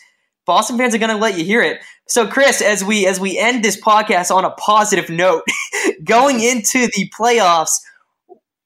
Boston 0.46 0.78
fans 0.78 0.94
are 0.94 1.00
going 1.00 1.12
to 1.12 1.18
let 1.18 1.38
you 1.38 1.46
hear 1.46 1.62
it. 1.62 1.82
So, 2.08 2.28
Chris, 2.28 2.62
as 2.62 2.84
we 2.84 3.08
as 3.08 3.20
we 3.20 3.38
end 3.38 3.64
this 3.64 3.80
podcast 3.80 4.34
on 4.34 4.44
a 4.46 4.52
positive 4.52 5.10
note, 5.10 5.44
going 6.04 6.42
into 6.42 6.88
the 6.88 7.10
playoffs, 7.18 7.72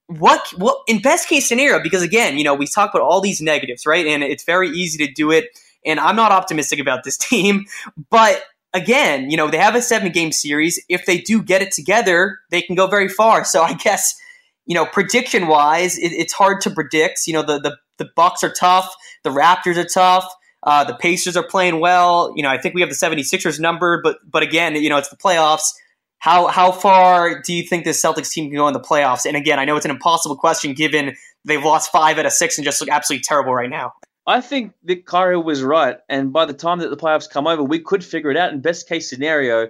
what 0.07 0.47
what 0.57 0.79
in 0.87 1.01
best 1.01 1.27
case 1.27 1.47
scenario? 1.47 1.81
Because 1.81 2.01
again, 2.01 2.37
you 2.37 2.43
know, 2.43 2.55
we 2.55 2.65
talk 2.65 2.93
about 2.93 3.03
all 3.03 3.21
these 3.21 3.41
negatives, 3.41 3.85
right? 3.85 4.05
And 4.05 4.23
it's 4.23 4.43
very 4.43 4.69
easy 4.69 5.05
to 5.05 5.11
do 5.11 5.31
it. 5.31 5.45
And 5.85 5.99
I'm 5.99 6.15
not 6.15 6.31
optimistic 6.31 6.79
about 6.79 7.03
this 7.03 7.17
team, 7.17 7.65
but 8.09 8.43
again, 8.73 9.29
you 9.29 9.37
know, 9.37 9.49
they 9.49 9.57
have 9.57 9.75
a 9.75 9.81
seven 9.81 10.11
game 10.11 10.31
series. 10.31 10.83
If 10.89 11.05
they 11.05 11.19
do 11.19 11.43
get 11.43 11.61
it 11.61 11.71
together, 11.71 12.39
they 12.49 12.61
can 12.61 12.75
go 12.75 12.87
very 12.87 13.07
far. 13.07 13.45
So, 13.45 13.61
I 13.61 13.73
guess 13.73 14.19
you 14.67 14.75
know, 14.75 14.85
prediction 14.85 15.47
wise, 15.47 15.97
it, 15.97 16.11
it's 16.11 16.33
hard 16.33 16.61
to 16.61 16.69
predict. 16.69 17.25
You 17.25 17.33
know, 17.33 17.41
the, 17.41 17.59
the, 17.59 17.77
the 17.97 18.09
Bucks 18.15 18.43
are 18.43 18.53
tough, 18.53 18.93
the 19.23 19.31
Raptors 19.31 19.77
are 19.77 19.87
tough. 19.87 20.31
Uh, 20.63 20.83
the 20.83 20.95
Pacers 20.95 21.37
are 21.37 21.43
playing 21.43 21.79
well. 21.79 22.33
You 22.35 22.43
know, 22.43 22.49
I 22.49 22.57
think 22.57 22.75
we 22.75 22.81
have 22.81 22.89
the 22.89 22.95
76ers 22.95 23.59
number, 23.59 24.01
but 24.03 24.17
but 24.29 24.43
again, 24.43 24.75
you 24.75 24.89
know, 24.89 24.97
it's 24.97 25.09
the 25.09 25.15
playoffs. 25.15 25.73
How 26.17 26.47
how 26.47 26.71
far 26.71 27.41
do 27.41 27.53
you 27.53 27.63
think 27.63 27.85
this 27.85 28.03
Celtics 28.03 28.31
team 28.31 28.49
can 28.49 28.57
go 28.57 28.67
in 28.67 28.73
the 28.73 28.79
playoffs? 28.79 29.25
And 29.25 29.37
again, 29.37 29.59
I 29.59 29.65
know 29.65 29.77
it's 29.77 29.85
an 29.85 29.91
impossible 29.91 30.35
question 30.35 30.73
given 30.73 31.15
they've 31.45 31.63
lost 31.63 31.91
five 31.91 32.17
out 32.17 32.25
of 32.25 32.33
six 32.33 32.57
and 32.57 32.65
just 32.65 32.81
look 32.81 32.89
absolutely 32.89 33.23
terrible 33.23 33.53
right 33.53 33.69
now. 33.69 33.93
I 34.25 34.41
think 34.41 34.73
that 34.83 35.05
Kyrie 35.05 35.37
was 35.37 35.61
right, 35.61 35.97
and 36.09 36.33
by 36.33 36.45
the 36.45 36.53
time 36.53 36.79
that 36.79 36.89
the 36.89 36.97
playoffs 36.97 37.29
come 37.29 37.47
over, 37.47 37.63
we 37.63 37.79
could 37.79 38.03
figure 38.03 38.31
it 38.31 38.35
out. 38.35 38.51
In 38.51 38.59
best 38.59 38.89
case 38.89 39.09
scenario, 39.09 39.69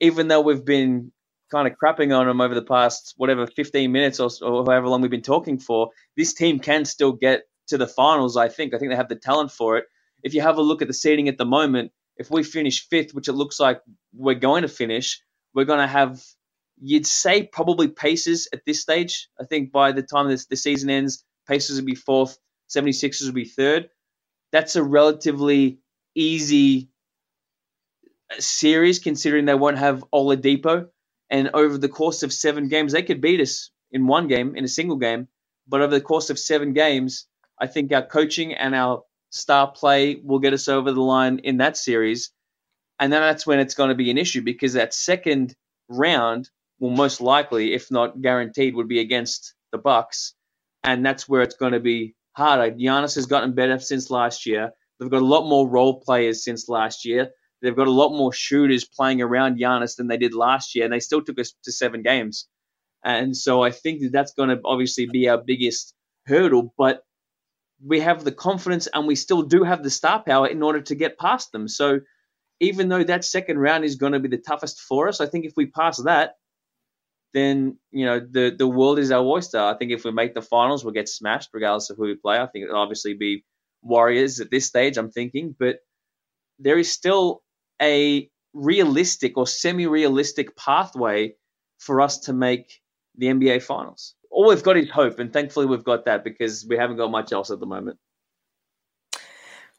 even 0.00 0.28
though 0.28 0.40
we've 0.40 0.64
been 0.64 1.12
kind 1.52 1.68
of 1.68 1.74
crapping 1.78 2.18
on 2.18 2.26
them 2.26 2.40
over 2.40 2.54
the 2.54 2.62
past 2.62 3.14
whatever 3.16 3.46
15 3.46 3.92
minutes 3.92 4.18
or, 4.18 4.30
or 4.42 4.64
however 4.64 4.88
long 4.88 5.02
we've 5.02 5.10
been 5.10 5.22
talking 5.22 5.58
for, 5.58 5.90
this 6.16 6.32
team 6.32 6.58
can 6.58 6.84
still 6.84 7.12
get 7.12 7.42
to 7.68 7.78
the 7.78 7.86
finals. 7.86 8.36
I 8.36 8.48
think. 8.48 8.74
I 8.74 8.78
think 8.78 8.90
they 8.90 8.96
have 8.96 9.08
the 9.08 9.16
talent 9.16 9.52
for 9.52 9.76
it. 9.76 9.84
If 10.22 10.34
you 10.34 10.40
have 10.40 10.58
a 10.58 10.62
look 10.62 10.82
at 10.82 10.88
the 10.88 10.94
seeding 10.94 11.28
at 11.28 11.38
the 11.38 11.44
moment, 11.44 11.92
if 12.16 12.30
we 12.30 12.42
finish 12.42 12.88
fifth, 12.88 13.14
which 13.14 13.28
it 13.28 13.32
looks 13.32 13.60
like 13.60 13.80
we're 14.14 14.34
going 14.34 14.62
to 14.62 14.68
finish, 14.68 15.20
we're 15.54 15.64
going 15.64 15.80
to 15.80 15.86
have, 15.86 16.22
you'd 16.80 17.06
say, 17.06 17.44
probably 17.44 17.88
Pacers 17.88 18.48
at 18.52 18.64
this 18.64 18.80
stage. 18.80 19.28
I 19.40 19.44
think 19.44 19.72
by 19.72 19.92
the 19.92 20.02
time 20.02 20.28
this, 20.28 20.46
the 20.46 20.56
season 20.56 20.90
ends, 20.90 21.24
Pacers 21.48 21.78
will 21.78 21.86
be 21.86 21.94
fourth, 21.94 22.38
76ers 22.70 23.26
will 23.26 23.32
be 23.32 23.44
third. 23.44 23.88
That's 24.52 24.76
a 24.76 24.82
relatively 24.82 25.80
easy 26.14 26.90
uh, 28.30 28.36
series 28.38 28.98
considering 28.98 29.46
they 29.46 29.54
won't 29.54 29.78
have 29.78 30.04
Oladipo 30.12 30.88
and 31.32 31.50
over 31.54 31.78
the 31.78 31.88
course 31.88 32.22
of 32.22 32.32
seven 32.32 32.68
games, 32.68 32.92
they 32.92 33.02
could 33.02 33.22
beat 33.22 33.40
us 33.40 33.70
in 33.90 34.06
one 34.06 34.28
game, 34.28 34.54
in 34.54 34.64
a 34.64 34.68
single 34.68 34.98
game. 34.98 35.28
But 35.66 35.80
over 35.80 35.94
the 35.94 36.00
course 36.00 36.28
of 36.28 36.38
seven 36.38 36.74
games, 36.74 37.26
I 37.58 37.66
think 37.66 37.90
our 37.90 38.04
coaching 38.04 38.52
and 38.52 38.74
our 38.74 39.02
star 39.30 39.72
play 39.72 40.20
will 40.22 40.40
get 40.40 40.52
us 40.52 40.68
over 40.68 40.92
the 40.92 41.00
line 41.00 41.38
in 41.38 41.56
that 41.56 41.78
series. 41.78 42.30
And 43.00 43.10
then 43.10 43.22
that's 43.22 43.46
when 43.46 43.60
it's 43.60 43.74
going 43.74 43.88
to 43.88 43.94
be 43.94 44.10
an 44.10 44.18
issue 44.18 44.42
because 44.42 44.74
that 44.74 44.92
second 44.92 45.56
round 45.88 46.50
will 46.78 46.90
most 46.90 47.22
likely, 47.22 47.72
if 47.72 47.90
not 47.90 48.20
guaranteed, 48.20 48.74
would 48.74 48.88
be 48.88 49.00
against 49.00 49.54
the 49.70 49.78
Bucks, 49.78 50.34
and 50.84 51.04
that's 51.04 51.26
where 51.26 51.40
it's 51.40 51.56
going 51.56 51.72
to 51.72 51.80
be 51.80 52.14
harder. 52.32 52.74
Giannis 52.74 53.14
has 53.14 53.26
gotten 53.26 53.54
better 53.54 53.78
since 53.78 54.10
last 54.10 54.44
year. 54.44 54.72
They've 55.00 55.10
got 55.10 55.22
a 55.22 55.24
lot 55.24 55.48
more 55.48 55.66
role 55.66 56.00
players 56.00 56.44
since 56.44 56.68
last 56.68 57.06
year. 57.06 57.30
They've 57.62 57.76
got 57.76 57.86
a 57.86 57.92
lot 57.92 58.10
more 58.10 58.32
shooters 58.32 58.84
playing 58.84 59.22
around 59.22 59.58
Giannis 59.58 59.96
than 59.96 60.08
they 60.08 60.16
did 60.16 60.34
last 60.34 60.74
year, 60.74 60.84
and 60.84 60.92
they 60.92 61.00
still 61.00 61.22
took 61.22 61.38
us 61.38 61.54
to 61.64 61.72
seven 61.72 62.02
games. 62.02 62.48
And 63.04 63.36
so 63.36 63.62
I 63.62 63.70
think 63.70 64.02
that 64.02 64.12
that's 64.12 64.34
going 64.34 64.48
to 64.48 64.60
obviously 64.64 65.06
be 65.06 65.28
our 65.28 65.38
biggest 65.38 65.94
hurdle, 66.26 66.74
but 66.76 67.02
we 67.84 68.00
have 68.00 68.22
the 68.24 68.32
confidence 68.32 68.88
and 68.92 69.06
we 69.06 69.16
still 69.16 69.42
do 69.42 69.64
have 69.64 69.82
the 69.82 69.90
star 69.90 70.22
power 70.22 70.46
in 70.46 70.62
order 70.62 70.80
to 70.82 70.94
get 70.94 71.18
past 71.18 71.50
them. 71.52 71.66
So 71.66 72.00
even 72.60 72.88
though 72.88 73.02
that 73.02 73.24
second 73.24 73.58
round 73.58 73.84
is 73.84 73.96
going 73.96 74.12
to 74.12 74.20
be 74.20 74.28
the 74.28 74.38
toughest 74.38 74.80
for 74.80 75.08
us, 75.08 75.20
I 75.20 75.26
think 75.26 75.44
if 75.44 75.54
we 75.56 75.66
pass 75.66 76.00
that, 76.02 76.34
then 77.34 77.78
you 77.90 78.04
know 78.04 78.20
the 78.20 78.54
the 78.56 78.68
world 78.68 78.98
is 78.98 79.10
our 79.10 79.24
oyster. 79.24 79.58
I 79.58 79.74
think 79.74 79.90
if 79.90 80.04
we 80.04 80.12
make 80.12 80.34
the 80.34 80.42
finals, 80.42 80.84
we'll 80.84 80.92
get 80.92 81.08
smashed 81.08 81.50
regardless 81.52 81.90
of 81.90 81.96
who 81.96 82.04
we 82.04 82.14
play. 82.14 82.38
I 82.38 82.46
think 82.46 82.64
it'll 82.66 82.80
obviously 82.80 83.14
be 83.14 83.44
Warriors 83.82 84.38
at 84.40 84.50
this 84.50 84.66
stage. 84.66 84.96
I'm 84.96 85.10
thinking, 85.10 85.56
but 85.58 85.78
there 86.58 86.78
is 86.78 86.92
still 86.92 87.42
a 87.82 88.30
realistic 88.54 89.36
or 89.36 89.46
semi-realistic 89.46 90.56
pathway 90.56 91.34
for 91.78 92.00
us 92.00 92.18
to 92.20 92.32
make 92.32 92.80
the 93.16 93.26
NBA 93.26 93.62
finals. 93.62 94.14
All 94.30 94.48
we've 94.48 94.62
got 94.62 94.76
is 94.76 94.88
hope, 94.90 95.18
and 95.18 95.32
thankfully 95.32 95.66
we've 95.66 95.84
got 95.84 96.06
that 96.06 96.24
because 96.24 96.64
we 96.66 96.76
haven't 96.76 96.96
got 96.96 97.10
much 97.10 97.32
else 97.32 97.50
at 97.50 97.60
the 97.60 97.66
moment. 97.66 97.98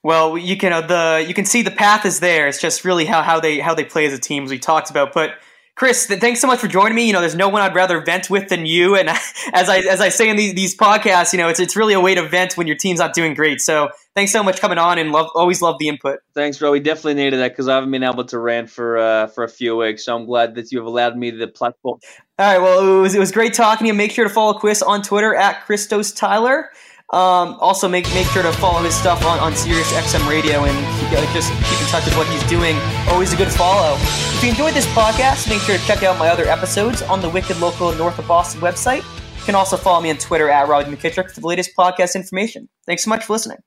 Well, 0.04 0.38
you 0.38 0.58
can 0.58 0.74
uh, 0.74 0.82
the 0.82 1.26
you 1.26 1.34
can 1.34 1.46
see 1.46 1.62
the 1.62 1.72
path 1.72 2.06
is 2.06 2.20
there. 2.20 2.48
It's 2.48 2.60
just 2.60 2.84
really 2.84 3.06
how, 3.06 3.22
how 3.22 3.40
they 3.40 3.60
how 3.60 3.74
they 3.74 3.86
play 3.86 4.06
as 4.06 4.14
a 4.14 4.20
team, 4.20 4.44
as 4.44 4.52
we 4.52 4.60
talked 4.60 4.90
about. 4.90 5.14
But 5.14 5.36
Chris, 5.76 6.06
thanks 6.06 6.40
so 6.40 6.46
much 6.46 6.60
for 6.60 6.68
joining 6.68 6.96
me. 6.96 7.08
You 7.08 7.14
know, 7.14 7.20
there's 7.20 7.36
no 7.36 7.50
one 7.50 7.64
I'd 7.64 7.74
rather 7.74 8.00
vent 8.00 8.30
with 8.30 8.50
than 8.50 8.68
you. 8.68 8.96
And 8.96 9.10
as 9.54 9.70
I 9.70 9.80
as 9.80 10.02
I 10.02 10.10
say 10.10 10.30
in 10.30 10.38
these, 10.38 10.54
these 10.54 10.78
podcasts, 10.78 11.34
you 11.34 11.40
know, 11.40 11.50
it's 11.50 11.60
it's 11.60 11.76
really 11.76 11.94
a 11.94 12.00
way 12.00 12.14
to 12.14 12.28
vent 12.28 12.58
when 12.58 12.68
your 12.68 12.76
team's 12.76 13.00
not 13.00 13.14
doing 13.14 13.34
great. 13.34 13.60
So 13.60 13.90
thanks 14.16 14.32
so 14.32 14.44
much 14.44 14.62
coming 14.62 14.78
on, 14.78 15.00
and 15.00 15.12
love 15.12 15.30
always 15.34 15.64
love 15.64 15.78
the 15.80 15.88
input. 15.88 16.20
Thanks, 16.36 16.60
bro. 16.60 16.72
We 16.72 16.80
definitely 16.80 17.16
needed 17.16 17.40
that 17.40 17.54
because 17.54 17.68
I 17.68 17.76
haven't 17.76 17.90
been 17.90 18.04
able 18.04 18.26
to 18.26 18.38
rant 18.38 18.70
for 18.70 18.98
uh, 18.98 19.28
for 19.28 19.44
a 19.44 19.50
few 19.50 19.76
weeks. 19.78 20.06
So 20.06 20.16
I'm 20.16 20.26
glad 20.26 20.54
that 20.56 20.72
you 20.72 20.78
have 20.78 20.86
allowed 20.88 21.18
me 21.18 21.32
the 21.32 21.48
platform. 21.48 22.00
All 22.38 22.46
right. 22.46 22.62
Well, 22.62 22.98
it 22.98 23.02
was 23.02 23.16
it 23.16 23.20
was 23.20 23.32
great 23.32 23.54
talking 23.54 23.86
to 23.86 23.88
you. 23.88 23.94
Make 23.96 24.12
sure 24.12 24.28
to 24.28 24.34
follow 24.34 24.54
Chris 24.54 24.84
on 24.84 25.02
Twitter 25.02 25.34
at 25.34 25.66
Christos 25.66 26.12
Tyler. 26.12 26.70
Um, 27.14 27.58
also, 27.60 27.88
make 27.88 28.12
make 28.16 28.26
sure 28.28 28.42
to 28.42 28.52
follow 28.54 28.82
his 28.82 28.96
stuff 28.96 29.24
on, 29.24 29.38
on 29.38 29.56
Sirius 29.56 29.94
XM 29.94 30.28
Radio 30.28 30.64
and 30.66 30.76
keep, 31.00 31.12
uh, 31.12 31.34
just 31.34 31.52
keep 31.70 31.80
in 31.80 31.88
touch 31.88 32.06
with 32.06 32.18
what 32.18 32.26
he's 32.28 32.44
doing. 32.50 32.76
Always 33.08 33.32
a 33.34 33.38
good 33.38 33.52
follow. 33.52 33.96
If 34.00 34.44
you 34.44 34.50
enjoyed 34.50 34.74
this 34.74 34.88
podcast, 34.88 35.48
make 35.48 35.62
sure 35.62 35.78
to 35.78 35.86
check 35.86 36.02
out 36.02 36.18
my 36.18 36.30
other 36.30 36.46
episodes 36.46 37.04
on 37.04 37.22
the 37.22 37.30
Wicked 37.30 37.60
Local 37.60 37.94
North 37.94 38.18
of 38.18 38.28
Boston 38.28 38.62
website. 38.62 39.04
You 39.38 39.44
can 39.46 39.54
also 39.54 39.78
follow 39.78 40.02
me 40.02 40.10
on 40.10 40.18
Twitter 40.18 40.50
at 40.50 40.68
Robby 40.68 40.90
McKittrick 40.90 41.30
for 41.30 41.40
the 41.40 41.46
latest 41.46 41.76
podcast 41.78 42.16
information. 42.16 42.68
Thanks 42.88 43.04
so 43.04 43.12
much 43.12 43.26
for 43.26 43.34
listening. 43.34 43.60